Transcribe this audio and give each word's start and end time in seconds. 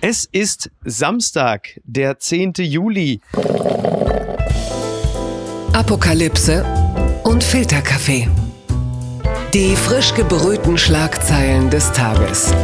Es 0.00 0.26
ist 0.30 0.70
Samstag, 0.84 1.80
der 1.82 2.20
10. 2.20 2.52
Juli. 2.58 3.20
Apokalypse 5.72 6.64
und 7.24 7.42
Filterkaffee. 7.42 8.28
Die 9.52 9.74
frisch 9.74 10.14
gebrühten 10.14 10.78
Schlagzeilen 10.78 11.68
des 11.70 11.90
Tages. 11.90 12.54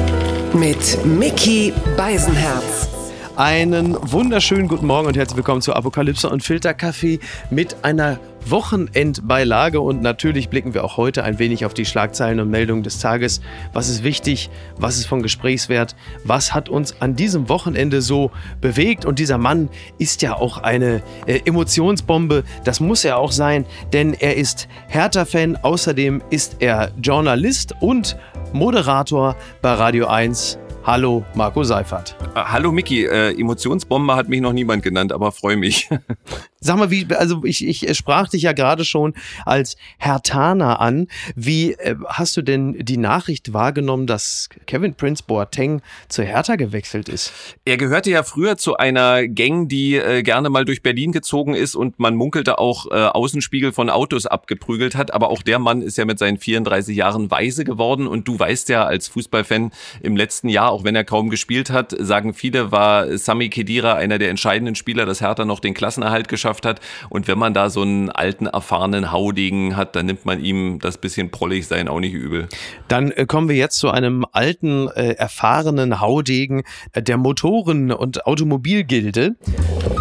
Mit 0.53 1.05
Mickey 1.05 1.73
Beisenherz. 1.97 2.89
Einen 3.35 3.97
wunderschönen 4.01 4.69
guten 4.69 4.87
Morgen 4.87 5.09
und 5.09 5.17
herzlich 5.17 5.37
willkommen 5.37 5.61
zu 5.61 5.75
Apokalypse 5.75 6.31
und 6.31 6.45
Filterkaffee 6.45 7.19
mit 7.51 7.75
einer 7.83 8.21
Wochenendbeilage 8.51 9.81
und 9.81 10.03
natürlich 10.03 10.49
blicken 10.49 10.75
wir 10.75 10.85
auch 10.85 10.97
heute 10.97 11.25
ein 11.25 11.39
wenig 11.39 11.65
auf 11.65 11.75
die 11.75 11.85
Schlagzeilen 11.85 12.41
und 12.41 12.51
Meldungen 12.51 12.83
des 12.83 12.99
Tages. 12.99 13.41
Was 13.73 13.89
ist 13.89 14.05
wichtig? 14.05 14.51
Was 14.77 14.99
ist 14.99 15.07
von 15.07 15.23
Gesprächswert? 15.23 15.97
Was 16.25 16.55
hat 16.55 16.69
uns 16.69 17.01
an 17.01 17.17
diesem 17.17 17.49
Wochenende 17.49 18.03
so 18.03 18.31
bewegt? 18.61 19.05
Und 19.05 19.19
dieser 19.19 19.39
Mann 19.39 19.69
ist 19.99 20.23
ja 20.23 20.35
auch 20.35 20.59
eine 20.59 21.03
äh, 21.27 21.41
Emotionsbombe. 21.45 22.45
Das 22.65 22.81
muss 22.81 23.05
er 23.05 23.19
auch 23.19 23.33
sein, 23.33 23.67
denn 23.93 24.15
er 24.15 24.37
ist 24.37 24.69
Hertha-Fan. 24.89 25.57
Außerdem 25.57 26.23
ist 26.31 26.57
er 26.61 26.91
Journalist 27.03 27.75
und 27.81 28.17
Moderator 28.53 29.37
bei 29.63 29.73
Radio 29.73 30.07
1 30.07 30.59
Hallo, 30.87 31.25
Marco 31.35 31.65
Seifert. 31.65 32.15
Äh, 32.35 32.41
hallo, 32.45 32.71
Miki. 32.71 33.07
Äh, 33.07 33.41
Emotionsbombe 33.41 34.15
hat 34.15 34.29
mich 34.29 34.43
noch 34.43 34.53
niemand 34.53 34.83
genannt, 34.83 35.13
aber 35.13 35.33
freue 35.33 35.57
mich. 35.57 35.89
Sag 36.65 36.79
mal, 36.79 36.91
wie, 36.91 37.07
also 37.15 37.45
ich, 37.45 37.67
ich 37.67 37.97
sprach 37.97 38.29
dich 38.29 38.43
ja 38.43 38.53
gerade 38.53 38.85
schon 38.85 39.13
als 39.45 39.77
Hertaner 39.99 40.81
an. 40.81 41.09
Wie 41.37 41.73
äh, 41.73 41.97
hast 42.07 42.37
du 42.37 42.43
denn 42.43 42.79
die 42.79 42.97
Nachricht 42.97 43.53
wahrgenommen, 43.53 44.07
dass 44.07 44.49
Kevin 44.67 44.95
Prince 44.95 45.23
Boateng 45.27 45.83
zu 46.09 46.23
Hertha 46.23 46.57
gewechselt 46.57 47.09
ist? 47.09 47.33
Er 47.65 47.77
gehörte 47.77 48.11
ja 48.11 48.23
früher 48.23 48.57
zu 48.57 48.77
einer 48.77 49.29
Gang, 49.29 49.69
die 49.69 49.97
äh, 49.97 50.23
gerne 50.23 50.49
mal 50.49 50.65
durch 50.65 50.83
Berlin 50.83 51.13
gezogen 51.13 51.55
ist 51.55 51.75
und 51.75 51.99
man 51.99 52.15
munkelte 52.15 52.59
auch 52.59 52.87
äh, 52.91 52.95
Außenspiegel 52.95 53.73
von 53.73 53.91
Autos 53.91 54.25
abgeprügelt 54.25 54.95
hat. 54.95 55.13
Aber 55.13 55.29
auch 55.29 55.43
der 55.43 55.59
Mann 55.59 55.83
ist 55.83 55.99
ja 55.99 56.05
mit 56.05 56.19
seinen 56.19 56.39
34 56.39 56.97
Jahren 56.97 57.31
weise 57.31 57.65
geworden 57.65 58.07
und 58.07 58.27
du 58.27 58.39
weißt 58.39 58.71
ja 58.71 58.85
als 58.85 59.09
Fußballfan 59.09 59.71
im 60.03 60.17
letzten 60.17 60.49
Jahr 60.49 60.71
auch 60.71 60.85
wenn 60.85 60.97
er 60.97 61.05
kaum 61.05 61.31
gespielt 61.31 61.71
hat, 61.71 61.95
sagen 61.99 62.35
viele, 62.35 62.73
war 62.73 63.17
Sami 63.19 63.49
Kedira 63.49 63.95
einer 63.95 64.19
der 64.19 64.31
entscheidenden 64.31 64.75
Spieler, 64.75 65.07
dass 65.07 65.21
Hertha 65.21 65.45
noch 65.45 65.61
den 65.61 65.75
Klassenerhalt 65.75 66.29
geschafft 66.29 66.54
hat. 66.63 66.81
Und 67.09 67.29
wenn 67.29 67.39
man 67.39 67.55
da 67.55 67.71
so 67.71 67.83
einen 67.83 68.11
alten, 68.11 68.47
erfahrenen 68.47 69.13
Haudegen 69.13 69.77
hat, 69.77 69.97
dann 69.97 70.07
nimmt 70.07 70.25
man 70.25 70.43
ihm 70.43 70.79
das 70.79 70.99
bisschen 70.99 71.31
prollig 71.31 71.67
sein 71.67 71.89
auch 71.89 72.01
nicht 72.01 72.15
übel. 72.15 72.49
Dann 72.89 73.11
äh, 73.11 73.27
kommen 73.27 73.49
wir 73.49 73.57
jetzt 73.57 73.79
zu 73.79 73.91
einem 73.91 74.25
alten, 74.33 74.89
äh, 74.89 75.13
erfahrenen 75.13 76.01
Haudegen 76.01 76.63
äh, 76.93 77.03
der 77.03 77.17
Motoren- 77.17 77.93
und 77.93 78.27
Automobilgilde. 78.27 79.37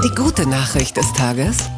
Die 0.03 0.15
gute 0.15 0.47
Nachricht 0.47 0.97
des 0.97 1.11
Tages. 1.13 1.69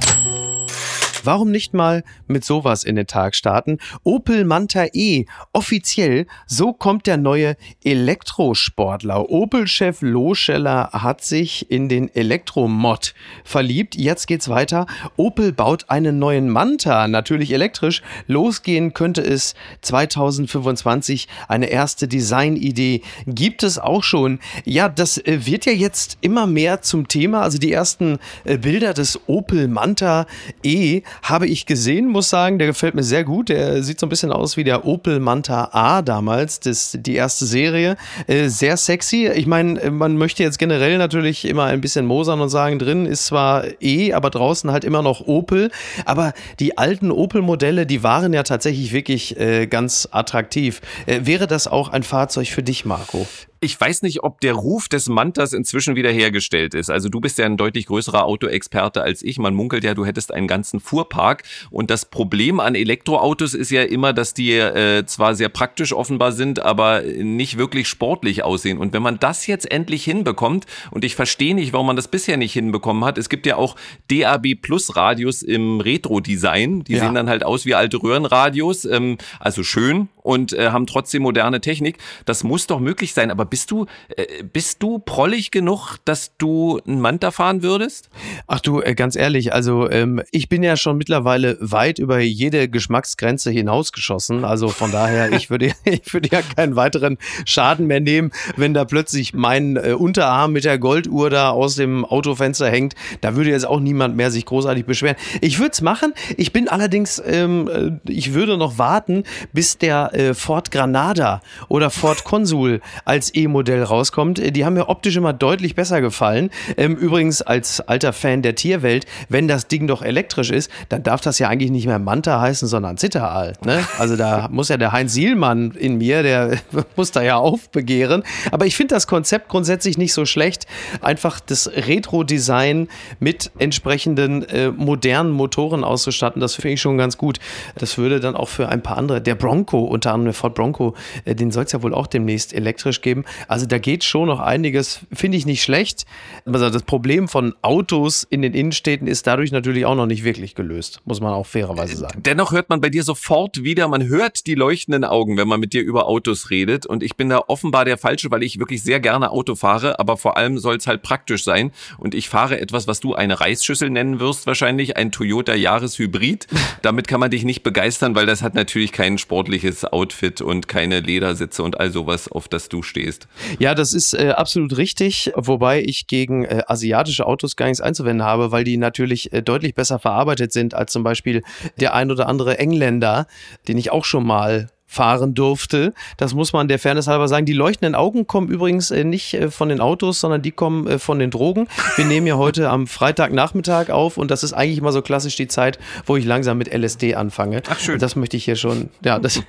Warum 1.26 1.52
nicht 1.52 1.74
mal 1.74 2.04
mit 2.28 2.46
sowas 2.46 2.84
in 2.84 2.96
den 2.96 3.08
Tag 3.08 3.36
starten? 3.36 3.80
Opel 4.04 4.46
Manta 4.46 4.86
E, 4.94 5.26
offiziell, 5.54 6.28
so 6.46 6.72
kommt 6.72 7.08
der 7.08 7.18
neue 7.18 7.56
Elektrosportler. 7.84 9.30
Opel-Chef 9.30 10.02
Loscheller 10.02 10.90
hat 10.92 11.24
sich 11.24 11.72
in 11.72 11.90
den 11.90 12.14
Elektromod 12.14 13.16
verliebt. 13.44 13.96
Jetzt 13.96 14.28
geht's 14.28 14.50
weiter. 14.50 14.86
Opel 15.18 15.52
baut 15.52 15.90
einen 15.90 16.20
neuen 16.20 16.50
Manta, 16.50 17.08
natürlich 17.08 17.52
elektrisch. 17.52 18.04
Losgehen 18.28 18.94
könnte 18.94 19.22
es 19.22 19.56
2025. 19.82 21.28
Eine 21.48 21.68
erste 21.68 22.08
Designidee 22.08 23.02
gibt 23.26 23.64
es 23.64 23.80
auch 23.80 24.04
schon. 24.04 24.40
Ja, 24.64 24.90
das 24.90 25.18
äh, 25.18 25.46
wird 25.46 25.66
ja 25.66 25.72
jetzt 25.72 26.18
immer 26.22 26.46
mehr 26.46 26.82
zum 26.82 27.08
Thema. 27.08 27.42
Also 27.42 27.58
die 27.58 27.72
ersten 27.72 28.20
äh, 28.44 28.58
Bilder 28.58 28.94
des 28.94 29.20
Opel 29.28 29.68
Manta 29.68 30.28
E 30.64 31.02
habe 31.24 31.48
ich 31.48 31.66
gesehen, 31.66 32.08
muss 32.08 32.30
sagen, 32.30 32.60
der 32.60 32.68
gefällt 32.68 32.96
mir 32.96 33.04
sehr 33.04 33.24
gut. 33.24 33.50
Der 33.50 33.84
sieht 33.84 34.00
so 34.00 34.06
ein 34.06 34.10
bisschen 34.10 34.32
aus 34.32 34.58
wie 34.58 34.64
der 34.64 34.86
Opel 34.86 35.20
Manta 35.20 35.70
A 35.72 36.02
damals, 36.02 36.60
das, 36.60 36.98
die 37.00 37.16
erste 37.16 37.46
Serie. 37.46 37.98
Äh, 38.28 38.48
sehr 38.50 38.78
sexy. 38.78 39.28
Ich 39.28 39.48
meine, 39.48 39.92
man 39.92 40.18
möchte 40.18 40.44
jetzt 40.44 40.60
generell 40.60 40.98
natürlich 40.98 41.46
immer 41.46 41.66
ein 41.66 41.82
bisschen 41.82 42.06
mosern 42.06 42.42
und 42.42 42.50
sagen, 42.50 42.80
drin 42.80 43.06
ist 43.06 43.26
zwar 43.26 43.66
E, 43.82 44.14
aber 44.14 44.30
draußen 44.30 44.72
halt 44.72 44.84
immer 44.84 45.02
noch 45.02 45.22
Opel. 45.22 45.72
Aber 46.06 46.34
die 46.60 46.78
alten 46.78 47.12
Opel-Modelle, 47.12 47.86
die 47.86 48.04
waren 48.04 48.34
ja 48.34 48.44
tatsächlich 48.44 48.94
wirklich 48.94 49.40
äh, 49.40 49.68
ganz 49.68 50.08
attraktiv. 50.12 50.82
Äh, 51.06 51.22
wäre 51.24 51.48
das 51.48 51.68
auch 51.68 51.90
ein 51.90 52.04
Fahrzeug 52.04 52.48
für 52.48 52.64
dich, 52.64 52.86
Marco? 52.86 53.26
Ich 53.66 53.82
weiß 53.82 54.04
nicht, 54.04 54.22
ob 54.22 54.42
der 54.42 54.54
Ruf 54.54 54.88
des 54.88 55.10
Mantas 55.10 55.52
inzwischen 55.52 55.96
wiederhergestellt 55.96 56.76
ist. 56.76 56.92
Also 56.92 57.10
du 57.10 57.20
bist 57.20 57.40
ja 57.40 57.48
ein 57.48 57.58
deutlich 57.58 57.88
größerer 57.88 58.24
Autoexperte 58.24 59.02
als 59.02 59.24
ich. 59.24 59.40
Man 59.40 59.56
munkelt 59.56 59.84
ja, 59.84 59.96
du 59.96 60.06
hättest 60.06 60.32
einen 60.32 60.48
ganzen 60.48 60.80
Fuhrpark. 60.80 61.42
Und 61.72 61.90
das 61.90 62.06
Problem 62.06 62.60
an 62.60 62.76
Elektroautos 62.76 63.56
ist 63.56 63.72
ja 63.72 63.82
immer, 63.82 64.14
dass 64.14 64.36
die 64.36 64.52
äh, 64.52 65.04
zwar 65.08 65.34
sehr 65.34 65.50
praktisch 65.50 65.94
offenbar 65.94 66.32
sind, 66.32 66.60
aber 66.60 67.02
nicht 67.02 67.58
wirklich 67.58 67.88
sportlich 67.88 68.44
aussehen. 68.44 68.78
Und 68.78 68.94
wenn 68.94 69.02
man 69.02 69.18
das 69.18 69.48
jetzt 69.48 69.72
endlich 69.72 70.04
hinbekommt, 70.04 70.68
und 70.92 71.04
ich 71.04 71.16
verstehe 71.16 71.56
nicht, 71.56 71.74
warum 71.74 71.88
man 71.88 71.96
das 71.96 72.08
bisher 72.08 72.38
nicht 72.38 72.54
hinbekommen 72.54 73.04
hat, 73.04 73.18
es 73.18 73.30
gibt 73.30 73.48
ja 73.48 73.56
auch 73.56 73.76
DAB 74.12 74.54
Plus 74.62 74.96
Radios 74.96 75.42
im 75.42 75.82
Retro-Design. 75.82 76.84
Die 76.84 76.94
ja. 76.94 77.00
sehen 77.00 77.16
dann 77.16 77.30
halt 77.30 77.44
aus 77.44 77.66
wie 77.66 77.74
alte 77.74 77.98
Röhrenradios, 77.98 78.86
ähm, 78.86 79.18
also 79.40 79.64
schön 79.64 80.10
und 80.26 80.54
äh, 80.54 80.70
haben 80.70 80.88
trotzdem 80.88 81.22
moderne 81.22 81.62
Technik. 81.62 82.00
Das 82.26 82.44
muss 82.44 82.68
doch 82.68 82.80
möglich 82.80 83.14
sein. 83.14 83.30
Aber 83.30 83.46
bist 83.46 83.70
du, 83.72 83.86
äh, 84.16 84.44
bist 84.44 84.82
du 84.82 85.00
prollig 85.00 85.52
genug, 85.52 85.98
dass 86.04 86.36
du 86.38 86.82
einen 86.86 87.00
Manta 87.00 87.30
fahren 87.32 87.62
würdest? 87.62 88.10
Ach 88.48 88.60
du, 88.60 88.82
äh, 88.82 88.96
ganz 88.96 89.16
ehrlich, 89.16 89.54
also 89.54 89.90
ähm, 89.90 90.22
ich 90.32 90.50
bin 90.50 90.64
ja 90.64 90.78
schon 90.78 90.98
mittlerweile 90.98 91.58
weit 91.62 92.00
über 92.00 92.20
jede 92.20 92.68
Geschmacksgrenze 92.68 93.52
hinausgeschossen. 93.52 94.44
Also 94.46 94.70
von 94.70 94.92
daher, 94.92 95.32
ich 95.38 95.50
würde, 95.50 95.74
ich 95.84 96.12
würde 96.14 96.30
ja 96.32 96.42
keinen 96.42 96.76
weiteren 96.76 97.18
Schaden 97.46 97.86
mehr 97.86 98.00
nehmen, 98.00 98.32
wenn 98.58 98.74
da 98.74 98.84
plötzlich 98.84 99.34
mein 99.36 99.78
äh, 99.78 99.94
Unterarm 99.94 100.54
mit 100.54 100.66
der 100.66 100.80
Golduhr 100.80 101.30
da 101.30 101.52
aus 101.52 101.76
dem 101.76 102.04
Autofenster 102.04 102.70
hängt. 102.70 102.96
Da 103.22 103.36
würde 103.36 103.52
jetzt 103.52 103.68
auch 103.68 103.80
niemand 103.80 104.16
mehr 104.16 104.32
sich 104.32 104.46
großartig 104.46 104.86
beschweren. 104.86 105.18
Ich 105.42 105.60
würde 105.60 105.72
es 105.72 105.82
machen. 105.82 106.14
Ich 106.36 106.52
bin 106.52 106.68
allerdings, 106.68 107.22
ähm, 107.24 108.02
äh, 108.06 108.12
ich 108.12 108.34
würde 108.34 108.58
noch 108.58 108.80
warten, 108.80 109.24
bis 109.54 109.78
der 109.78 110.15
äh, 110.16 110.34
Ford 110.34 110.72
Granada 110.72 111.42
oder 111.68 111.90
Ford 111.90 112.24
Consul 112.24 112.82
als 113.04 113.34
E-Modell 113.34 113.84
rauskommt. 113.84 114.56
Die 114.56 114.66
haben 114.66 114.74
mir 114.74 114.90
optisch 114.90 115.16
immer 115.16 115.34
deutlich 115.34 115.76
besser 115.76 116.02
gefallen. 116.02 116.50
Ähm, 116.78 116.96
übrigens 116.96 117.42
als 117.42 117.82
alter 117.82 118.14
Fan 118.14 118.42
der 118.42 118.56
Tierwelt, 118.56 119.06
wenn 119.30 119.48
das 119.48 119.68
Ding 119.68 119.88
doch 119.88 120.02
elektrisch 120.02 120.52
ist, 120.52 120.72
dann 120.90 121.04
darf 121.04 121.22
das 121.22 121.40
ja 121.40 121.50
eigentlich 121.50 121.72
nicht 121.72 121.88
mehr 121.88 122.00
Manta 122.00 122.40
heißen, 122.40 122.68
sondern 122.68 122.98
Zitteraal. 122.98 123.54
Ne? 123.66 123.86
Also 124.00 124.16
da 124.16 124.48
muss 124.52 124.70
ja 124.70 124.78
der 124.78 124.92
Heinz 124.92 125.14
Sielmann 125.14 125.72
in 125.72 125.98
mir, 125.98 126.24
der 126.24 126.58
muss 126.96 127.12
da 127.12 127.22
ja 127.22 127.36
aufbegehren. 127.38 128.24
Aber 128.52 128.66
ich 128.66 128.76
finde 128.76 128.96
das 128.96 129.08
Konzept 129.08 129.50
grundsätzlich 129.50 129.98
nicht 129.98 130.14
so 130.14 130.26
schlecht. 130.26 130.66
Einfach 131.02 131.40
das 131.40 131.68
Retro-Design 131.68 132.88
mit 133.20 133.52
entsprechenden 133.60 134.44
äh, 134.44 134.72
modernen 134.72 135.32
Motoren 135.32 135.84
auszustatten, 135.84 136.42
das 136.42 136.56
finde 136.56 136.70
ich 136.70 136.82
schon 136.82 136.98
ganz 136.98 137.18
gut. 137.18 137.40
Das 137.78 137.98
würde 137.98 138.20
dann 138.20 138.36
auch 138.36 138.50
für 138.50 138.70
ein 138.70 138.82
paar 138.82 138.98
andere, 138.98 139.22
der 139.22 139.36
Bronco, 139.36 139.84
unter 140.06 140.14
anderem 140.14 140.26
der 140.26 140.34
Ford 140.34 140.56
Bronco, 140.56 140.96
äh, 141.26 141.34
den 141.36 141.52
soll 141.52 141.64
es 141.64 141.72
ja 141.72 141.82
wohl 141.82 141.94
auch 141.94 142.08
demnächst 142.08 142.54
elektrisch 142.54 143.02
geben. 143.02 143.26
Also 143.48 143.66
da 143.66 143.80
geht 143.80 144.04
schon 144.04 144.28
noch 144.28 144.40
einiges, 144.40 145.00
finde 145.12 145.38
ich 145.38 145.46
nicht 145.46 145.64
schlecht. 145.64 146.06
Also 146.46 146.70
das 146.70 146.84
Problem 146.84 147.28
von 147.28 147.56
Autos 147.64 148.24
in 148.30 148.42
den 148.44 148.54
Innenstädten 148.54 149.08
ist 149.08 149.26
dadurch 149.26 149.52
natürlich 149.52 149.86
auch 149.86 149.96
noch 149.96 150.06
nicht 150.06 150.24
wirklich 150.24 150.54
gelöst, 150.54 151.02
muss 151.06 151.22
man 151.22 151.34
auch 151.34 151.48
fairerweise 151.48 151.98
sagen. 151.98 152.22
Dennoch 152.24 152.52
hört 152.52 152.70
man 152.70 152.82
bei 152.82 152.90
dir 152.90 153.04
sofort 153.04 153.64
wieder, 153.64 153.88
man 153.88 154.08
hört 154.08 154.46
die 154.46 154.56
leuchtenden 154.56 155.04
Augen, 155.04 155.38
wenn 155.38 155.48
man 155.48 155.60
mit 155.60 155.74
dir 155.74 155.82
über 155.82 156.08
Autos 156.08 156.50
redet. 156.52 156.86
Und 156.86 157.02
ich 157.02 157.16
bin 157.16 157.30
da 157.30 157.42
offenbar 157.48 157.86
der 157.86 157.98
Falsche, 157.98 158.30
weil 158.30 158.44
ich 158.44 158.60
wirklich 158.60 158.84
sehr 158.84 159.00
gerne 159.00 159.32
Auto 159.32 159.56
fahre, 159.56 160.00
aber 160.00 160.18
vor 160.18 160.38
allem 160.38 160.60
soll 160.60 160.76
es 160.76 160.86
halt 160.86 161.02
praktisch 161.02 161.44
sein. 161.44 161.72
Und 161.98 162.14
ich 162.14 162.30
fahre 162.30 162.60
etwas, 162.60 162.88
was 162.88 163.00
du 163.00 163.16
eine 163.16 163.40
Reisschüssel 163.40 163.90
nennen 163.90 164.20
wirst, 164.20 164.46
wahrscheinlich, 164.46 164.98
ein 164.98 165.12
Toyota 165.12 165.56
Jahreshybrid. 165.56 166.48
Damit 166.84 167.08
kann 167.08 167.20
man 167.20 167.32
dich 167.32 167.44
nicht 167.44 167.64
begeistern, 167.64 168.14
weil 168.16 168.28
das 168.28 168.44
hat 168.44 168.54
natürlich 168.54 168.92
kein 168.92 169.18
sportliches 169.18 169.86
Outfit 169.96 170.42
und 170.42 170.68
keine 170.68 171.00
Ledersitze 171.00 171.64
und 171.64 171.80
all 171.80 171.90
sowas, 171.90 172.30
auf 172.30 172.50
das 172.50 172.68
du 172.68 172.84
stehst. 172.84 173.30
Ja, 173.60 173.74
das 173.74 173.94
ist 173.94 174.14
äh, 174.14 174.32
absolut 174.36 174.76
richtig, 174.76 175.32
wobei 175.36 175.82
ich 175.82 176.08
gegen 176.08 176.44
äh, 176.44 176.64
asiatische 176.68 177.26
Autos 177.26 177.56
gar 177.56 177.68
nichts 177.68 177.80
einzuwenden 177.80 178.28
habe, 178.28 178.52
weil 178.52 178.66
die 178.66 178.76
natürlich 178.76 179.32
äh, 179.32 179.42
deutlich 179.42 179.74
besser 179.74 179.98
verarbeitet 179.98 180.52
sind 180.52 180.74
als 180.74 180.92
zum 180.92 181.04
Beispiel 181.04 181.44
der 181.80 181.94
ein 181.94 182.12
oder 182.12 182.28
andere 182.28 182.60
Engländer, 182.60 183.26
den 183.70 183.78
ich 183.78 183.90
auch 183.90 184.04
schon 184.04 184.28
mal 184.28 184.68
fahren 184.96 185.34
durfte. 185.34 185.94
Das 186.18 186.34
muss 186.34 186.54
man 186.54 186.68
der 186.68 186.80
Fairness 186.80 187.08
halber 187.08 187.28
sagen. 187.28 187.46
Die 187.46 187.54
leuchtenden 187.54 187.96
Augen 187.96 188.26
kommen 188.28 188.48
übrigens 188.48 188.92
äh, 188.92 189.04
nicht 189.04 189.34
äh, 189.34 189.52
von 189.52 189.70
den 189.70 189.82
Autos, 189.82 190.22
sondern 190.22 190.42
die 190.42 190.52
kommen 190.52 190.88
äh, 190.88 191.00
von 191.00 191.20
den 191.20 191.32
Drogen. 191.32 191.68
Wir 191.98 192.06
nehmen 192.06 192.26
ja 192.26 192.38
heute 192.38 192.70
am 192.70 192.88
Freitagnachmittag 192.88 193.90
auf 193.90 194.18
und 194.18 194.32
das 194.32 194.44
ist 194.44 194.54
eigentlich 194.54 194.82
mal 194.82 194.94
so 194.94 195.02
klassisch 195.02 195.36
die 195.36 195.48
Zeit, 195.48 195.78
wo 196.06 196.16
ich 196.16 196.26
langsam 196.26 196.58
mit 196.58 196.74
LSD 196.74 197.16
anfange. 197.16 197.62
Ach 197.70 197.80
schön. 197.80 198.00
Das 198.00 198.16
möchte 198.16 198.38
ich 198.38 198.46
hier 198.46 198.56
schon. 198.56 198.90
Ja, 199.04 199.20
das. 199.20 199.42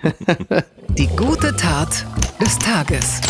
die 0.99 1.07
gute 1.09 1.55
Tat 1.57 2.05
des 2.41 2.59
Tages. 2.59 3.21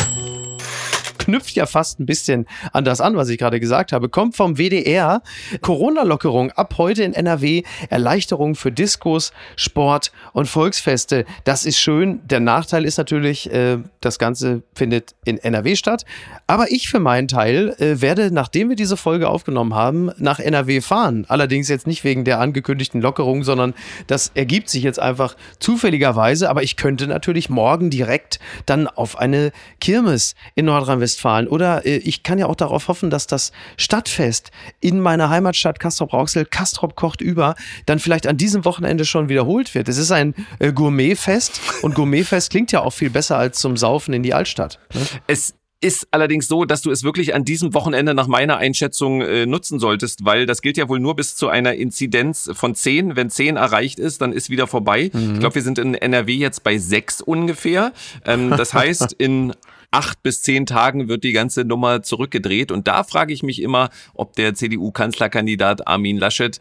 Knüpft 1.27 1.57
ja 1.57 1.67
fast 1.67 1.99
ein 1.99 2.07
bisschen 2.07 2.47
an 2.73 2.85
das 2.85 3.01
an, 3.01 3.17
was 3.17 3.29
ich 3.29 3.39
gerade 3.39 3.59
gesagt 3.59 3.93
habe. 3.93 4.09
Kommt 4.09 4.37
vom 4.37 4.59
WDR. 4.59 5.23
Corona-Lockerung 5.61 6.53
ab 6.53 6.75
heute 6.79 7.03
in 7.03 7.15
NRW. 7.15 7.65
Erleichterung 7.91 8.55
für 8.55 8.71
Diskos, 8.71 9.33
Sport 9.57 10.13
und 10.33 10.47
Volksfeste. 10.47 11.25
Das 11.43 11.67
ist 11.67 11.79
schön. 11.79 12.21
Der 12.29 12.39
Nachteil 12.39 12.85
ist 12.85 12.97
natürlich, 12.97 13.53
äh, 13.53 13.79
das 14.01 14.19
Ganze 14.21 14.63
findet 14.75 15.17
in 15.25 15.39
NRW 15.39 15.75
statt. 15.75 16.05
Aber 16.49 16.71
ich 16.71 16.89
für 16.89 17.01
meinen 17.01 17.27
Teil 17.27 17.75
äh, 17.79 18.01
werde, 18.01 18.31
nachdem 18.31 18.69
wir 18.69 18.77
diese 18.77 18.97
Folge 18.97 19.29
aufgenommen 19.29 19.75
haben, 19.75 20.13
nach 20.17 20.39
NRW 20.39 20.81
fahren. 20.81 21.25
Allerdings 21.29 21.69
jetzt 21.69 21.89
nicht 21.89 22.05
wegen 22.05 22.25
der 22.25 22.39
angekündigten 22.39 23.01
Lockerung, 23.01 23.43
sondern 23.43 23.75
das 24.07 24.31
ergibt 24.35 24.69
sich 24.69 24.85
jetzt 24.85 25.01
einfach 25.01 25.37
zufälligerweise. 25.59 26.49
Aber 26.49 26.63
ich 26.63 26.77
könnte 26.77 27.09
natürlich 27.09 27.51
morgen 27.51 27.91
direkt 27.91 28.39
dann 28.65 28.87
auf 28.87 29.19
eine 29.19 29.51
Kirmes 29.81 30.37
in 30.55 30.67
Nordrhein-Westfalen 30.67 31.49
oder 31.49 31.85
äh, 31.85 31.97
ich 31.97 32.23
kann 32.23 32.39
ja 32.39 32.47
auch 32.47 32.55
darauf 32.55 32.87
hoffen, 32.87 33.11
dass 33.11 33.27
das 33.27 33.51
Stadtfest 33.77 34.53
in 34.81 35.01
meiner 35.01 35.31
Heimatstadt 35.31 35.81
Castrop-Rauxel, 35.81 36.45
Castrop 36.45 36.95
kocht 36.95 37.21
über, 37.21 37.57
dann 37.87 37.99
vielleicht 37.99 38.29
an 38.29 38.37
diesem 38.37 38.65
Wochenende 38.65 39.05
schon 39.05 39.29
wiederholt 39.29 39.75
wird. 39.75 39.89
Es 39.89 39.99
ist 39.99 40.13
ein 40.13 40.35
äh, 40.61 40.73
Gourmetfest 40.73 41.61
und 41.83 41.97
Gourmetfest 41.97 42.51
klingt 42.51 42.71
ja 42.71 42.83
auch 42.83 42.93
viel 42.93 43.11
besser 43.11 43.37
als 43.37 43.59
zum 43.59 43.77
Saufen 43.77 44.15
in 44.15 44.23
die 44.23 44.33
Altstadt. 44.33 44.79
Ne? 44.95 45.01
Es 45.27 45.55
ist 45.81 46.09
allerdings 46.11 46.49
so, 46.49 46.65
dass 46.65 46.83
du 46.83 46.91
es 46.91 47.03
wirklich 47.03 47.35
an 47.35 47.45
diesem 47.45 47.75
Wochenende 47.75 48.15
nach 48.15 48.27
meiner 48.27 48.57
Einschätzung 48.57 49.21
äh, 49.21 49.45
nutzen 49.45 49.79
solltest, 49.79 50.25
weil 50.25 50.47
das 50.47 50.63
gilt 50.63 50.77
ja 50.77 50.89
wohl 50.89 51.01
nur 51.01 51.17
bis 51.17 51.37
zu 51.37 51.49
einer 51.49 51.75
Inzidenz 51.75 52.51
von 52.55 52.75
10. 52.75 53.15
Wenn 53.15 53.29
10 53.29 53.57
erreicht 53.57 53.99
ist, 53.99 54.23
dann 54.23 54.33
ist 54.33 54.49
wieder 54.49 54.67
vorbei. 54.67 55.11
Mhm. 55.13 55.35
Ich 55.35 55.41
glaube, 55.41 55.57
wir 55.57 55.63
sind 55.63 55.79
in 55.79 55.95
NRW 55.95 56.35
jetzt 56.35 56.65
bei 56.65 56.79
6 56.79 57.21
ungefähr. 57.21 57.93
Ähm, 58.25 58.51
das 58.51 58.73
heißt, 58.73 59.13
in 59.19 59.53
acht 59.91 60.23
bis 60.23 60.43
zehn 60.43 60.67
Tagen 60.67 61.09
wird 61.09 61.25
die 61.25 61.33
ganze 61.33 61.65
Nummer 61.65 62.03
zurückgedreht. 62.03 62.73
Und 62.73 62.89
da 62.89 63.05
frage 63.05 63.33
ich 63.33 63.43
mich 63.43 63.63
immer, 63.63 63.91
ob 64.15 64.35
der 64.35 64.55
CDU-Kanzlerkandidat 64.55 65.87
Armin 65.87 66.19
Laschet 66.19 66.59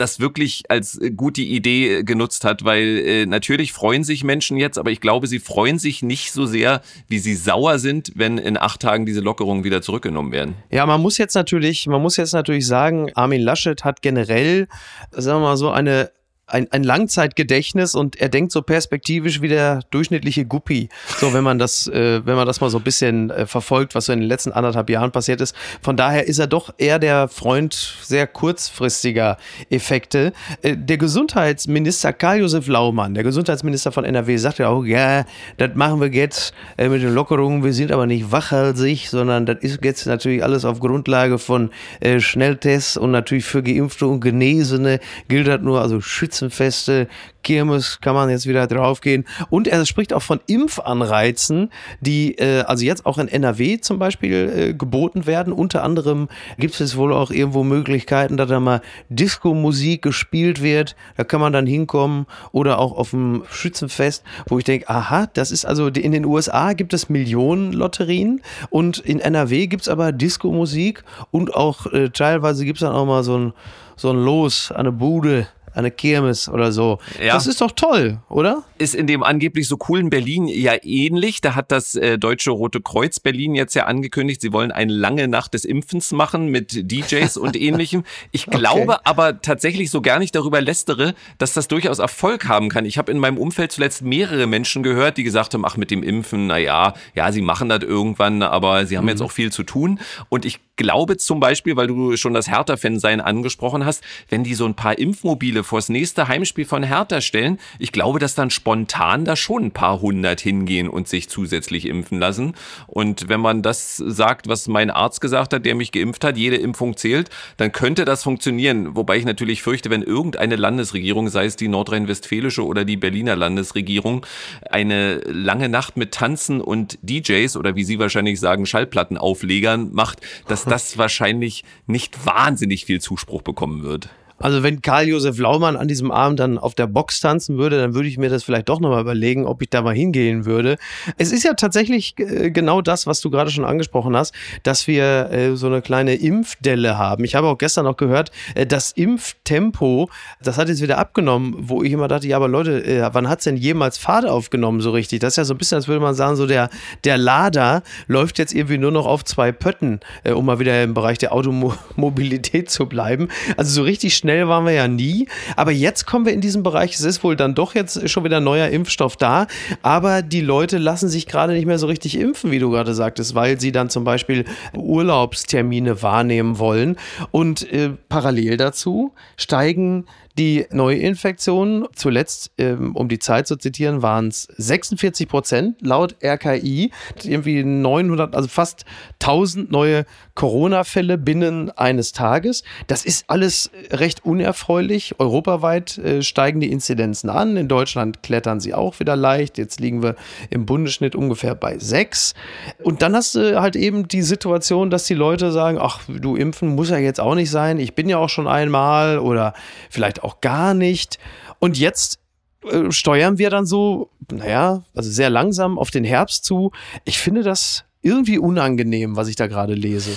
das 0.00 0.20
wirklich 0.20 0.64
als 0.68 1.00
äh, 1.00 1.10
gute 1.10 1.42
Idee 1.42 1.98
äh, 1.98 2.02
genutzt 2.02 2.44
hat, 2.44 2.64
weil 2.64 2.98
äh, 2.98 3.26
natürlich 3.26 3.72
freuen 3.72 4.04
sich 4.04 4.24
Menschen 4.24 4.56
jetzt, 4.56 4.78
aber 4.78 4.90
ich 4.90 5.00
glaube, 5.00 5.26
sie 5.26 5.38
freuen 5.38 5.78
sich 5.78 6.02
nicht 6.02 6.32
so 6.32 6.46
sehr, 6.46 6.80
wie 7.08 7.18
sie 7.18 7.34
sauer 7.34 7.78
sind, 7.78 8.12
wenn 8.14 8.38
in 8.38 8.56
acht 8.56 8.80
Tagen 8.80 9.06
diese 9.06 9.20
Lockerungen 9.20 9.64
wieder 9.64 9.82
zurückgenommen 9.82 10.32
werden. 10.32 10.54
Ja, 10.70 10.86
man 10.86 11.00
muss 11.00 11.18
jetzt 11.18 11.34
natürlich, 11.34 11.86
man 11.86 12.00
muss 12.00 12.16
jetzt 12.16 12.32
natürlich 12.32 12.66
sagen, 12.66 13.10
Armin 13.14 13.42
Laschet 13.42 13.84
hat 13.84 14.02
generell, 14.02 14.68
sagen 15.10 15.40
wir 15.40 15.48
mal 15.48 15.56
so, 15.56 15.70
eine 15.70 16.10
ein, 16.50 16.70
ein 16.70 16.84
Langzeitgedächtnis 16.84 17.94
und 17.94 18.20
er 18.20 18.28
denkt 18.28 18.52
so 18.52 18.62
perspektivisch 18.62 19.40
wie 19.40 19.48
der 19.48 19.80
durchschnittliche 19.90 20.44
Guppi. 20.44 20.88
So, 21.18 21.32
wenn 21.32 21.44
man 21.44 21.58
das, 21.58 21.86
äh, 21.86 22.24
wenn 22.24 22.36
man 22.36 22.46
das 22.46 22.60
mal 22.60 22.70
so 22.70 22.78
ein 22.78 22.84
bisschen 22.84 23.30
äh, 23.30 23.46
verfolgt, 23.46 23.94
was 23.94 24.06
so 24.06 24.12
in 24.12 24.20
den 24.20 24.28
letzten 24.28 24.52
anderthalb 24.52 24.90
Jahren 24.90 25.12
passiert 25.12 25.40
ist. 25.40 25.54
Von 25.82 25.96
daher 25.96 26.26
ist 26.26 26.38
er 26.38 26.46
doch 26.46 26.74
eher 26.78 26.98
der 26.98 27.28
Freund 27.28 27.74
sehr 28.02 28.26
kurzfristiger 28.26 29.38
Effekte. 29.70 30.32
Äh, 30.62 30.76
der 30.76 30.98
Gesundheitsminister 30.98 32.12
Karl-Josef 32.12 32.66
Laumann, 32.66 33.14
der 33.14 33.24
Gesundheitsminister 33.24 33.92
von 33.92 34.04
NRW, 34.04 34.36
sagt 34.36 34.58
ja 34.58 34.68
auch, 34.68 34.84
ja, 34.84 35.24
das 35.56 35.70
machen 35.74 36.00
wir 36.00 36.08
jetzt 36.08 36.54
äh, 36.76 36.88
mit 36.88 37.02
den 37.02 37.14
Lockerungen. 37.14 37.64
Wir 37.64 37.72
sind 37.72 37.92
aber 37.92 38.06
nicht 38.06 38.32
wachhalsig, 38.32 39.10
sondern 39.10 39.46
das 39.46 39.58
ist 39.60 39.84
jetzt 39.84 40.06
natürlich 40.06 40.42
alles 40.42 40.64
auf 40.64 40.80
Grundlage 40.80 41.38
von 41.38 41.70
äh, 42.00 42.20
Schnelltests 42.20 42.96
und 42.96 43.10
natürlich 43.10 43.44
für 43.44 43.62
Geimpfte 43.62 44.06
und 44.06 44.20
Genesene 44.20 45.00
gilt 45.28 45.46
das 45.46 45.60
nur, 45.60 45.80
also 45.80 46.00
schützen 46.00 46.39
Schützenfeste, 46.40 47.06
Kirmes 47.42 48.00
kann 48.00 48.14
man 48.14 48.30
jetzt 48.30 48.46
wieder 48.46 48.66
draufgehen. 48.66 49.24
Und 49.50 49.68
er 49.68 49.84
spricht 49.86 50.12
auch 50.12 50.22
von 50.22 50.40
Impfanreizen, 50.46 51.70
die 52.00 52.36
äh, 52.38 52.62
also 52.62 52.84
jetzt 52.84 53.06
auch 53.06 53.18
in 53.18 53.28
NRW 53.28 53.80
zum 53.80 53.98
Beispiel 53.98 54.52
äh, 54.54 54.74
geboten 54.74 55.26
werden. 55.26 55.52
Unter 55.52 55.82
anderem 55.82 56.28
gibt 56.58 56.80
es 56.80 56.96
wohl 56.96 57.12
auch 57.12 57.30
irgendwo 57.30 57.62
Möglichkeiten, 57.62 58.36
dass 58.36 58.48
da 58.48 58.60
mal 58.60 58.80
Disco-Musik 59.08 60.02
gespielt 60.02 60.62
wird. 60.62 60.96
Da 61.16 61.24
kann 61.24 61.40
man 61.40 61.52
dann 61.52 61.66
hinkommen 61.66 62.26
oder 62.52 62.78
auch 62.78 62.92
auf 62.96 63.10
dem 63.10 63.44
Schützenfest, 63.50 64.22
wo 64.48 64.58
ich 64.58 64.64
denke, 64.64 64.88
aha, 64.88 65.28
das 65.32 65.50
ist 65.50 65.64
also 65.64 65.88
in 65.88 66.12
den 66.12 66.24
USA 66.24 66.72
gibt 66.72 66.94
es 66.94 67.08
Millionen 67.08 67.72
Lotterien 67.72 68.40
und 68.70 68.98
in 68.98 69.20
NRW 69.20 69.66
gibt 69.66 69.82
es 69.82 69.88
aber 69.88 70.12
Disco-Musik 70.12 71.04
und 71.30 71.54
auch 71.54 71.86
äh, 71.86 72.10
teilweise 72.10 72.64
gibt 72.64 72.78
es 72.78 72.86
dann 72.86 72.94
auch 72.94 73.06
mal 73.06 73.22
so 73.22 73.36
ein 73.36 73.52
so 74.00 74.08
ein 74.10 74.24
Los, 74.24 74.72
eine 74.72 74.92
Bude, 74.92 75.46
eine 75.74 75.90
Kirmes 75.90 76.48
oder 76.48 76.72
so. 76.72 76.98
Ja. 77.22 77.34
Das 77.34 77.46
ist 77.46 77.60
doch 77.60 77.72
toll, 77.72 78.18
oder? 78.28 78.64
Ist 78.78 78.94
in 78.94 79.06
dem 79.06 79.22
angeblich 79.22 79.68
so 79.68 79.76
coolen 79.76 80.10
Berlin 80.10 80.48
ja 80.48 80.74
ähnlich. 80.82 81.40
Da 81.40 81.54
hat 81.54 81.70
das 81.70 81.94
äh, 81.94 82.18
Deutsche 82.18 82.50
Rote 82.50 82.80
Kreuz 82.80 83.20
Berlin 83.20 83.54
jetzt 83.54 83.74
ja 83.74 83.86
angekündigt, 83.86 84.40
sie 84.40 84.52
wollen 84.52 84.72
eine 84.72 84.92
lange 84.92 85.28
Nacht 85.28 85.54
des 85.54 85.64
Impfens 85.64 86.12
machen 86.12 86.48
mit 86.48 86.90
DJs 86.90 87.36
und 87.36 87.56
ähnlichem. 87.60 88.04
Ich 88.32 88.46
glaube 88.46 88.94
okay. 88.94 89.00
aber 89.04 89.40
tatsächlich 89.40 89.90
so 89.90 90.00
gar 90.00 90.18
nicht 90.18 90.34
darüber 90.34 90.60
lästere, 90.60 91.14
dass 91.38 91.52
das 91.52 91.68
durchaus 91.68 91.98
Erfolg 91.98 92.48
haben 92.48 92.68
kann. 92.68 92.84
Ich 92.84 92.98
habe 92.98 93.12
in 93.12 93.18
meinem 93.18 93.38
Umfeld 93.38 93.72
zuletzt 93.72 94.02
mehrere 94.02 94.46
Menschen 94.46 94.82
gehört, 94.82 95.16
die 95.16 95.22
gesagt 95.22 95.54
haben, 95.54 95.64
ach 95.64 95.76
mit 95.76 95.90
dem 95.90 96.02
Impfen, 96.02 96.48
na 96.48 96.58
ja, 96.58 96.94
ja, 97.14 97.32
sie 97.32 97.42
machen 97.42 97.68
das 97.68 97.82
irgendwann, 97.82 98.42
aber 98.42 98.86
sie 98.86 98.96
haben 98.96 99.04
mhm. 99.04 99.10
jetzt 99.10 99.22
auch 99.22 99.30
viel 99.30 99.52
zu 99.52 99.62
tun. 99.62 100.00
Und 100.28 100.44
ich 100.44 100.60
glaube 100.76 101.18
zum 101.18 101.40
Beispiel, 101.40 101.76
weil 101.76 101.88
du 101.88 102.16
schon 102.16 102.32
das 102.32 102.48
Hertha-Fan-Sein 102.48 103.20
angesprochen 103.20 103.84
hast, 103.84 104.02
wenn 104.28 104.44
die 104.44 104.54
so 104.54 104.64
ein 104.64 104.74
paar 104.74 104.98
Impfmobile 104.98 105.59
vors 105.64 105.88
nächste 105.88 106.28
Heimspiel 106.28 106.64
von 106.64 106.82
Hertha 106.82 107.20
stellen, 107.20 107.58
ich 107.78 107.92
glaube, 107.92 108.18
dass 108.18 108.34
dann 108.34 108.50
spontan 108.50 109.24
da 109.24 109.36
schon 109.36 109.66
ein 109.66 109.70
paar 109.72 110.00
hundert 110.00 110.40
hingehen 110.40 110.88
und 110.88 111.08
sich 111.08 111.28
zusätzlich 111.28 111.86
impfen 111.86 112.18
lassen. 112.18 112.54
Und 112.86 113.28
wenn 113.28 113.40
man 113.40 113.62
das 113.62 113.96
sagt, 113.96 114.48
was 114.48 114.68
mein 114.68 114.90
Arzt 114.90 115.20
gesagt 115.20 115.52
hat, 115.52 115.64
der 115.66 115.74
mich 115.74 115.92
geimpft 115.92 116.24
hat, 116.24 116.36
jede 116.36 116.56
Impfung 116.56 116.96
zählt, 116.96 117.30
dann 117.56 117.72
könnte 117.72 118.04
das 118.04 118.22
funktionieren. 118.22 118.96
Wobei 118.96 119.16
ich 119.16 119.24
natürlich 119.24 119.62
fürchte, 119.62 119.90
wenn 119.90 120.02
irgendeine 120.02 120.56
Landesregierung, 120.56 121.28
sei 121.28 121.44
es 121.44 121.56
die 121.56 121.68
nordrhein-westfälische 121.68 122.64
oder 122.64 122.84
die 122.84 122.96
Berliner 122.96 123.36
Landesregierung, 123.36 124.26
eine 124.70 125.18
lange 125.26 125.68
Nacht 125.68 125.96
mit 125.96 126.12
Tanzen 126.12 126.60
und 126.60 126.98
DJs 127.02 127.56
oder 127.56 127.76
wie 127.76 127.84
Sie 127.84 127.98
wahrscheinlich 127.98 128.40
sagen, 128.40 128.66
Schallplattenauflegern 128.66 129.92
macht, 129.92 130.20
dass 130.46 130.64
das 130.64 130.98
wahrscheinlich 130.98 131.64
nicht 131.86 132.26
wahnsinnig 132.26 132.84
viel 132.84 133.00
Zuspruch 133.00 133.42
bekommen 133.42 133.82
wird. 133.82 134.08
Also 134.40 134.62
wenn 134.62 134.80
Karl-Josef 134.80 135.38
Laumann 135.38 135.76
an 135.76 135.86
diesem 135.86 136.10
Abend 136.10 136.40
dann 136.40 136.56
auf 136.56 136.74
der 136.74 136.86
Box 136.86 137.20
tanzen 137.20 137.58
würde, 137.58 137.78
dann 137.78 137.94
würde 137.94 138.08
ich 138.08 138.16
mir 138.16 138.30
das 138.30 138.42
vielleicht 138.42 138.70
doch 138.70 138.80
nochmal 138.80 139.02
überlegen, 139.02 139.46
ob 139.46 139.60
ich 139.60 139.68
da 139.68 139.82
mal 139.82 139.94
hingehen 139.94 140.46
würde. 140.46 140.78
Es 141.18 141.30
ist 141.30 141.44
ja 141.44 141.52
tatsächlich 141.52 142.14
äh, 142.18 142.50
genau 142.50 142.80
das, 142.80 143.06
was 143.06 143.20
du 143.20 143.30
gerade 143.30 143.50
schon 143.50 143.66
angesprochen 143.66 144.16
hast, 144.16 144.34
dass 144.62 144.86
wir 144.86 145.30
äh, 145.30 145.56
so 145.56 145.66
eine 145.66 145.82
kleine 145.82 146.14
Impfdelle 146.14 146.96
haben. 146.96 147.24
Ich 147.24 147.34
habe 147.34 147.48
auch 147.48 147.58
gestern 147.58 147.84
noch 147.84 147.98
gehört, 147.98 148.30
äh, 148.54 148.66
das 148.66 148.92
Impftempo, 148.92 150.08
das 150.42 150.56
hat 150.56 150.68
jetzt 150.68 150.80
wieder 150.80 150.96
abgenommen, 150.96 151.54
wo 151.58 151.82
ich 151.82 151.92
immer 151.92 152.08
dachte, 152.08 152.26
ja, 152.26 152.36
aber 152.36 152.48
Leute, 152.48 153.10
wann 153.12 153.28
hat 153.28 153.40
es 153.40 153.44
denn 153.44 153.56
jemals 153.56 153.98
Fahrt 153.98 154.26
aufgenommen 154.26 154.80
so 154.80 154.90
richtig? 154.90 155.20
Das 155.20 155.34
ist 155.34 155.36
ja 155.36 155.44
so 155.44 155.54
ein 155.54 155.58
bisschen, 155.58 155.76
als 155.76 155.88
würde 155.88 156.00
man 156.00 156.14
sagen, 156.14 156.36
so 156.36 156.46
der, 156.46 156.70
der 157.04 157.18
Lader 157.18 157.82
läuft 158.06 158.38
jetzt 158.38 158.54
irgendwie 158.54 158.78
nur 158.78 158.90
noch 158.90 159.06
auf 159.06 159.24
zwei 159.24 159.52
Pötten, 159.52 160.00
um 160.34 160.46
mal 160.46 160.58
wieder 160.58 160.82
im 160.82 160.94
Bereich 160.94 161.18
der 161.18 161.32
Automobilität 161.32 162.70
zu 162.70 162.86
bleiben. 162.86 163.28
Also 163.56 163.72
so 163.72 163.82
richtig 163.82 164.16
schnell 164.16 164.29
schnell 164.30 164.48
waren 164.48 164.64
wir 164.64 164.72
ja 164.72 164.86
nie. 164.86 165.26
Aber 165.56 165.72
jetzt 165.72 166.06
kommen 166.06 166.24
wir 166.24 166.32
in 166.32 166.40
diesen 166.40 166.62
Bereich. 166.62 166.94
Es 166.94 167.00
ist 167.00 167.24
wohl 167.24 167.34
dann 167.34 167.54
doch 167.54 167.74
jetzt 167.74 168.08
schon 168.08 168.22
wieder 168.22 168.40
neuer 168.40 168.68
Impfstoff 168.68 169.16
da. 169.16 169.48
Aber 169.82 170.22
die 170.22 170.40
Leute 170.40 170.78
lassen 170.78 171.08
sich 171.08 171.26
gerade 171.26 171.52
nicht 171.52 171.66
mehr 171.66 171.78
so 171.78 171.88
richtig 171.88 172.16
impfen, 172.16 172.52
wie 172.52 172.60
du 172.60 172.70
gerade 172.70 172.94
sagtest, 172.94 173.34
weil 173.34 173.60
sie 173.60 173.72
dann 173.72 173.90
zum 173.90 174.04
Beispiel 174.04 174.44
Urlaubstermine 174.72 176.02
wahrnehmen 176.02 176.58
wollen. 176.58 176.96
Und 177.32 177.70
äh, 177.72 177.90
parallel 178.08 178.56
dazu 178.56 179.12
steigen 179.36 180.04
die 180.38 180.66
Neuinfektionen, 180.70 181.86
zuletzt, 181.94 182.52
ähm, 182.58 182.94
um 182.94 183.08
die 183.08 183.18
Zeit 183.18 183.46
zu 183.46 183.56
zitieren, 183.56 184.02
waren 184.02 184.28
es 184.28 184.48
46 184.56 185.28
Prozent 185.28 185.76
laut 185.80 186.16
RKI. 186.22 186.92
Irgendwie 187.22 187.64
900, 187.64 188.34
also 188.34 188.48
fast 188.48 188.84
1000 189.20 189.70
neue 189.70 190.06
Corona-Fälle 190.34 191.18
binnen 191.18 191.70
eines 191.70 192.12
Tages. 192.12 192.62
Das 192.86 193.04
ist 193.04 193.24
alles 193.28 193.70
recht 193.90 194.24
unerfreulich. 194.24 195.18
Europaweit 195.18 195.98
äh, 195.98 196.22
steigen 196.22 196.60
die 196.60 196.70
Inzidenzen 196.70 197.28
an. 197.28 197.56
In 197.56 197.68
Deutschland 197.68 198.22
klettern 198.22 198.60
sie 198.60 198.72
auch 198.72 199.00
wieder 199.00 199.16
leicht. 199.16 199.58
Jetzt 199.58 199.80
liegen 199.80 200.02
wir 200.02 200.14
im 200.48 200.64
Bundesschnitt 200.64 201.14
ungefähr 201.14 201.54
bei 201.54 201.78
sechs. 201.78 202.34
Und 202.82 203.02
dann 203.02 203.14
hast 203.14 203.34
du 203.34 203.60
halt 203.60 203.76
eben 203.76 204.08
die 204.08 204.22
Situation, 204.22 204.90
dass 204.90 205.04
die 205.04 205.14
Leute 205.14 205.50
sagen, 205.52 205.78
ach, 205.80 206.00
du 206.08 206.36
impfen 206.36 206.68
muss 206.68 206.90
ja 206.90 206.98
jetzt 206.98 207.20
auch 207.20 207.34
nicht 207.34 207.50
sein. 207.50 207.78
Ich 207.78 207.94
bin 207.94 208.08
ja 208.08 208.18
auch 208.18 208.28
schon 208.28 208.46
einmal 208.46 209.18
oder 209.18 209.54
vielleicht 209.90 210.19
auch 210.22 210.40
gar 210.40 210.74
nicht. 210.74 211.18
Und 211.58 211.78
jetzt 211.78 212.18
äh, 212.64 212.90
steuern 212.90 213.38
wir 213.38 213.50
dann 213.50 213.66
so, 213.66 214.10
naja, 214.30 214.82
also 214.94 215.10
sehr 215.10 215.30
langsam 215.30 215.78
auf 215.78 215.90
den 215.90 216.04
Herbst 216.04 216.44
zu. 216.44 216.72
Ich 217.04 217.18
finde 217.18 217.42
das 217.42 217.84
irgendwie 218.02 218.38
unangenehm, 218.38 219.16
was 219.16 219.28
ich 219.28 219.36
da 219.36 219.46
gerade 219.46 219.74
lese. 219.74 220.10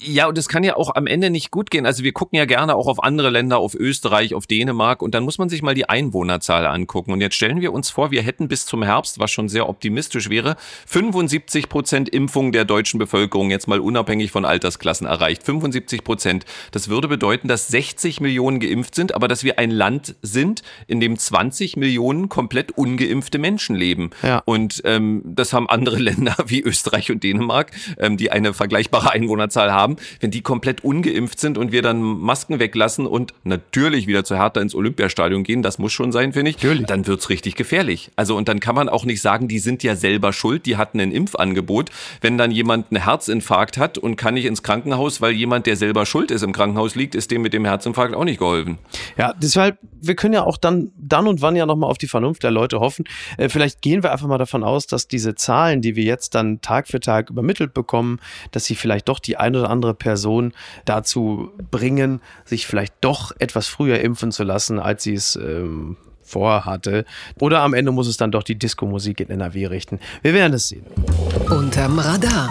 Ja, 0.00 0.28
und 0.28 0.38
es 0.38 0.48
kann 0.48 0.62
ja 0.62 0.76
auch 0.76 0.94
am 0.94 1.08
Ende 1.08 1.30
nicht 1.30 1.50
gut 1.50 1.68
gehen. 1.68 1.84
Also 1.84 2.04
wir 2.04 2.12
gucken 2.12 2.38
ja 2.38 2.44
gerne 2.44 2.76
auch 2.76 2.86
auf 2.86 3.02
andere 3.02 3.30
Länder, 3.30 3.58
auf 3.58 3.74
Österreich, 3.74 4.32
auf 4.32 4.46
Dänemark 4.46 5.02
und 5.02 5.14
dann 5.14 5.24
muss 5.24 5.38
man 5.38 5.48
sich 5.48 5.62
mal 5.62 5.74
die 5.74 5.88
Einwohnerzahl 5.88 6.64
angucken. 6.66 7.12
Und 7.12 7.20
jetzt 7.20 7.34
stellen 7.34 7.60
wir 7.60 7.72
uns 7.72 7.90
vor, 7.90 8.12
wir 8.12 8.22
hätten 8.22 8.46
bis 8.46 8.66
zum 8.66 8.84
Herbst, 8.84 9.18
was 9.18 9.32
schon 9.32 9.48
sehr 9.48 9.68
optimistisch 9.68 10.30
wäre, 10.30 10.56
75 10.86 11.68
Prozent 11.68 12.08
Impfung 12.08 12.52
der 12.52 12.64
deutschen 12.64 12.98
Bevölkerung 12.98 13.50
jetzt 13.50 13.66
mal 13.66 13.80
unabhängig 13.80 14.30
von 14.30 14.44
Altersklassen 14.44 15.08
erreicht. 15.08 15.42
75 15.42 16.04
Prozent. 16.04 16.44
Das 16.70 16.88
würde 16.88 17.08
bedeuten, 17.08 17.48
dass 17.48 17.66
60 17.66 18.20
Millionen 18.20 18.60
geimpft 18.60 18.94
sind, 18.94 19.12
aber 19.12 19.26
dass 19.26 19.42
wir 19.42 19.58
ein 19.58 19.72
Land 19.72 20.14
sind, 20.22 20.62
in 20.86 21.00
dem 21.00 21.18
20 21.18 21.76
Millionen 21.76 22.28
komplett 22.28 22.72
ungeimpfte 22.72 23.38
Menschen 23.38 23.74
leben. 23.74 24.10
Ja. 24.22 24.40
Und 24.44 24.82
ähm, 24.84 25.22
das 25.24 25.52
haben 25.52 25.68
andere 25.68 25.96
Länder 25.98 26.36
wie 26.46 26.62
Österreich 26.62 27.10
und 27.10 27.24
Dänemark, 27.24 27.72
ähm, 27.98 28.16
die 28.16 28.30
eine 28.30 28.54
vergleichbare 28.54 29.10
Einwohnerzahl 29.10 29.63
haben, 29.72 29.96
wenn 30.20 30.30
die 30.30 30.42
komplett 30.42 30.84
ungeimpft 30.84 31.40
sind 31.40 31.58
und 31.58 31.72
wir 31.72 31.82
dann 31.82 32.00
Masken 32.02 32.58
weglassen 32.58 33.06
und 33.06 33.34
natürlich 33.44 34.06
wieder 34.06 34.24
zu 34.24 34.36
Hertha 34.36 34.60
ins 34.60 34.74
Olympiastadion 34.74 35.44
gehen, 35.44 35.62
das 35.62 35.78
muss 35.78 35.92
schon 35.92 36.12
sein, 36.12 36.32
finde 36.32 36.50
ich, 36.50 36.56
natürlich. 36.56 36.86
dann 36.86 37.06
wird's 37.06 37.30
richtig 37.30 37.54
gefährlich. 37.54 38.10
Also 38.16 38.36
und 38.36 38.48
dann 38.48 38.60
kann 38.60 38.74
man 38.74 38.88
auch 38.88 39.04
nicht 39.04 39.20
sagen, 39.20 39.48
die 39.48 39.58
sind 39.58 39.82
ja 39.82 39.96
selber 39.96 40.32
schuld, 40.32 40.66
die 40.66 40.76
hatten 40.76 41.00
ein 41.00 41.12
Impfangebot. 41.12 41.90
Wenn 42.20 42.38
dann 42.38 42.50
jemand 42.50 42.90
einen 42.90 43.04
Herzinfarkt 43.04 43.78
hat 43.78 43.98
und 43.98 44.16
kann 44.16 44.34
nicht 44.34 44.46
ins 44.46 44.62
Krankenhaus, 44.62 45.20
weil 45.20 45.32
jemand, 45.32 45.66
der 45.66 45.76
selber 45.76 46.06
schuld 46.06 46.30
ist, 46.30 46.42
im 46.42 46.52
Krankenhaus 46.52 46.94
liegt, 46.94 47.14
ist 47.14 47.30
dem 47.30 47.42
mit 47.42 47.52
dem 47.52 47.64
Herzinfarkt 47.64 48.14
auch 48.14 48.24
nicht 48.24 48.38
geholfen. 48.38 48.78
Ja, 49.16 49.34
deshalb, 49.34 49.78
wir 50.00 50.14
können 50.14 50.34
ja 50.34 50.44
auch 50.44 50.56
dann, 50.56 50.92
dann 50.98 51.26
und 51.26 51.42
wann 51.42 51.56
ja 51.56 51.66
nochmal 51.66 51.90
auf 51.90 51.98
die 51.98 52.08
Vernunft 52.08 52.42
der 52.42 52.50
Leute 52.50 52.80
hoffen. 52.80 53.04
Äh, 53.36 53.48
vielleicht 53.48 53.82
gehen 53.82 54.02
wir 54.02 54.12
einfach 54.12 54.26
mal 54.26 54.38
davon 54.38 54.64
aus, 54.64 54.86
dass 54.86 55.08
diese 55.08 55.34
Zahlen, 55.34 55.80
die 55.80 55.96
wir 55.96 56.04
jetzt 56.04 56.34
dann 56.34 56.60
Tag 56.60 56.88
für 56.88 57.00
Tag 57.00 57.30
übermittelt 57.30 57.74
bekommen, 57.74 58.20
dass 58.50 58.64
sie 58.64 58.74
vielleicht 58.74 59.08
doch 59.08 59.18
die 59.18 59.36
eine 59.54 59.64
oder 59.64 59.70
andere 59.70 59.94
Person 59.94 60.52
dazu 60.84 61.50
bringen, 61.70 62.20
sich 62.44 62.66
vielleicht 62.66 62.94
doch 63.00 63.32
etwas 63.38 63.66
früher 63.66 64.00
impfen 64.00 64.32
zu 64.32 64.44
lassen, 64.44 64.78
als 64.78 65.02
sie 65.02 65.14
es 65.14 65.36
ähm, 65.36 65.96
vorhatte. 66.22 67.04
Oder 67.40 67.60
am 67.60 67.74
Ende 67.74 67.92
muss 67.92 68.08
es 68.08 68.16
dann 68.16 68.32
doch 68.32 68.42
die 68.42 68.58
Disco-Musik 68.58 69.20
in 69.20 69.30
NRW 69.30 69.66
richten. 69.66 70.00
Wir 70.22 70.34
werden 70.34 70.54
es 70.54 70.68
sehen. 70.68 70.86
Unterm 71.50 71.98
Radar 71.98 72.50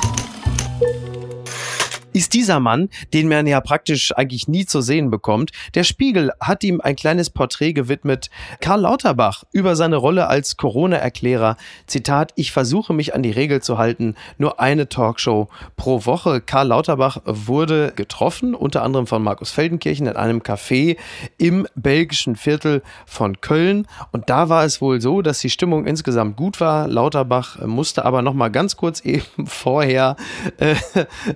ist 2.14 2.34
dieser 2.34 2.60
Mann, 2.60 2.90
den 3.14 3.28
man 3.28 3.48
ja 3.48 3.60
praktisch 3.62 4.16
eigentlich 4.16 4.48
nie 4.48 4.66
zu 4.66 4.82
sehen 4.82 5.10
bekommt. 5.10 5.52
Der 5.76 5.84
Spiegel 5.84 6.32
hat 6.40 6.64
ihm 6.64 6.80
ein 6.82 6.96
kleines 6.96 7.30
Porträt 7.30 7.74
gewidmet. 7.74 8.30
Karl 8.62 8.82
Lauterbach 8.82 9.44
über 9.52 9.76
seine 9.76 9.98
Rolle 9.98 10.28
als 10.28 10.58
Corona-Erklärer. 10.58 11.58
Zitat, 11.88 12.32
ich 12.36 12.52
versuche 12.52 12.94
mich 12.94 13.16
an 13.16 13.24
die 13.24 13.32
Regel 13.32 13.62
zu 13.62 13.78
halten. 13.78 14.16
Nur 14.38 14.60
eine 14.60 14.90
Talkshow 14.90 15.50
pro 15.76 16.06
Woche. 16.06 16.42
Karl 16.42 16.68
Lauterbach 16.68 17.18
wurde 17.26 17.94
getroffen, 17.96 18.56
unter 18.56 18.84
anderem 18.84 19.08
von 19.08 19.24
Markus 19.24 19.52
Feldenkirchen 19.52 20.08
in 20.08 20.16
einem 20.16 20.40
Café 20.42 20.98
im 21.38 21.68
belgischen 21.76 22.36
Viertel 22.36 22.84
von 23.06 23.42
Köln. 23.42 23.88
Und 24.12 24.30
da 24.30 24.50
war 24.50 24.64
es 24.64 24.82
wohl 24.82 25.02
so, 25.02 25.22
dass 25.22 25.40
die 25.40 25.50
Stimmung 25.50 25.86
insgesamt 25.86 26.38
gut 26.38 26.60
war. 26.60 26.88
Lauterbach 26.88 27.60
musste 27.66 28.06
aber 28.06 28.22
noch 28.22 28.34
mal 28.34 28.50
ganz 28.50 28.78
kurz 28.78 29.00
eben 29.04 29.48
vorher 29.48 30.16
äh, 30.58 30.76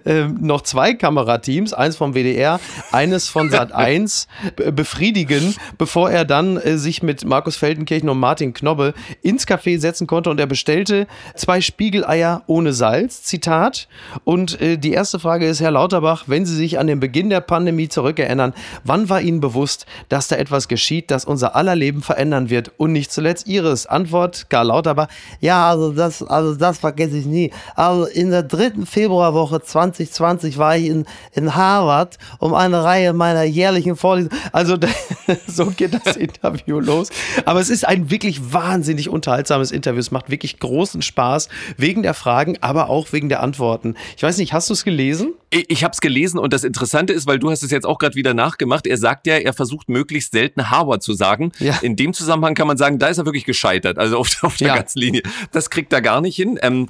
äh, 0.05 0.27
noch 0.27 0.61
zwei 0.67 0.93
Kamerateams, 0.93 1.73
eins 1.73 1.95
vom 1.95 2.13
WDR, 2.13 2.59
eines 2.91 3.29
von 3.29 3.49
Sat 3.49 3.71
1 3.73 4.27
befriedigen, 4.73 5.55
bevor 5.77 6.11
er 6.11 6.25
dann 6.25 6.57
äh, 6.57 6.77
sich 6.77 7.01
mit 7.01 7.25
Markus 7.25 7.55
Feldenkirchen 7.55 8.09
und 8.09 8.19
Martin 8.19 8.53
Knobbe 8.53 8.93
ins 9.21 9.47
Café 9.47 9.79
setzen 9.79 10.07
konnte 10.07 10.29
und 10.29 10.39
er 10.39 10.45
bestellte 10.45 11.07
zwei 11.35 11.61
Spiegeleier 11.61 12.43
ohne 12.47 12.73
Salz, 12.73 13.23
Zitat. 13.23 13.87
Und 14.23 14.59
äh, 14.61 14.77
die 14.77 14.91
erste 14.91 15.19
Frage 15.19 15.47
ist, 15.47 15.61
Herr 15.61 15.71
Lauterbach, 15.71 16.25
wenn 16.27 16.45
Sie 16.45 16.55
sich 16.55 16.79
an 16.79 16.87
den 16.87 16.99
Beginn 16.99 17.29
der 17.29 17.41
Pandemie 17.41 17.87
zurückerinnern, 17.87 18.53
wann 18.83 19.09
war 19.09 19.21
Ihnen 19.21 19.39
bewusst, 19.39 19.85
dass 20.09 20.27
da 20.27 20.35
etwas 20.35 20.67
geschieht, 20.67 21.11
das 21.11 21.25
unser 21.25 21.55
aller 21.55 21.75
Leben 21.75 22.01
verändern 22.01 22.49
wird 22.49 22.71
und 22.77 22.91
nicht 22.91 23.11
zuletzt 23.11 23.47
Ihres? 23.47 23.87
Antwort, 23.87 24.49
Karl 24.49 24.67
Lauterbach, 24.67 25.07
ja, 25.39 25.69
also 25.69 25.91
das, 25.91 26.21
also 26.23 26.55
das 26.55 26.79
vergesse 26.79 27.17
ich 27.17 27.25
nie. 27.25 27.51
Also 27.75 28.05
in 28.05 28.31
der 28.31 28.43
dritten 28.43 28.85
Februarwoche 28.85 29.61
2020 29.61 30.56
war 30.57 30.77
ich 30.77 30.87
in, 30.87 31.05
in 31.33 31.55
Harvard, 31.55 32.17
um 32.39 32.53
eine 32.53 32.83
Reihe 32.83 33.13
meiner 33.13 33.43
jährlichen 33.43 33.95
Vorlesungen. 33.95 34.37
Also 34.51 34.77
so 35.47 35.67
geht 35.67 35.93
das 35.93 36.15
Interview 36.15 36.79
los. 36.79 37.09
Aber 37.45 37.59
es 37.59 37.69
ist 37.69 37.87
ein 37.87 38.09
wirklich 38.09 38.53
wahnsinnig 38.53 39.09
unterhaltsames 39.09 39.71
Interview. 39.71 39.99
Es 39.99 40.11
macht 40.11 40.29
wirklich 40.29 40.59
großen 40.59 41.01
Spaß 41.01 41.49
wegen 41.77 42.03
der 42.03 42.13
Fragen, 42.13 42.57
aber 42.61 42.89
auch 42.89 43.11
wegen 43.11 43.29
der 43.29 43.41
Antworten. 43.41 43.95
Ich 44.15 44.23
weiß 44.23 44.37
nicht, 44.37 44.53
hast 44.53 44.69
du 44.69 44.73
es 44.73 44.83
gelesen? 44.83 45.33
Ich, 45.49 45.69
ich 45.69 45.83
habe 45.83 45.93
es 45.93 46.01
gelesen 46.01 46.39
und 46.39 46.53
das 46.53 46.63
Interessante 46.63 47.13
ist, 47.13 47.27
weil 47.27 47.39
du 47.39 47.49
hast 47.49 47.63
es 47.63 47.71
jetzt 47.71 47.85
auch 47.85 47.99
gerade 47.99 48.15
wieder 48.15 48.33
nachgemacht. 48.33 48.87
Er 48.87 48.97
sagt 48.97 49.27
ja, 49.27 49.35
er 49.35 49.53
versucht 49.53 49.89
möglichst 49.89 50.31
selten 50.31 50.69
Harvard 50.69 51.03
zu 51.03 51.13
sagen. 51.13 51.51
Ja. 51.59 51.77
In 51.81 51.95
dem 51.95 52.13
Zusammenhang 52.13 52.53
kann 52.53 52.67
man 52.67 52.77
sagen, 52.77 52.99
da 52.99 53.07
ist 53.07 53.17
er 53.17 53.25
wirklich 53.25 53.45
gescheitert. 53.45 53.97
Also 53.97 54.17
auf, 54.17 54.43
auf 54.43 54.57
der 54.57 54.69
ja. 54.69 54.75
ganzen 54.75 54.99
Linie. 54.99 55.23
Das 55.51 55.69
kriegt 55.69 55.93
er 55.93 56.01
gar 56.01 56.21
nicht 56.21 56.35
hin. 56.35 56.59
Ähm, 56.61 56.87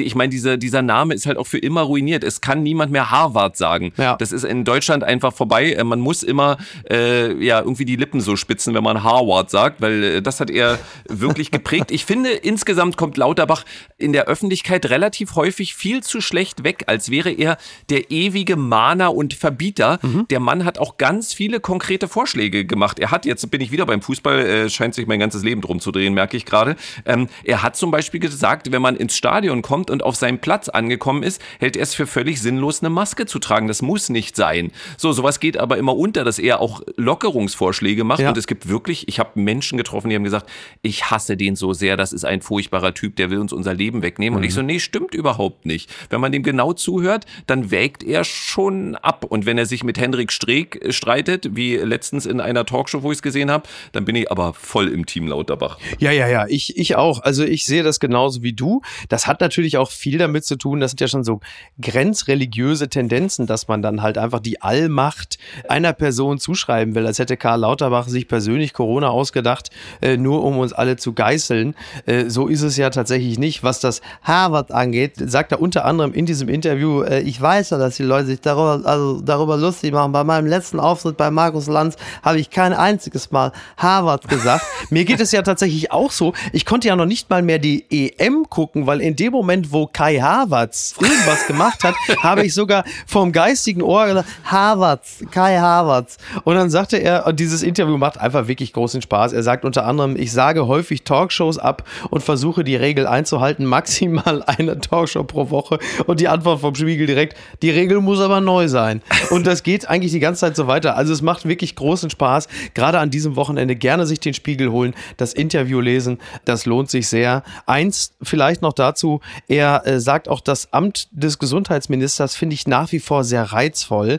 ich 0.00 0.14
meine, 0.14 0.30
dieser, 0.30 0.56
dieser 0.56 0.82
Name 0.82 1.14
ist 1.14 1.26
halt 1.26 1.38
auch 1.38 1.46
für 1.46 1.58
immer 1.58 1.82
ruiniert. 1.82 2.24
Es 2.24 2.40
kann 2.40 2.62
niemand 2.62 2.92
mehr 2.92 3.10
Harvard 3.10 3.56
sagen. 3.56 3.92
Ja. 3.96 4.16
Das 4.16 4.32
ist 4.32 4.44
in 4.44 4.64
Deutschland 4.64 5.04
einfach 5.04 5.32
vorbei. 5.32 5.72
Äh, 5.72 5.84
man 5.84 6.00
muss 6.00 6.22
immer 6.22 6.58
äh, 6.90 7.32
ja 7.44 7.60
irgendwie 7.60 7.84
die 7.84 7.96
Lippen 7.96 8.20
so 8.20 8.36
spitzen, 8.36 8.74
wenn 8.74 8.84
man 8.84 9.02
Harvard 9.02 9.50
sagt, 9.50 9.80
weil 9.80 10.04
äh, 10.04 10.22
das 10.22 10.40
hat 10.40 10.50
er 10.50 10.78
wirklich 11.08 11.50
geprägt. 11.50 11.90
Ich 11.90 12.04
finde, 12.04 12.30
insgesamt 12.30 12.96
kommt 12.96 13.16
Lauterbach 13.16 13.64
in 13.98 14.12
der 14.12 14.26
Öffentlichkeit 14.26 14.86
relativ 14.86 15.36
häufig 15.36 15.74
viel 15.74 16.02
zu 16.02 16.20
schlecht 16.20 16.64
weg, 16.64 16.84
als 16.86 17.10
wäre 17.10 17.30
er 17.30 17.58
der 17.90 18.10
ewige 18.10 18.56
Mahner 18.56 19.14
und 19.14 19.34
Verbieter. 19.34 19.98
Mhm. 20.02 20.26
Der 20.28 20.40
Mann 20.40 20.64
hat 20.64 20.78
auch 20.78 20.96
ganz 20.96 21.32
viele 21.32 21.60
konkrete 21.60 22.08
Vorschläge 22.08 22.64
gemacht. 22.64 22.98
Er 22.98 23.10
hat, 23.10 23.26
jetzt 23.26 23.50
bin 23.50 23.60
ich 23.60 23.70
wieder 23.70 23.86
beim 23.86 24.02
Fußball, 24.02 24.38
äh, 24.38 24.70
scheint 24.70 24.94
sich 24.94 25.06
mein 25.06 25.20
ganzes 25.20 25.42
Leben 25.42 25.60
drum 25.60 25.80
zu 25.80 25.92
drehen, 25.92 26.14
merke 26.14 26.36
ich 26.36 26.44
gerade. 26.44 26.76
Ähm, 27.04 27.28
er 27.44 27.62
hat 27.62 27.76
zum 27.76 27.90
Beispiel 27.90 28.20
gesagt, 28.20 28.70
wenn 28.72 28.82
man 28.82 28.96
ins 28.96 29.16
Stadion 29.16 29.62
kommt, 29.62 29.83
kommt 29.84 29.90
und 29.90 30.02
auf 30.02 30.16
seinem 30.16 30.38
Platz 30.38 30.68
angekommen 30.68 31.22
ist, 31.22 31.40
hält 31.58 31.76
er 31.76 31.82
es 31.82 31.94
für 31.94 32.06
völlig 32.06 32.40
sinnlos, 32.40 32.82
eine 32.82 32.90
Maske 32.90 33.26
zu 33.26 33.38
tragen. 33.38 33.68
Das 33.68 33.82
muss 33.82 34.08
nicht 34.08 34.36
sein. 34.36 34.72
So, 34.96 35.12
sowas 35.12 35.40
geht 35.40 35.56
aber 35.56 35.78
immer 35.78 35.96
unter, 35.96 36.24
dass 36.24 36.38
er 36.38 36.60
auch 36.60 36.82
Lockerungsvorschläge 36.96 38.04
macht. 38.04 38.20
Ja. 38.20 38.30
Und 38.30 38.38
es 38.38 38.46
gibt 38.46 38.68
wirklich, 38.68 39.08
ich 39.08 39.18
habe 39.18 39.30
Menschen 39.34 39.78
getroffen, 39.78 40.08
die 40.08 40.16
haben 40.16 40.24
gesagt, 40.24 40.48
ich 40.82 41.10
hasse 41.10 41.36
den 41.36 41.56
so 41.56 41.72
sehr, 41.72 41.96
das 41.96 42.12
ist 42.12 42.24
ein 42.24 42.40
furchtbarer 42.40 42.94
Typ, 42.94 43.16
der 43.16 43.30
will 43.30 43.38
uns 43.38 43.52
unser 43.52 43.74
Leben 43.74 44.02
wegnehmen. 44.02 44.34
Mhm. 44.34 44.38
Und 44.38 44.44
ich 44.44 44.54
so, 44.54 44.62
nee, 44.62 44.78
stimmt 44.78 45.14
überhaupt 45.14 45.66
nicht. 45.66 45.90
Wenn 46.10 46.20
man 46.20 46.32
dem 46.32 46.42
genau 46.42 46.72
zuhört, 46.72 47.26
dann 47.46 47.70
wägt 47.70 48.02
er 48.02 48.24
schon 48.24 48.96
ab. 48.96 49.24
Und 49.28 49.46
wenn 49.46 49.58
er 49.58 49.66
sich 49.66 49.84
mit 49.84 49.98
Hendrik 49.98 50.32
Streeck 50.32 50.82
äh, 50.82 50.92
streitet, 50.92 51.56
wie 51.56 51.76
letztens 51.76 52.26
in 52.26 52.40
einer 52.40 52.64
Talkshow, 52.64 53.02
wo 53.02 53.12
ich 53.12 53.18
es 53.18 53.22
gesehen 53.22 53.50
habe, 53.50 53.68
dann 53.92 54.04
bin 54.04 54.16
ich 54.16 54.30
aber 54.30 54.54
voll 54.54 54.88
im 54.88 55.06
Team 55.06 55.28
Lauterbach. 55.28 55.78
Ja, 55.98 56.10
ja, 56.10 56.28
ja, 56.28 56.46
ich, 56.48 56.76
ich 56.76 56.96
auch. 56.96 57.22
Also 57.22 57.44
ich 57.44 57.64
sehe 57.64 57.82
das 57.82 58.00
genauso 58.00 58.42
wie 58.42 58.52
du. 58.52 58.82
Das 59.08 59.26
hat 59.26 59.40
natürlich 59.40 59.73
natürlich 59.74 59.78
auch 59.78 59.90
viel 59.90 60.18
damit 60.18 60.44
zu 60.44 60.56
tun, 60.56 60.80
das 60.80 60.92
sind 60.92 61.00
ja 61.00 61.08
schon 61.08 61.24
so 61.24 61.40
grenzreligiöse 61.80 62.88
Tendenzen, 62.88 63.46
dass 63.46 63.68
man 63.68 63.82
dann 63.82 64.02
halt 64.02 64.18
einfach 64.18 64.40
die 64.40 64.62
Allmacht 64.62 65.38
einer 65.68 65.92
Person 65.92 66.38
zuschreiben 66.38 66.94
will, 66.94 67.06
als 67.06 67.18
hätte 67.18 67.36
Karl 67.36 67.60
Lauterbach 67.60 68.08
sich 68.08 68.28
persönlich 68.28 68.72
Corona 68.72 69.08
ausgedacht, 69.08 69.70
äh, 70.00 70.16
nur 70.16 70.44
um 70.44 70.58
uns 70.58 70.72
alle 70.72 70.96
zu 70.96 71.12
geißeln. 71.12 71.74
Äh, 72.06 72.28
so 72.28 72.48
ist 72.48 72.62
es 72.62 72.76
ja 72.76 72.90
tatsächlich 72.90 73.38
nicht. 73.38 73.62
Was 73.62 73.80
das 73.80 74.00
Harvard 74.22 74.72
angeht, 74.72 75.14
sagt 75.16 75.52
er 75.52 75.60
unter 75.60 75.84
anderem 75.84 76.12
in 76.12 76.26
diesem 76.26 76.48
Interview, 76.48 77.02
äh, 77.02 77.20
ich 77.20 77.40
weiß 77.40 77.70
ja, 77.70 77.78
dass 77.78 77.96
die 77.96 78.02
Leute 78.02 78.26
sich 78.26 78.40
darüber, 78.40 78.88
also 78.88 79.20
darüber 79.20 79.56
lustig 79.56 79.92
machen. 79.92 80.12
Bei 80.12 80.24
meinem 80.24 80.46
letzten 80.46 80.80
Auftritt 80.80 81.16
bei 81.16 81.30
Markus 81.30 81.66
Lanz 81.66 81.96
habe 82.22 82.38
ich 82.38 82.50
kein 82.50 82.72
einziges 82.72 83.30
Mal 83.30 83.52
Harvard 83.76 84.28
gesagt. 84.28 84.64
Mir 84.90 85.04
geht 85.04 85.20
es 85.20 85.32
ja 85.32 85.42
tatsächlich 85.42 85.92
auch 85.92 86.10
so. 86.10 86.32
Ich 86.52 86.64
konnte 86.64 86.88
ja 86.88 86.96
noch 86.96 87.06
nicht 87.06 87.30
mal 87.30 87.42
mehr 87.42 87.58
die 87.58 87.84
EM 87.90 88.46
gucken, 88.48 88.86
weil 88.86 89.00
in 89.00 89.16
dem 89.16 89.32
Moment, 89.32 89.53
Moment, 89.54 89.72
wo 89.72 89.86
Kai 89.86 90.18
Havertz 90.18 90.94
irgendwas 91.00 91.46
gemacht 91.46 91.84
hat, 91.84 91.94
habe 92.24 92.44
ich 92.44 92.54
sogar 92.54 92.84
vom 93.06 93.30
geistigen 93.30 93.82
Ohr 93.82 94.06
gesagt, 94.06 94.28
Havertz, 94.44 95.22
Kai 95.30 95.58
Havertz. 95.58 96.16
Und 96.42 96.56
dann 96.56 96.70
sagte 96.70 96.96
er, 96.96 97.24
und 97.26 97.38
dieses 97.38 97.62
Interview 97.62 97.96
macht 97.96 98.18
einfach 98.18 98.48
wirklich 98.48 98.72
großen 98.72 99.00
Spaß. 99.00 99.32
Er 99.32 99.44
sagt 99.44 99.64
unter 99.64 99.86
anderem, 99.86 100.16
ich 100.16 100.32
sage 100.32 100.66
häufig 100.66 101.04
Talkshows 101.04 101.58
ab 101.58 101.84
und 102.10 102.22
versuche 102.22 102.64
die 102.64 102.74
Regel 102.74 103.06
einzuhalten, 103.06 103.64
maximal 103.64 104.42
eine 104.46 104.80
Talkshow 104.80 105.22
pro 105.22 105.50
Woche. 105.50 105.78
Und 106.06 106.18
die 106.18 106.26
Antwort 106.26 106.60
vom 106.60 106.74
Spiegel 106.74 107.06
direkt, 107.06 107.36
die 107.62 107.70
Regel 107.70 108.00
muss 108.00 108.18
aber 108.18 108.40
neu 108.40 108.66
sein. 108.66 109.02
Und 109.30 109.46
das 109.46 109.62
geht 109.62 109.88
eigentlich 109.88 110.10
die 110.10 110.20
ganze 110.20 110.40
Zeit 110.40 110.56
so 110.56 110.66
weiter. 110.66 110.96
Also 110.96 111.12
es 111.12 111.22
macht 111.22 111.46
wirklich 111.46 111.76
großen 111.76 112.10
Spaß. 112.10 112.48
Gerade 112.74 112.98
an 112.98 113.10
diesem 113.10 113.36
Wochenende 113.36 113.76
gerne 113.76 114.04
sich 114.06 114.18
den 114.18 114.34
Spiegel 114.34 114.72
holen, 114.72 114.94
das 115.16 115.32
Interview 115.32 115.78
lesen, 115.78 116.18
das 116.44 116.66
lohnt 116.66 116.90
sich 116.90 117.06
sehr. 117.06 117.44
Eins 117.66 118.14
vielleicht 118.20 118.62
noch 118.62 118.72
dazu, 118.72 119.20
er 119.48 119.86
äh, 119.86 120.00
sagt 120.00 120.28
auch, 120.28 120.40
das 120.40 120.72
Amt 120.72 121.08
des 121.10 121.38
Gesundheitsministers 121.38 122.36
finde 122.36 122.54
ich 122.54 122.66
nach 122.66 122.92
wie 122.92 123.00
vor 123.00 123.24
sehr 123.24 123.44
reizvoll. 123.44 124.18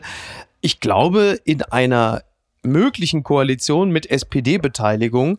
Ich 0.60 0.80
glaube, 0.80 1.38
in 1.44 1.62
einer 1.62 2.22
möglichen 2.62 3.22
Koalition 3.22 3.90
mit 3.90 4.10
SPD-Beteiligung 4.10 5.38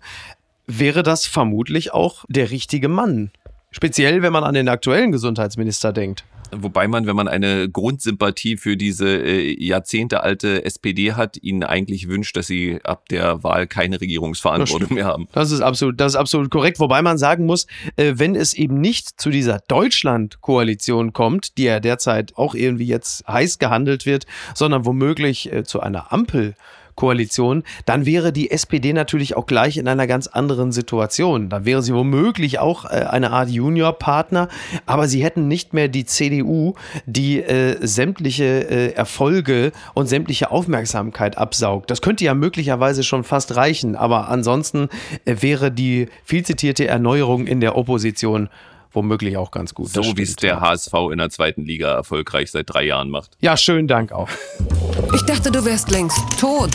wäre 0.65 1.03
das 1.03 1.25
vermutlich 1.25 1.93
auch 1.93 2.25
der 2.27 2.51
richtige 2.51 2.89
Mann. 2.89 3.31
Speziell, 3.71 4.21
wenn 4.21 4.33
man 4.33 4.43
an 4.43 4.53
den 4.53 4.69
aktuellen 4.69 5.11
Gesundheitsminister 5.11 5.93
denkt. 5.93 6.23
Wobei 6.51 6.87
man, 6.87 7.05
wenn 7.07 7.15
man 7.15 7.27
eine 7.27 7.69
Grundsympathie 7.69 8.57
für 8.57 8.77
diese 8.77 9.07
äh, 9.07 9.55
jahrzehntealte 9.61 10.63
SPD 10.63 11.13
hat, 11.13 11.37
ihnen 11.41 11.63
eigentlich 11.63 12.07
wünscht, 12.07 12.37
dass 12.37 12.47
sie 12.47 12.79
ab 12.83 13.09
der 13.09 13.43
Wahl 13.43 13.67
keine 13.67 13.99
Regierungsverantwortung 13.99 14.93
mehr 14.95 15.05
haben. 15.05 15.27
Das 15.33 15.51
ist 15.51 15.61
absolut, 15.61 15.99
das 15.99 16.13
ist 16.13 16.15
absolut 16.15 16.49
korrekt. 16.49 16.79
Wobei 16.79 17.01
man 17.01 17.17
sagen 17.17 17.45
muss, 17.45 17.67
äh, 17.97 18.13
wenn 18.15 18.35
es 18.35 18.53
eben 18.53 18.79
nicht 18.79 19.19
zu 19.19 19.29
dieser 19.29 19.59
Deutschland-Koalition 19.67 21.13
kommt, 21.13 21.57
die 21.57 21.63
ja 21.63 21.79
derzeit 21.79 22.37
auch 22.37 22.55
irgendwie 22.55 22.87
jetzt 22.87 23.27
heiß 23.27 23.59
gehandelt 23.59 24.05
wird, 24.05 24.25
sondern 24.55 24.85
womöglich 24.85 25.51
äh, 25.51 25.63
zu 25.63 25.81
einer 25.81 26.13
Ampel 26.13 26.55
Koalition, 26.97 27.63
dann 27.85 28.05
wäre 28.05 28.33
die 28.33 28.51
SPD 28.51 28.91
natürlich 28.91 29.37
auch 29.37 29.45
gleich 29.45 29.77
in 29.77 29.87
einer 29.87 30.07
ganz 30.07 30.27
anderen 30.27 30.73
Situation. 30.73 31.47
Dann 31.47 31.63
wäre 31.63 31.81
sie 31.81 31.93
womöglich 31.93 32.59
auch 32.59 32.83
äh, 32.83 33.05
eine 33.09 33.31
Art 33.31 33.49
Juniorpartner, 33.49 34.49
aber 34.85 35.07
sie 35.07 35.23
hätten 35.23 35.47
nicht 35.47 35.73
mehr 35.73 35.87
die 35.87 36.03
CDU, 36.03 36.73
die 37.05 37.41
äh, 37.41 37.77
sämtliche 37.79 38.43
äh, 38.43 38.93
Erfolge 38.93 39.71
und 39.93 40.07
sämtliche 40.07 40.51
Aufmerksamkeit 40.51 41.37
absaugt. 41.37 41.89
Das 41.89 42.01
könnte 42.01 42.25
ja 42.25 42.33
möglicherweise 42.33 43.03
schon 43.03 43.23
fast 43.23 43.55
reichen, 43.55 43.95
aber 43.95 44.27
ansonsten 44.27 44.89
äh, 45.23 45.35
wäre 45.39 45.71
die 45.71 46.09
viel 46.25 46.43
zitierte 46.43 46.87
Erneuerung 46.87 47.47
in 47.47 47.61
der 47.61 47.77
Opposition 47.77 48.49
womöglich 48.97 49.37
auch 49.37 49.51
ganz 49.51 49.73
gut. 49.75 49.89
So 49.89 50.17
wie 50.17 50.23
es 50.23 50.35
der 50.35 50.59
HSV 50.59 50.93
in 51.11 51.19
der 51.19 51.29
zweiten 51.29 51.63
Liga 51.63 51.93
erfolgreich 51.93 52.51
seit 52.51 52.73
drei 52.73 52.83
Jahren 52.83 53.09
macht. 53.09 53.37
Ja, 53.41 53.55
schönen 53.55 53.87
Dank 53.87 54.11
auch. 54.11 54.29
Ich 55.13 55.21
dachte, 55.21 55.51
du 55.51 55.63
wärst 55.63 55.91
längst 55.91 56.19
tot. 56.39 56.71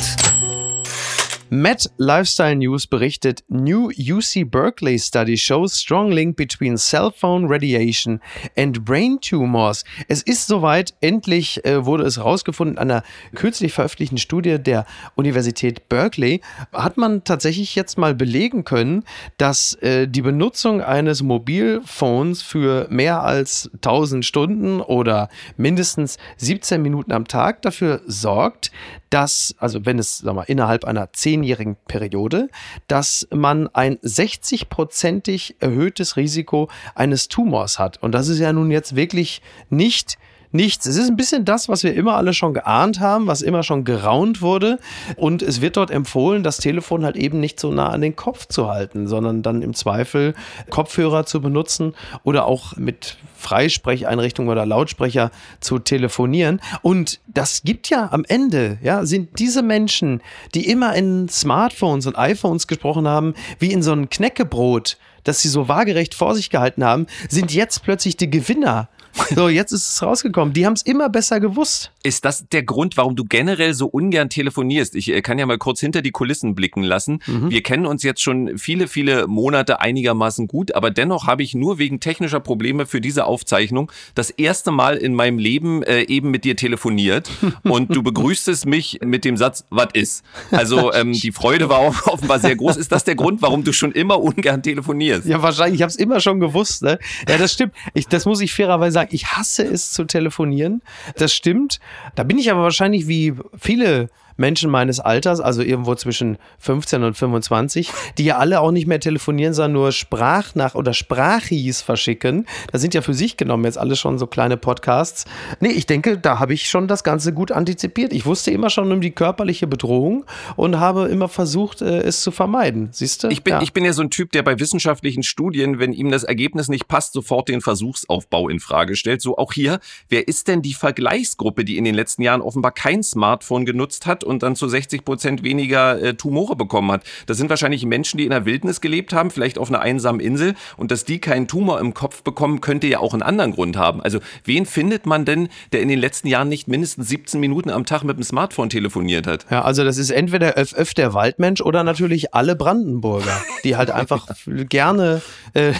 Met 1.54 1.90
Lifestyle 1.98 2.56
News 2.56 2.86
berichtet, 2.86 3.44
New 3.48 3.90
UC 3.90 4.50
Berkeley 4.50 4.98
study 4.98 5.36
shows 5.36 5.78
strong 5.78 6.10
link 6.10 6.34
between 6.34 6.78
cell 6.78 7.10
phone 7.14 7.46
radiation 7.46 8.22
and 8.56 8.86
brain 8.86 9.20
tumors. 9.20 9.84
Es 10.08 10.22
ist 10.22 10.46
soweit, 10.46 10.94
endlich 11.02 11.62
äh, 11.66 11.84
wurde 11.84 12.04
es 12.04 12.16
herausgefunden, 12.16 12.78
an 12.78 12.90
einer 12.90 13.02
kürzlich 13.34 13.74
veröffentlichten 13.74 14.16
Studie 14.16 14.58
der 14.58 14.86
Universität 15.14 15.90
Berkeley 15.90 16.40
hat 16.72 16.96
man 16.96 17.22
tatsächlich 17.22 17.74
jetzt 17.74 17.98
mal 17.98 18.14
belegen 18.14 18.64
können, 18.64 19.04
dass 19.36 19.74
äh, 19.82 20.08
die 20.08 20.22
Benutzung 20.22 20.80
eines 20.80 21.22
Mobilphones 21.22 22.40
für 22.40 22.86
mehr 22.88 23.24
als 23.24 23.70
1000 23.74 24.24
Stunden 24.24 24.80
oder 24.80 25.28
mindestens 25.58 26.16
17 26.38 26.80
Minuten 26.80 27.12
am 27.12 27.28
Tag 27.28 27.60
dafür 27.60 28.00
sorgt, 28.06 28.70
dass, 29.12 29.54
also 29.58 29.84
wenn 29.84 29.98
es 29.98 30.18
sag 30.18 30.34
mal, 30.34 30.44
innerhalb 30.44 30.84
einer 30.84 31.12
zehnjährigen 31.12 31.76
Periode, 31.86 32.48
dass 32.88 33.28
man 33.30 33.68
ein 33.74 33.98
60-prozentig 33.98 35.56
erhöhtes 35.60 36.16
Risiko 36.16 36.70
eines 36.94 37.28
Tumors 37.28 37.78
hat. 37.78 38.02
Und 38.02 38.12
das 38.12 38.28
ist 38.28 38.38
ja 38.38 38.52
nun 38.52 38.70
jetzt 38.70 38.96
wirklich 38.96 39.42
nicht 39.68 40.16
nichts. 40.52 40.86
Es 40.86 40.96
ist 40.96 41.08
ein 41.08 41.16
bisschen 41.16 41.44
das, 41.44 41.68
was 41.68 41.82
wir 41.82 41.94
immer 41.94 42.16
alle 42.16 42.34
schon 42.34 42.54
geahnt 42.54 43.00
haben, 43.00 43.26
was 43.26 43.42
immer 43.42 43.62
schon 43.62 43.84
geraunt 43.84 44.42
wurde. 44.42 44.78
Und 45.16 45.42
es 45.42 45.60
wird 45.60 45.76
dort 45.76 45.90
empfohlen, 45.90 46.42
das 46.42 46.58
Telefon 46.58 47.04
halt 47.04 47.16
eben 47.16 47.40
nicht 47.40 47.58
so 47.58 47.72
nah 47.72 47.88
an 47.88 48.00
den 48.00 48.16
Kopf 48.16 48.46
zu 48.46 48.68
halten, 48.68 49.08
sondern 49.08 49.42
dann 49.42 49.62
im 49.62 49.74
Zweifel 49.74 50.34
Kopfhörer 50.70 51.26
zu 51.26 51.40
benutzen 51.40 51.94
oder 52.24 52.46
auch 52.46 52.76
mit 52.76 53.16
Freisprecheinrichtungen 53.36 54.50
oder 54.50 54.64
Lautsprecher 54.64 55.30
zu 55.60 55.78
telefonieren. 55.78 56.60
Und 56.82 57.20
das 57.26 57.62
gibt 57.64 57.90
ja 57.90 58.08
am 58.12 58.24
Ende, 58.26 58.78
ja, 58.82 59.04
sind 59.04 59.38
diese 59.38 59.62
Menschen, 59.62 60.22
die 60.54 60.68
immer 60.68 60.94
in 60.94 61.28
Smartphones 61.28 62.06
und 62.06 62.16
iPhones 62.16 62.66
gesprochen 62.66 63.08
haben, 63.08 63.34
wie 63.58 63.72
in 63.72 63.82
so 63.82 63.92
einem 63.92 64.08
Knäckebrot, 64.08 64.96
das 65.24 65.40
sie 65.40 65.48
so 65.48 65.68
waagerecht 65.68 66.14
vor 66.14 66.34
sich 66.34 66.50
gehalten 66.50 66.84
haben, 66.84 67.06
sind 67.28 67.52
jetzt 67.52 67.82
plötzlich 67.82 68.16
die 68.16 68.30
Gewinner 68.30 68.88
so, 69.34 69.48
jetzt 69.48 69.72
ist 69.72 69.88
es 69.88 70.02
rausgekommen. 70.02 70.54
Die 70.54 70.64
haben 70.66 70.72
es 70.72 70.82
immer 70.82 71.08
besser 71.08 71.40
gewusst. 71.40 71.92
Ist 72.02 72.24
das 72.24 72.48
der 72.48 72.62
Grund, 72.62 72.96
warum 72.96 73.16
du 73.16 73.24
generell 73.24 73.74
so 73.74 73.86
ungern 73.86 74.30
telefonierst? 74.30 74.94
Ich 74.94 75.10
äh, 75.10 75.20
kann 75.22 75.38
ja 75.38 75.46
mal 75.46 75.58
kurz 75.58 75.80
hinter 75.80 76.02
die 76.02 76.10
Kulissen 76.10 76.54
blicken 76.54 76.82
lassen. 76.82 77.20
Mhm. 77.26 77.50
Wir 77.50 77.62
kennen 77.62 77.86
uns 77.86 78.02
jetzt 78.02 78.22
schon 78.22 78.58
viele, 78.58 78.88
viele 78.88 79.26
Monate 79.26 79.80
einigermaßen 79.80 80.48
gut, 80.48 80.74
aber 80.74 80.90
dennoch 80.90 81.26
habe 81.26 81.42
ich 81.42 81.54
nur 81.54 81.78
wegen 81.78 82.00
technischer 82.00 82.40
Probleme 82.40 82.86
für 82.86 83.00
diese 83.00 83.26
Aufzeichnung 83.26 83.92
das 84.14 84.30
erste 84.30 84.70
Mal 84.70 84.96
in 84.96 85.14
meinem 85.14 85.38
Leben 85.38 85.82
äh, 85.82 86.02
eben 86.02 86.30
mit 86.30 86.44
dir 86.44 86.56
telefoniert 86.56 87.30
und 87.64 87.94
du 87.94 88.02
begrüßtest 88.02 88.66
mich 88.66 89.00
mit 89.04 89.24
dem 89.24 89.36
Satz, 89.36 89.66
was 89.70 89.88
ist? 89.92 90.24
Also 90.50 90.92
ähm, 90.92 91.12
die 91.12 91.32
Freude 91.32 91.68
war 91.68 91.82
offenbar 92.06 92.38
sehr 92.38 92.56
groß. 92.56 92.76
Ist 92.76 92.92
das 92.92 93.04
der 93.04 93.14
Grund, 93.14 93.42
warum 93.42 93.64
du 93.64 93.72
schon 93.72 93.92
immer 93.92 94.20
ungern 94.20 94.62
telefonierst? 94.62 95.26
Ja, 95.26 95.42
wahrscheinlich. 95.42 95.80
Ich 95.80 95.82
habe 95.82 95.90
es 95.90 95.96
immer 95.96 96.20
schon 96.20 96.40
gewusst. 96.40 96.82
Ne? 96.82 96.98
Ja, 97.28 97.36
das 97.36 97.52
stimmt. 97.52 97.74
Ich, 97.94 98.08
das 98.08 98.24
muss 98.24 98.40
ich 98.40 98.52
fairerweise 98.52 98.94
sagen 98.94 99.01
sagen, 99.02 99.14
ich 99.14 99.26
hasse 99.26 99.64
es 99.64 99.92
zu 99.92 100.04
telefonieren. 100.04 100.82
Das 101.16 101.34
stimmt. 101.34 101.80
Da 102.14 102.22
bin 102.22 102.38
ich 102.38 102.50
aber 102.50 102.62
wahrscheinlich 102.62 103.08
wie 103.08 103.34
viele 103.58 104.08
Menschen 104.42 104.70
meines 104.70 104.98
Alters, 104.98 105.40
also 105.40 105.62
irgendwo 105.62 105.94
zwischen 105.94 106.36
15 106.58 107.04
und 107.04 107.16
25, 107.16 107.90
die 108.18 108.24
ja 108.24 108.38
alle 108.38 108.60
auch 108.60 108.72
nicht 108.72 108.88
mehr 108.88 108.98
telefonieren, 108.98 109.54
sondern 109.54 109.74
nur 109.74 109.92
Sprachnach- 109.92 110.74
oder 110.74 110.94
Sprachis 110.94 111.80
verschicken. 111.80 112.46
Das 112.72 112.82
sind 112.82 112.92
ja 112.92 113.02
für 113.02 113.14
sich 113.14 113.36
genommen 113.36 113.64
jetzt 113.64 113.78
alle 113.78 113.94
schon 113.94 114.18
so 114.18 114.26
kleine 114.26 114.56
Podcasts. 114.56 115.26
Nee, 115.60 115.68
ich 115.70 115.86
denke, 115.86 116.18
da 116.18 116.40
habe 116.40 116.54
ich 116.54 116.68
schon 116.68 116.88
das 116.88 117.04
Ganze 117.04 117.32
gut 117.32 117.52
antizipiert. 117.52 118.12
Ich 118.12 118.26
wusste 118.26 118.50
immer 118.50 118.68
schon 118.68 118.90
um 118.90 119.00
die 119.00 119.12
körperliche 119.12 119.68
Bedrohung 119.68 120.24
und 120.56 120.80
habe 120.80 121.06
immer 121.06 121.28
versucht, 121.28 121.80
äh, 121.80 122.00
es 122.00 122.22
zu 122.22 122.32
vermeiden. 122.32 122.88
Siehst 122.90 123.22
du? 123.22 123.28
Ich 123.28 123.44
bin, 123.44 123.52
ja. 123.52 123.62
ich 123.62 123.72
bin 123.72 123.84
ja 123.84 123.92
so 123.92 124.02
ein 124.02 124.10
Typ, 124.10 124.32
der 124.32 124.42
bei 124.42 124.58
wissenschaftlichen 124.58 125.22
Studien, 125.22 125.78
wenn 125.78 125.92
ihm 125.92 126.10
das 126.10 126.24
Ergebnis 126.24 126.66
nicht 126.66 126.88
passt, 126.88 127.12
sofort 127.12 127.48
den 127.48 127.60
Versuchsaufbau 127.60 128.48
in 128.48 128.58
Frage 128.58 128.96
stellt. 128.96 129.22
So 129.22 129.38
auch 129.38 129.52
hier. 129.52 129.78
Wer 130.08 130.26
ist 130.26 130.48
denn 130.48 130.62
die 130.62 130.74
Vergleichsgruppe, 130.74 131.64
die 131.64 131.78
in 131.78 131.84
den 131.84 131.94
letzten 131.94 132.22
Jahren 132.22 132.40
offenbar 132.40 132.72
kein 132.72 133.04
Smartphone 133.04 133.64
genutzt 133.64 134.04
hat 134.06 134.24
und 134.32 134.42
dann 134.42 134.56
zu 134.56 134.66
60 134.66 135.04
Prozent 135.04 135.44
weniger 135.44 136.00
äh, 136.02 136.14
Tumore 136.14 136.56
bekommen 136.56 136.90
hat. 136.90 137.04
Das 137.26 137.36
sind 137.36 137.50
wahrscheinlich 137.50 137.86
Menschen, 137.86 138.18
die 138.18 138.24
in 138.24 138.30
der 138.30 138.44
Wildnis 138.44 138.80
gelebt 138.80 139.12
haben, 139.12 139.30
vielleicht 139.30 139.58
auf 139.58 139.68
einer 139.68 139.80
einsamen 139.80 140.20
Insel 140.20 140.54
und 140.76 140.90
dass 140.90 141.04
die 141.04 141.20
keinen 141.20 141.46
Tumor 141.46 141.78
im 141.78 141.94
Kopf 141.94 142.22
bekommen, 142.22 142.60
könnte 142.60 142.86
ja 142.86 142.98
auch 142.98 143.12
einen 143.12 143.22
anderen 143.22 143.52
Grund 143.52 143.76
haben. 143.76 144.02
Also 144.02 144.18
wen 144.44 144.66
findet 144.66 145.06
man 145.06 145.24
denn, 145.24 145.48
der 145.72 145.82
in 145.82 145.88
den 145.88 145.98
letzten 145.98 146.28
Jahren 146.28 146.48
nicht 146.48 146.66
mindestens 146.66 147.08
17 147.08 147.38
Minuten 147.38 147.70
am 147.70 147.86
Tag 147.86 148.02
mit 148.02 148.16
dem 148.16 148.24
Smartphone 148.24 148.70
telefoniert 148.70 149.26
hat? 149.26 149.46
Ja, 149.50 149.62
also 149.62 149.84
das 149.84 149.98
ist 149.98 150.10
entweder 150.10 150.58
öf, 150.58 150.74
öf 150.74 150.94
der 150.94 151.14
Waldmensch 151.14 151.60
oder 151.60 151.84
natürlich 151.84 152.34
alle 152.34 152.56
Brandenburger, 152.56 153.40
die 153.64 153.76
halt 153.76 153.90
einfach 153.92 154.26
gerne. 154.46 155.22
Äh 155.54 155.74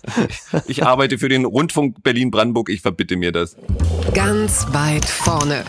ich 0.66 0.84
arbeite 0.84 1.18
für 1.18 1.28
den 1.28 1.44
Rundfunk 1.44 2.02
Berlin-Brandenburg, 2.02 2.70
ich 2.70 2.80
verbitte 2.80 3.16
mir 3.16 3.32
das. 3.32 3.56
Ganz 4.14 4.66
weit 4.72 5.04
vorne. 5.04 5.64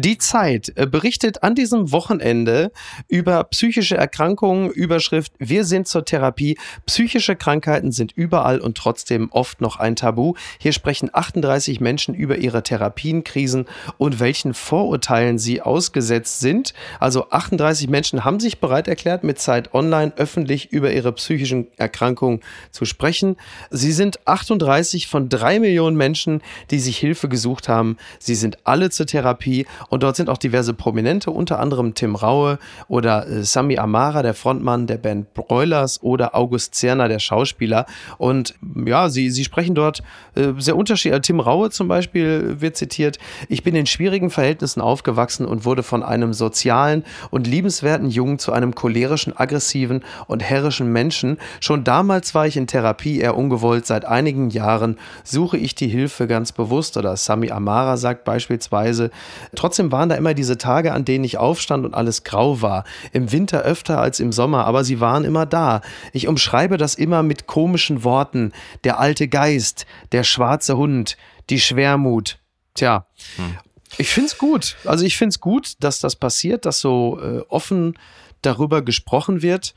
Die 0.00 0.16
Zeit 0.16 0.70
äh, 0.76 0.86
berichtet 0.86 1.42
an 1.42 1.56
diesem 1.56 1.90
Wochenende 1.90 2.70
über 3.08 3.42
psychische 3.42 3.96
Erkrankungen, 3.96 4.70
Überschrift 4.70 5.32
Wir 5.40 5.64
sind 5.64 5.88
zur 5.88 6.04
Therapie. 6.04 6.56
Psychische 6.86 7.34
Krankheiten 7.34 7.90
sind 7.90 8.12
überall 8.12 8.60
und 8.60 8.78
trotzdem 8.78 9.28
oft 9.32 9.60
noch 9.60 9.74
ein 9.80 9.96
Tabu. 9.96 10.34
Hier 10.60 10.70
sprechen 10.70 11.10
38 11.12 11.80
Menschen 11.80 12.14
über 12.14 12.38
ihre 12.38 12.62
Therapienkrisen 12.62 13.66
und 13.96 14.20
welchen 14.20 14.54
Vorurteilen 14.54 15.36
sie 15.36 15.62
ausgesetzt 15.62 16.38
sind. 16.38 16.74
Also 17.00 17.30
38 17.30 17.88
Menschen 17.88 18.24
haben 18.24 18.38
sich 18.38 18.60
bereit 18.60 18.86
erklärt, 18.86 19.24
mit 19.24 19.40
Zeit 19.40 19.74
Online 19.74 20.12
öffentlich 20.14 20.70
über 20.70 20.92
ihre 20.92 21.10
psychischen 21.10 21.66
Erkrankungen 21.76 22.38
zu 22.70 22.84
sprechen. 22.84 23.34
Sie 23.70 23.90
sind 23.90 24.28
38 24.28 25.08
von 25.08 25.28
drei 25.28 25.58
Millionen 25.58 25.96
Menschen, 25.96 26.40
die 26.70 26.78
sich 26.78 26.98
Hilfe 26.98 27.28
gesucht 27.28 27.68
haben. 27.68 27.96
Sie 28.20 28.36
sind 28.36 28.58
alle 28.62 28.90
zur 28.90 29.06
Therapie 29.06 29.66
und 29.88 30.02
dort 30.02 30.16
sind 30.16 30.28
auch 30.28 30.38
diverse 30.38 30.74
Prominente, 30.74 31.30
unter 31.30 31.60
anderem 31.60 31.94
Tim 31.94 32.14
Raue 32.14 32.58
oder 32.88 33.26
äh, 33.26 33.44
Sami 33.44 33.78
Amara, 33.78 34.22
der 34.22 34.34
Frontmann 34.34 34.86
der 34.86 34.98
Band 34.98 35.32
Broilers 35.34 36.02
oder 36.02 36.34
August 36.34 36.74
Zerner, 36.74 37.08
der 37.08 37.18
Schauspieler. 37.18 37.86
Und 38.18 38.54
ja, 38.86 39.08
sie, 39.08 39.30
sie 39.30 39.44
sprechen 39.44 39.74
dort 39.74 40.02
äh, 40.34 40.52
sehr 40.58 40.76
unterschiedlich. 40.76 41.18
Äh, 41.18 41.20
Tim 41.20 41.40
Raue 41.40 41.70
zum 41.70 41.88
Beispiel 41.88 42.60
wird 42.60 42.76
zitiert. 42.76 43.18
Ich 43.48 43.62
bin 43.62 43.74
in 43.74 43.86
schwierigen 43.86 44.30
Verhältnissen 44.30 44.80
aufgewachsen 44.80 45.46
und 45.46 45.64
wurde 45.64 45.82
von 45.82 46.02
einem 46.02 46.32
sozialen 46.32 47.04
und 47.30 47.46
liebenswerten 47.46 48.10
Jungen 48.10 48.38
zu 48.38 48.52
einem 48.52 48.74
cholerischen, 48.74 49.36
aggressiven 49.36 50.02
und 50.26 50.42
herrischen 50.42 50.92
Menschen. 50.92 51.38
Schon 51.60 51.84
damals 51.84 52.34
war 52.34 52.46
ich 52.46 52.56
in 52.56 52.66
Therapie 52.66 53.20
eher 53.20 53.36
ungewollt. 53.36 53.86
Seit 53.86 54.04
einigen 54.04 54.50
Jahren 54.50 54.98
suche 55.24 55.56
ich 55.56 55.74
die 55.74 55.88
Hilfe 55.88 56.26
ganz 56.26 56.52
bewusst. 56.52 56.96
Oder 56.96 57.16
Sami 57.16 57.50
Amara 57.50 57.96
sagt 57.96 58.24
beispielsweise, 58.24 59.10
trotz 59.54 59.67
Trotzdem 59.68 59.92
waren 59.92 60.08
da 60.08 60.14
immer 60.14 60.32
diese 60.32 60.56
Tage, 60.56 60.94
an 60.94 61.04
denen 61.04 61.24
ich 61.24 61.36
aufstand 61.36 61.84
und 61.84 61.92
alles 61.92 62.24
grau 62.24 62.62
war. 62.62 62.84
Im 63.12 63.32
Winter 63.32 63.60
öfter 63.60 64.00
als 64.00 64.18
im 64.18 64.32
Sommer, 64.32 64.64
aber 64.64 64.82
sie 64.82 64.98
waren 64.98 65.26
immer 65.26 65.44
da. 65.44 65.82
Ich 66.14 66.26
umschreibe 66.26 66.78
das 66.78 66.94
immer 66.94 67.22
mit 67.22 67.46
komischen 67.46 68.02
Worten. 68.02 68.52
Der 68.84 68.98
alte 68.98 69.28
Geist, 69.28 69.84
der 70.12 70.24
schwarze 70.24 70.78
Hund, 70.78 71.18
die 71.50 71.60
Schwermut. 71.60 72.38
Tja. 72.72 73.04
Hm. 73.36 73.58
Ich 73.98 74.08
finde 74.08 74.28
es 74.28 74.38
gut. 74.38 74.76
Also 74.86 75.04
ich 75.04 75.18
finde 75.18 75.34
es 75.34 75.40
gut, 75.40 75.74
dass 75.80 76.00
das 76.00 76.16
passiert, 76.16 76.64
dass 76.64 76.80
so 76.80 77.20
äh, 77.20 77.40
offen 77.50 77.98
darüber 78.40 78.80
gesprochen 78.80 79.42
wird. 79.42 79.74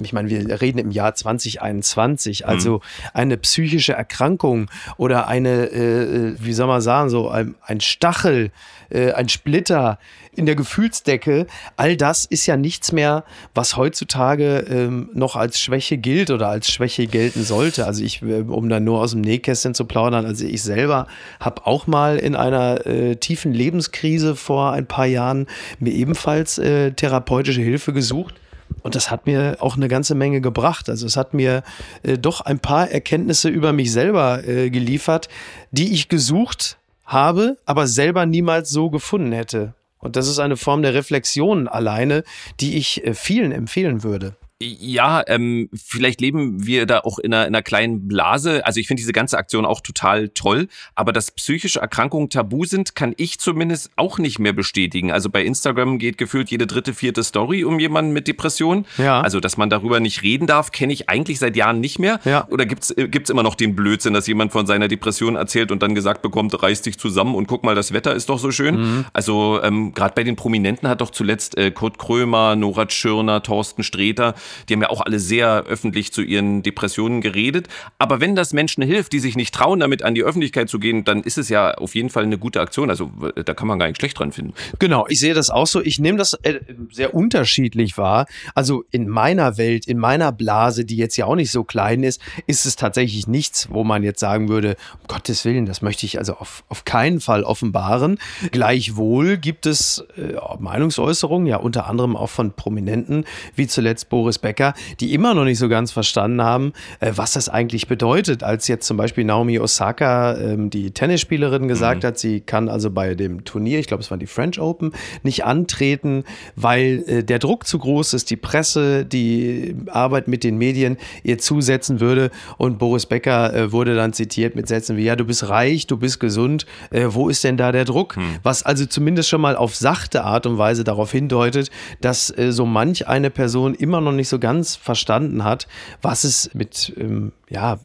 Ich 0.00 0.12
meine, 0.12 0.28
wir 0.28 0.60
reden 0.60 0.78
im 0.78 0.90
Jahr 0.90 1.14
2021, 1.14 2.46
also 2.46 2.74
mhm. 2.74 2.80
eine 3.14 3.36
psychische 3.36 3.92
Erkrankung 3.92 4.70
oder 4.96 5.28
eine, 5.28 5.70
äh, 5.70 6.34
wie 6.38 6.52
soll 6.52 6.66
man 6.66 6.80
sagen, 6.80 7.10
so 7.10 7.28
ein, 7.28 7.54
ein 7.62 7.80
Stachel, 7.80 8.50
äh, 8.90 9.12
ein 9.12 9.28
Splitter 9.28 9.98
in 10.38 10.46
der 10.46 10.54
Gefühlsdecke, 10.54 11.46
all 11.76 11.96
das 11.96 12.24
ist 12.24 12.46
ja 12.46 12.56
nichts 12.56 12.92
mehr, 12.92 13.24
was 13.54 13.76
heutzutage 13.76 14.58
ähm, 14.70 15.10
noch 15.12 15.34
als 15.34 15.60
Schwäche 15.60 15.98
gilt 15.98 16.30
oder 16.30 16.48
als 16.48 16.70
Schwäche 16.70 17.08
gelten 17.08 17.42
sollte. 17.42 17.86
Also 17.86 18.04
ich, 18.04 18.22
äh, 18.22 18.42
um 18.42 18.68
dann 18.68 18.84
nur 18.84 19.00
aus 19.00 19.10
dem 19.10 19.20
Nähkästchen 19.20 19.74
zu 19.74 19.84
plaudern, 19.84 20.24
also 20.24 20.46
ich 20.46 20.62
selber 20.62 21.08
habe 21.40 21.66
auch 21.66 21.86
mal 21.88 22.18
in 22.18 22.36
einer 22.36 22.86
äh, 22.86 23.16
tiefen 23.16 23.52
Lebenskrise 23.52 24.36
vor 24.36 24.72
ein 24.72 24.86
paar 24.86 25.06
Jahren 25.06 25.46
mir 25.80 25.92
ebenfalls 25.92 26.58
äh, 26.58 26.92
therapeutische 26.92 27.60
Hilfe 27.60 27.92
gesucht. 27.92 28.36
Und 28.82 28.94
das 28.94 29.10
hat 29.10 29.26
mir 29.26 29.56
auch 29.60 29.76
eine 29.76 29.88
ganze 29.88 30.14
Menge 30.14 30.40
gebracht. 30.40 30.88
Also 30.88 31.06
es 31.06 31.16
hat 31.16 31.34
mir 31.34 31.62
äh, 32.02 32.16
doch 32.16 32.40
ein 32.40 32.58
paar 32.58 32.90
Erkenntnisse 32.90 33.48
über 33.48 33.72
mich 33.72 33.92
selber 33.92 34.46
äh, 34.46 34.70
geliefert, 34.70 35.28
die 35.70 35.92
ich 35.92 36.08
gesucht 36.08 36.78
habe, 37.04 37.58
aber 37.66 37.86
selber 37.86 38.26
niemals 38.26 38.70
so 38.70 38.90
gefunden 38.90 39.32
hätte. 39.32 39.74
Und 39.98 40.16
das 40.16 40.28
ist 40.28 40.38
eine 40.38 40.56
Form 40.56 40.82
der 40.82 40.94
Reflexion 40.94 41.68
alleine, 41.68 42.22
die 42.60 42.76
ich 42.76 43.04
äh, 43.04 43.14
vielen 43.14 43.52
empfehlen 43.52 44.02
würde. 44.02 44.36
Ja, 44.60 45.22
ähm, 45.28 45.68
vielleicht 45.72 46.20
leben 46.20 46.66
wir 46.66 46.84
da 46.86 46.98
auch 47.00 47.20
in 47.20 47.32
einer, 47.32 47.46
in 47.46 47.54
einer 47.54 47.62
kleinen 47.62 48.08
Blase. 48.08 48.66
Also 48.66 48.80
ich 48.80 48.88
finde 48.88 49.00
diese 49.00 49.12
ganze 49.12 49.38
Aktion 49.38 49.64
auch 49.64 49.80
total 49.80 50.30
toll, 50.30 50.66
aber 50.96 51.12
dass 51.12 51.30
psychische 51.30 51.78
Erkrankungen 51.78 52.28
tabu 52.28 52.64
sind, 52.64 52.96
kann 52.96 53.14
ich 53.18 53.38
zumindest 53.38 53.92
auch 53.94 54.18
nicht 54.18 54.40
mehr 54.40 54.52
bestätigen. 54.52 55.12
Also 55.12 55.30
bei 55.30 55.44
Instagram 55.44 56.00
geht 56.00 56.18
gefühlt 56.18 56.50
jede 56.50 56.66
dritte, 56.66 56.92
vierte 56.92 57.22
Story 57.22 57.62
um 57.62 57.78
jemanden 57.78 58.12
mit 58.12 58.26
Depression. 58.26 58.84
Ja. 58.96 59.20
Also 59.20 59.38
dass 59.38 59.58
man 59.58 59.70
darüber 59.70 60.00
nicht 60.00 60.24
reden 60.24 60.48
darf, 60.48 60.72
kenne 60.72 60.92
ich 60.92 61.08
eigentlich 61.08 61.38
seit 61.38 61.54
Jahren 61.54 61.78
nicht 61.78 62.00
mehr. 62.00 62.18
Ja. 62.24 62.48
Oder 62.48 62.66
gibt's 62.66 62.90
äh, 62.90 63.06
gibt's 63.06 63.30
immer 63.30 63.44
noch 63.44 63.54
den 63.54 63.76
Blödsinn, 63.76 64.12
dass 64.12 64.26
jemand 64.26 64.50
von 64.50 64.66
seiner 64.66 64.88
Depression 64.88 65.36
erzählt 65.36 65.70
und 65.70 65.84
dann 65.84 65.94
gesagt 65.94 66.20
bekommt, 66.20 66.60
reiß 66.60 66.82
dich 66.82 66.98
zusammen 66.98 67.36
und 67.36 67.46
guck 67.46 67.62
mal, 67.62 67.76
das 67.76 67.92
Wetter 67.92 68.12
ist 68.12 68.28
doch 68.28 68.40
so 68.40 68.50
schön. 68.50 68.80
Mhm. 68.80 69.04
Also 69.12 69.60
ähm, 69.62 69.94
gerade 69.94 70.14
bei 70.16 70.24
den 70.24 70.34
Prominenten 70.34 70.88
hat 70.88 71.00
doch 71.00 71.10
zuletzt 71.10 71.56
äh, 71.56 71.70
Kurt 71.70 71.96
Krömer, 72.00 72.56
Nora 72.56 72.86
Tschirner, 72.86 73.40
Thorsten 73.44 73.84
Sträter 73.84 74.34
die 74.68 74.74
haben 74.74 74.82
ja 74.82 74.90
auch 74.90 75.00
alle 75.00 75.18
sehr 75.18 75.64
öffentlich 75.64 76.12
zu 76.12 76.22
ihren 76.22 76.62
Depressionen 76.62 77.20
geredet. 77.20 77.68
Aber 77.98 78.20
wenn 78.20 78.34
das 78.34 78.52
Menschen 78.52 78.82
hilft, 78.82 79.12
die 79.12 79.20
sich 79.20 79.36
nicht 79.36 79.54
trauen, 79.54 79.80
damit 79.80 80.02
an 80.02 80.14
die 80.14 80.22
Öffentlichkeit 80.22 80.68
zu 80.68 80.78
gehen, 80.78 81.04
dann 81.04 81.22
ist 81.22 81.38
es 81.38 81.48
ja 81.48 81.72
auf 81.74 81.94
jeden 81.94 82.10
Fall 82.10 82.24
eine 82.24 82.38
gute 82.38 82.60
Aktion. 82.60 82.90
Also 82.90 83.10
da 83.34 83.54
kann 83.54 83.68
man 83.68 83.78
gar 83.78 83.86
nicht 83.86 83.98
schlecht 83.98 84.18
dran 84.18 84.32
finden. 84.32 84.54
Genau, 84.78 85.06
ich 85.08 85.20
sehe 85.20 85.34
das 85.34 85.50
auch 85.50 85.66
so. 85.66 85.80
Ich 85.82 85.98
nehme 85.98 86.18
das 86.18 86.34
äh, 86.42 86.60
sehr 86.90 87.14
unterschiedlich 87.14 87.98
wahr. 87.98 88.26
Also 88.54 88.84
in 88.90 89.08
meiner 89.08 89.56
Welt, 89.56 89.86
in 89.86 89.98
meiner 89.98 90.32
Blase, 90.32 90.84
die 90.84 90.96
jetzt 90.96 91.16
ja 91.16 91.26
auch 91.26 91.36
nicht 91.36 91.50
so 91.50 91.64
klein 91.64 92.02
ist, 92.02 92.20
ist 92.46 92.66
es 92.66 92.76
tatsächlich 92.76 93.26
nichts, 93.26 93.68
wo 93.70 93.84
man 93.84 94.02
jetzt 94.02 94.20
sagen 94.20 94.48
würde, 94.48 94.76
um 94.94 95.06
Gottes 95.08 95.44
Willen, 95.44 95.66
das 95.66 95.82
möchte 95.82 96.06
ich 96.06 96.18
also 96.18 96.34
auf, 96.34 96.64
auf 96.68 96.84
keinen 96.84 97.20
Fall 97.20 97.44
offenbaren. 97.44 98.18
Gleichwohl 98.52 99.36
gibt 99.36 99.66
es 99.66 100.04
äh, 100.16 100.34
Meinungsäußerungen, 100.58 101.46
ja 101.46 101.56
unter 101.56 101.86
anderem 101.86 102.16
auch 102.16 102.30
von 102.30 102.52
Prominenten, 102.52 103.24
wie 103.54 103.66
zuletzt 103.66 104.08
Boris 104.08 104.37
Becker, 104.38 104.74
die 105.00 105.14
immer 105.14 105.34
noch 105.34 105.44
nicht 105.44 105.58
so 105.58 105.68
ganz 105.68 105.92
verstanden 105.92 106.42
haben, 106.42 106.72
äh, 107.00 107.12
was 107.14 107.32
das 107.32 107.48
eigentlich 107.48 107.88
bedeutet. 107.88 108.42
Als 108.42 108.68
jetzt 108.68 108.86
zum 108.86 108.96
Beispiel 108.96 109.24
Naomi 109.24 109.58
Osaka, 109.58 110.36
ähm, 110.36 110.70
die 110.70 110.90
Tennisspielerin, 110.90 111.68
gesagt 111.68 112.02
mhm. 112.02 112.06
hat, 112.08 112.18
sie 112.18 112.40
kann 112.40 112.68
also 112.68 112.90
bei 112.90 113.14
dem 113.14 113.44
Turnier, 113.44 113.78
ich 113.78 113.86
glaube, 113.86 114.02
es 114.02 114.10
waren 114.10 114.20
die 114.20 114.26
French 114.26 114.60
Open, 114.60 114.92
nicht 115.22 115.44
antreten, 115.44 116.24
weil 116.56 117.04
äh, 117.06 117.24
der 117.24 117.38
Druck 117.38 117.66
zu 117.66 117.78
groß 117.78 118.14
ist, 118.14 118.30
die 118.30 118.36
Presse, 118.36 119.04
die 119.04 119.74
Arbeit 119.88 120.28
mit 120.28 120.44
den 120.44 120.58
Medien 120.58 120.96
ihr 121.22 121.38
zusetzen 121.38 122.00
würde. 122.00 122.30
Und 122.56 122.78
Boris 122.78 123.06
Becker 123.06 123.54
äh, 123.54 123.72
wurde 123.72 123.94
dann 123.94 124.12
zitiert 124.12 124.56
mit 124.56 124.68
Sätzen 124.68 124.96
wie, 124.96 125.04
ja, 125.04 125.16
du 125.16 125.24
bist 125.24 125.48
reich, 125.48 125.86
du 125.86 125.96
bist 125.96 126.20
gesund, 126.20 126.66
äh, 126.90 127.06
wo 127.08 127.28
ist 127.28 127.44
denn 127.44 127.56
da 127.56 127.72
der 127.72 127.84
Druck? 127.84 128.16
Mhm. 128.16 128.36
Was 128.42 128.62
also 128.62 128.86
zumindest 128.86 129.28
schon 129.28 129.40
mal 129.40 129.56
auf 129.56 129.74
sachte 129.74 130.24
Art 130.24 130.46
und 130.46 130.58
Weise 130.58 130.84
darauf 130.84 131.12
hindeutet, 131.12 131.70
dass 132.00 132.36
äh, 132.36 132.52
so 132.52 132.66
manch 132.66 133.06
eine 133.08 133.30
Person 133.30 133.74
immer 133.74 134.00
noch 134.00 134.12
nicht 134.12 134.27
so 134.28 134.38
ganz 134.38 134.76
verstanden 134.76 135.44
hat, 135.44 135.66
was 136.02 136.24
es 136.24 136.50
mit, 136.54 136.92
ähm, 136.96 137.32
ja, 137.48 137.78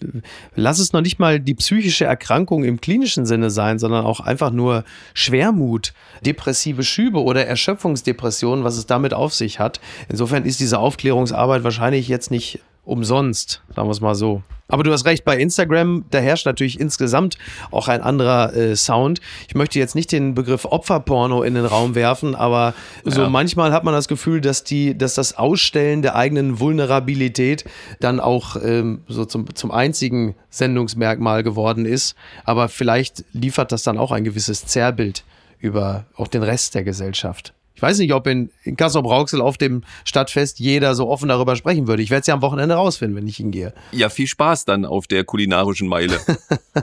lass 0.56 0.80
es 0.80 0.94
noch 0.94 1.02
nicht 1.02 1.20
mal 1.20 1.40
die 1.40 1.56
psychische 1.56 2.06
Erkrankung 2.06 2.64
im 2.64 2.82
klinischen 2.82 3.26
Sinne 3.26 3.50
sein, 3.50 3.80
sondern 3.80 4.06
auch 4.06 4.20
einfach 4.20 4.52
nur 4.52 4.84
Schwermut, 5.14 5.94
depressive 6.26 6.84
Schübe 6.84 7.24
oder 7.24 7.46
Erschöpfungsdepression, 7.46 8.64
was 8.64 8.78
es 8.78 8.86
damit 8.86 9.14
auf 9.14 9.34
sich 9.34 9.60
hat. 9.60 9.80
Insofern 10.10 10.46
ist 10.46 10.60
diese 10.60 10.80
Aufklärungsarbeit 10.80 11.64
wahrscheinlich 11.64 12.08
jetzt 12.08 12.32
nicht 12.32 12.60
umsonst, 12.86 13.62
sagen 13.76 13.88
wir 13.88 13.92
es 13.92 14.02
mal 14.02 14.16
so. 14.16 14.44
Aber 14.68 14.84
du 14.84 14.92
hast 14.92 15.06
recht, 15.06 15.26
bei 15.26 15.38
Instagram, 15.38 16.06
da 16.10 16.20
herrscht 16.20 16.46
natürlich 16.46 16.80
insgesamt 16.80 17.38
auch 17.72 17.88
ein 17.88 18.02
anderer 18.02 18.56
äh, 18.56 18.76
Sound. 18.76 19.20
Ich 19.48 19.56
möchte 19.56 19.78
jetzt 19.78 19.94
nicht 19.94 20.12
den 20.12 20.34
Begriff 20.36 20.66
Opferporno 20.66 21.44
in 21.44 21.56
den 21.56 21.66
Raum 21.66 21.96
werfen, 21.96 22.34
aber 22.34 22.74
ja. 23.04 23.12
so 23.12 23.30
manchmal 23.30 23.74
hat 23.74 23.84
man 23.84 23.94
das 23.94 24.08
Gefühl, 24.08 24.42
dass 24.42 24.64
die, 24.64 24.98
dass 24.98 25.16
das 25.16 25.38
Ausstellen 25.38 26.02
der 26.02 26.16
eigenen 26.16 26.60
Vulnerabilität 26.60 27.66
dann 28.00 28.20
auch 28.20 28.56
ähm, 28.64 29.02
so 29.08 29.26
zum, 29.26 29.54
zum 29.54 29.72
einzigen 29.72 30.36
Sendungsmerkmal 30.50 31.44
geworden 31.44 31.86
ist. 31.86 32.16
Aber 32.46 32.70
vielleicht 32.70 33.26
liefert 33.34 33.72
das 33.72 33.84
dann 33.84 33.98
auch 33.98 34.12
ein 34.12 34.24
gewisses 34.24 34.66
Zerrbild 34.66 35.24
über 35.60 36.06
auch 36.16 36.28
den 36.28 36.44
Rest 36.44 36.76
der 36.76 36.84
Gesellschaft. 36.84 37.54
Ich 37.76 37.82
weiß 37.82 37.98
nicht, 37.98 38.14
ob 38.14 38.28
in, 38.28 38.52
in 38.64 38.78
Kassel-Brauxel 38.78 39.42
auf 39.42 39.58
dem 39.58 39.84
Stadtfest 40.06 40.60
jeder 40.60 40.94
so 40.94 41.10
offen 41.10 41.28
darüber 41.28 41.56
sprechen 41.56 41.88
würde. 41.88 42.04
Ich 42.04 42.12
werde 42.12 42.22
es 42.22 42.28
ja 42.28 42.36
am 42.36 42.42
Wochenende 42.42 42.76
rausfinden, 42.76 43.16
wenn 43.18 43.28
ich 43.28 43.38
hingehe. 43.38 43.74
Ja, 43.92 44.10
viel 44.10 44.28
Spaß 44.28 44.66
dann 44.66 44.86
auf 44.86 45.08
der 45.08 45.24
kulinarischen 45.24 45.88
Meile. 45.88 46.20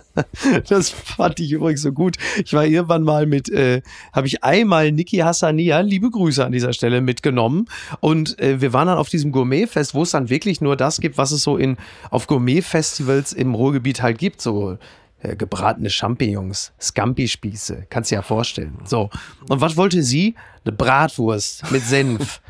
das 0.69 0.91
fand 0.91 1.39
ich 1.39 1.53
übrigens 1.53 1.83
so 1.83 1.93
gut. 1.93 2.17
Ich 2.45 2.53
war 2.53 2.67
irgendwann 2.67 3.05
mal 3.05 3.27
mit, 3.27 3.49
äh, 3.51 3.83
habe 4.13 4.27
ich 4.27 4.43
einmal 4.43 4.91
Niki 4.91 5.19
Hassania, 5.19 5.81
liebe 5.81 6.11
Grüße 6.11 6.45
an 6.45 6.53
dieser 6.53 6.73
Stelle, 6.73 7.01
mitgenommen. 7.01 7.67
Und 8.01 8.39
äh, 8.41 8.61
wir 8.61 8.73
waren 8.73 8.89
dann 8.89 8.99
auf 8.99 9.09
diesem 9.09 9.31
Gourmetfest, 9.31 9.95
wo 9.95 10.03
es 10.03 10.11
dann 10.11 10.29
wirklich 10.29 10.61
nur 10.61 10.77
das 10.77 11.01
gibt, 11.01 11.19
was 11.19 11.31
es 11.31 11.45
so 11.45 11.57
in 11.57 11.77
auf 12.11 12.27
Gourmetfestivals 12.27 13.33
im 13.33 13.55
Ruhrgebiet 13.55 14.03
halt 14.03 14.19
gibt. 14.19 14.41
So 14.41 14.77
äh, 15.23 15.37
gebratene 15.37 15.91
Champignons, 15.91 16.73
Scampi-Spieße, 16.81 17.85
kannst 17.91 18.11
du 18.11 18.15
dir 18.15 18.21
ja 18.21 18.23
vorstellen. 18.23 18.79
So. 18.87 19.11
Und 19.49 19.61
was 19.61 19.77
wollte 19.77 20.03
sie? 20.03 20.35
Eine 20.65 20.73
Bratwurst 20.73 21.71
mit 21.71 21.83
Senf. 21.83 22.41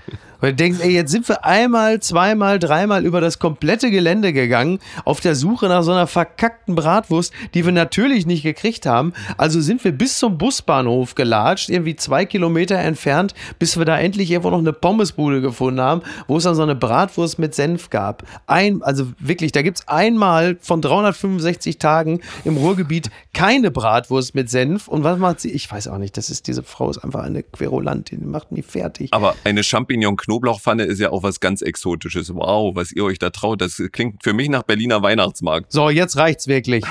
Und 0.40 0.48
du 0.48 0.54
denkst, 0.54 0.78
ey, 0.80 0.90
jetzt 0.90 1.10
sind 1.10 1.28
wir 1.28 1.44
einmal, 1.44 2.00
zweimal, 2.00 2.58
dreimal 2.58 3.04
über 3.04 3.20
das 3.20 3.38
komplette 3.38 3.90
Gelände 3.90 4.32
gegangen, 4.32 4.78
auf 5.04 5.20
der 5.20 5.34
Suche 5.34 5.68
nach 5.68 5.82
so 5.82 5.92
einer 5.92 6.06
verkackten 6.06 6.74
Bratwurst, 6.74 7.32
die 7.52 7.64
wir 7.64 7.72
natürlich 7.72 8.26
nicht 8.26 8.42
gekriegt 8.42 8.86
haben. 8.86 9.12
Also 9.36 9.60
sind 9.60 9.84
wir 9.84 9.92
bis 9.92 10.18
zum 10.18 10.38
Busbahnhof 10.38 11.14
gelatscht, 11.14 11.68
irgendwie 11.68 11.96
zwei 11.96 12.24
Kilometer 12.24 12.76
entfernt, 12.76 13.34
bis 13.58 13.76
wir 13.76 13.84
da 13.84 13.98
endlich 13.98 14.30
irgendwo 14.30 14.50
noch 14.50 14.58
eine 14.58 14.72
Pommesbude 14.72 15.42
gefunden 15.42 15.80
haben, 15.80 16.02
wo 16.26 16.38
es 16.38 16.44
dann 16.44 16.54
so 16.54 16.62
eine 16.62 16.74
Bratwurst 16.74 17.38
mit 17.38 17.54
Senf 17.54 17.90
gab. 17.90 18.22
Ein, 18.46 18.82
also 18.82 19.08
wirklich, 19.18 19.52
da 19.52 19.60
gibt 19.60 19.80
es 19.80 19.88
einmal 19.88 20.56
von 20.60 20.80
365 20.80 21.78
Tagen 21.78 22.20
im 22.44 22.56
Ruhrgebiet 22.56 23.10
keine 23.34 23.70
Bratwurst 23.70 24.34
mit 24.34 24.48
Senf. 24.48 24.88
Und 24.88 25.04
was 25.04 25.18
macht 25.18 25.40
sie? 25.40 25.50
Ich 25.50 25.70
weiß 25.70 25.88
auch 25.88 25.98
nicht. 25.98 26.16
Das 26.16 26.30
ist, 26.30 26.46
diese 26.46 26.62
Frau 26.62 26.88
ist 26.88 26.98
einfach 26.98 27.22
eine 27.22 27.42
Querulantin, 27.42 27.99
die 28.02 28.16
macht 28.16 28.52
mich 28.52 28.66
fertig. 28.66 29.12
Aber 29.12 29.34
eine 29.44 29.62
champignon 29.62 30.16
Knoblauchpfanne 30.16 30.84
ist 30.84 30.98
ja 30.98 31.10
auch 31.10 31.22
was 31.22 31.40
ganz 31.40 31.62
Exotisches. 31.62 32.34
Wow, 32.34 32.74
was 32.74 32.92
ihr 32.92 33.04
euch 33.04 33.18
da 33.18 33.30
traut. 33.30 33.60
Das 33.60 33.82
klingt 33.92 34.22
für 34.22 34.32
mich 34.32 34.48
nach 34.48 34.62
Berliner 34.62 35.02
Weihnachtsmarkt. 35.02 35.72
So, 35.72 35.90
jetzt 35.90 36.16
reicht's 36.16 36.46
wirklich. 36.46 36.84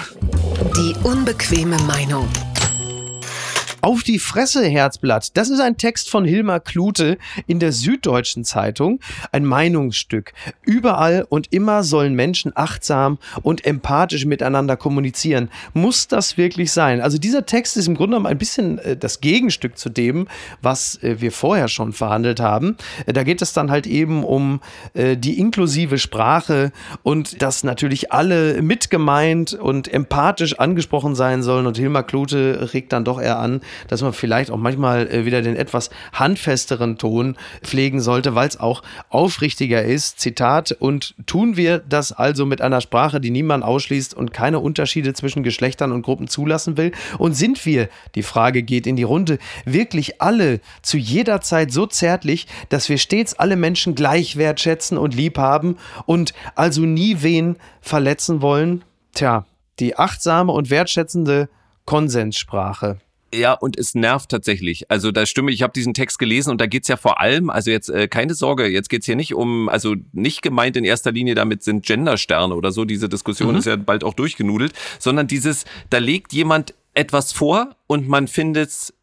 Die 0.76 0.94
unbequeme 1.04 1.78
Meinung. 1.84 2.28
Auf 3.82 4.04
die 4.04 4.20
Fresse, 4.20 4.66
Herzblatt. 4.66 5.38
Das 5.38 5.50
ist 5.50 5.62
ein 5.62 5.78
Text 5.78 6.10
von 6.10 6.26
Hilmar 6.26 6.60
Klute 6.60 7.18
in 7.48 7.60
der 7.60 7.72
Süddeutschen 7.72 8.44
Zeitung. 8.44 9.00
Ein 9.32 9.46
Meinungsstück. 9.46 10.34
Überall 10.66 11.26
und 11.30 11.54
immer 11.54 11.84
sollen 11.84 12.14
Menschen 12.14 12.52
achtsam 12.56 13.20
und 13.42 13.66
empathisch 13.66 14.26
miteinander 14.26 14.76
kommunizieren. 14.76 15.50
Muss 15.74 16.10
das 16.10 16.36
wirklich 16.36 16.74
sein? 16.74 17.00
Also 17.00 17.18
dieser 17.18 17.46
Text 17.46 17.78
ist 17.78 17.88
im 17.88 17.96
Grunde 17.96 18.18
genommen 18.18 18.26
ein 18.26 18.38
bisschen 18.38 18.80
äh, 18.80 18.98
das 18.98 19.22
Gegenstück 19.22 19.78
zu 19.78 19.88
dem, 19.88 20.28
was 20.62 21.02
äh, 21.02 21.22
wir 21.22 21.32
vorher 21.32 21.70
schon 21.70 21.94
verhandelt 21.94 22.42
haben. 22.42 22.76
Äh, 23.06 23.14
da 23.14 23.24
geht 23.24 23.42
es 23.42 23.54
dann 23.54 23.72
halt 23.72 23.88
eben 23.88 24.24
um 24.26 24.60
die 24.96 25.40
inklusive 25.40 25.98
Sprache 25.98 26.72
und 27.04 27.42
dass 27.42 27.64
natürlich 27.64 28.12
alle 28.12 28.62
mitgemeint 28.62 29.54
und 29.54 29.92
empathisch 29.92 30.60
angesprochen 30.60 31.16
sein 31.16 31.44
sollen. 31.44 31.68
Und 31.68 31.78
Hilmar 31.78 32.04
Klute 32.04 32.74
regt 32.74 32.92
dann 32.92 33.06
doch 33.06 33.22
eher 33.22 33.40
an, 33.40 33.62
dass 33.88 34.02
man 34.02 34.14
vielleicht 34.14 34.52
auch 34.52 34.58
manchmal 34.58 35.08
äh, 35.08 35.26
wieder 35.26 35.42
den 35.42 35.56
etwas 35.56 35.90
handfesteren 36.14 36.98
Ton 36.98 37.38
pflegen 37.64 38.02
sollte, 38.02 38.36
weil 38.36 38.48
es 38.48 38.60
auch 38.60 38.84
aufrichtiger 39.10 39.84
ist. 39.84 40.20
Zitat, 40.20 40.72
und 40.72 41.16
tun 41.26 41.58
wir 41.58 41.80
das 41.80 42.12
also 42.12 42.46
mit 42.46 42.62
einer 42.62 42.82
Sprache, 42.82 43.20
die 43.20 43.32
niemand 43.32 43.64
ausschließt 43.64 44.14
und 44.14 44.34
keine 44.34 44.60
Unterschiede 44.60 45.14
zwischen 45.14 45.44
Geschlechtern 45.44 45.92
und 45.92 46.02
Gruppen 46.02 46.28
zulassen 46.28 46.78
will? 46.78 46.92
Und 47.18 47.34
sind 47.34 47.66
wir, 47.66 47.90
die 48.16 48.24
Frage 48.24 48.64
geht 48.64 48.88
in 48.88 48.96
die 48.96 49.04
Runde, 49.04 49.40
wirklich 49.66 50.22
alle 50.22 50.60
zu 50.82 50.98
jeder 50.98 51.42
Zeit 51.42 51.72
so 51.72 51.86
zärtlich, 51.86 52.48
dass 52.70 52.90
wir 52.90 52.98
stets 52.98 53.34
alle 53.34 53.56
Menschen 53.56 53.96
gleich 53.96 54.38
wertschätzen 54.38 54.98
und 54.98 55.16
lieb 55.16 55.38
haben 55.38 55.78
und 56.06 56.34
also 56.56 56.82
nie 56.82 57.18
wen 57.22 57.58
verletzen 57.82 58.42
wollen? 58.42 58.84
Tja, 59.14 59.46
die 59.80 59.98
achtsame 59.98 60.52
und 60.52 60.70
wertschätzende 60.70 61.50
Konsenssprache. 61.86 63.00
Ja, 63.34 63.54
und 63.54 63.78
es 63.78 63.96
nervt 63.96 64.30
tatsächlich. 64.30 64.90
Also 64.90 65.12
da 65.12 65.26
stimme 65.26 65.52
ich, 65.52 65.60
ich 65.60 65.64
habe 65.64 65.74
diesen 65.74 65.94
Text 65.94 66.20
gelesen 66.20 66.52
und 66.52 66.62
da 66.62 66.66
geht's 66.66 66.88
ja 66.88 66.98
vor 66.98 67.20
allem, 67.20 67.50
also 67.50 67.70
jetzt 67.70 67.90
äh, 67.90 68.08
keine 68.08 68.34
Sorge, 68.34 68.68
jetzt 68.68 68.90
geht's 68.90 69.06
hier 69.06 69.16
nicht 69.16 69.36
um, 69.36 69.70
also 69.70 69.96
nicht 70.14 70.42
gemeint 70.42 70.78
in 70.78 70.84
erster 70.84 71.12
Linie 71.12 71.36
damit 71.36 71.64
sind 71.64 71.86
Gendersterne 71.86 72.56
oder 72.56 72.72
so, 72.72 72.86
diese 72.86 73.10
Diskussion 73.10 73.52
mhm. 73.52 73.60
ist 73.60 73.66
ja 73.66 73.76
bald 73.76 74.04
auch 74.04 74.14
durchgenudelt, 74.14 74.74
sondern 74.98 75.28
dieses, 75.28 75.66
da 75.90 76.00
legt 76.00 76.34
jemand 76.34 76.74
etwas 76.94 77.32
vor 77.32 77.76
und 77.88 78.08
man 78.08 78.28
findet's 78.28 78.94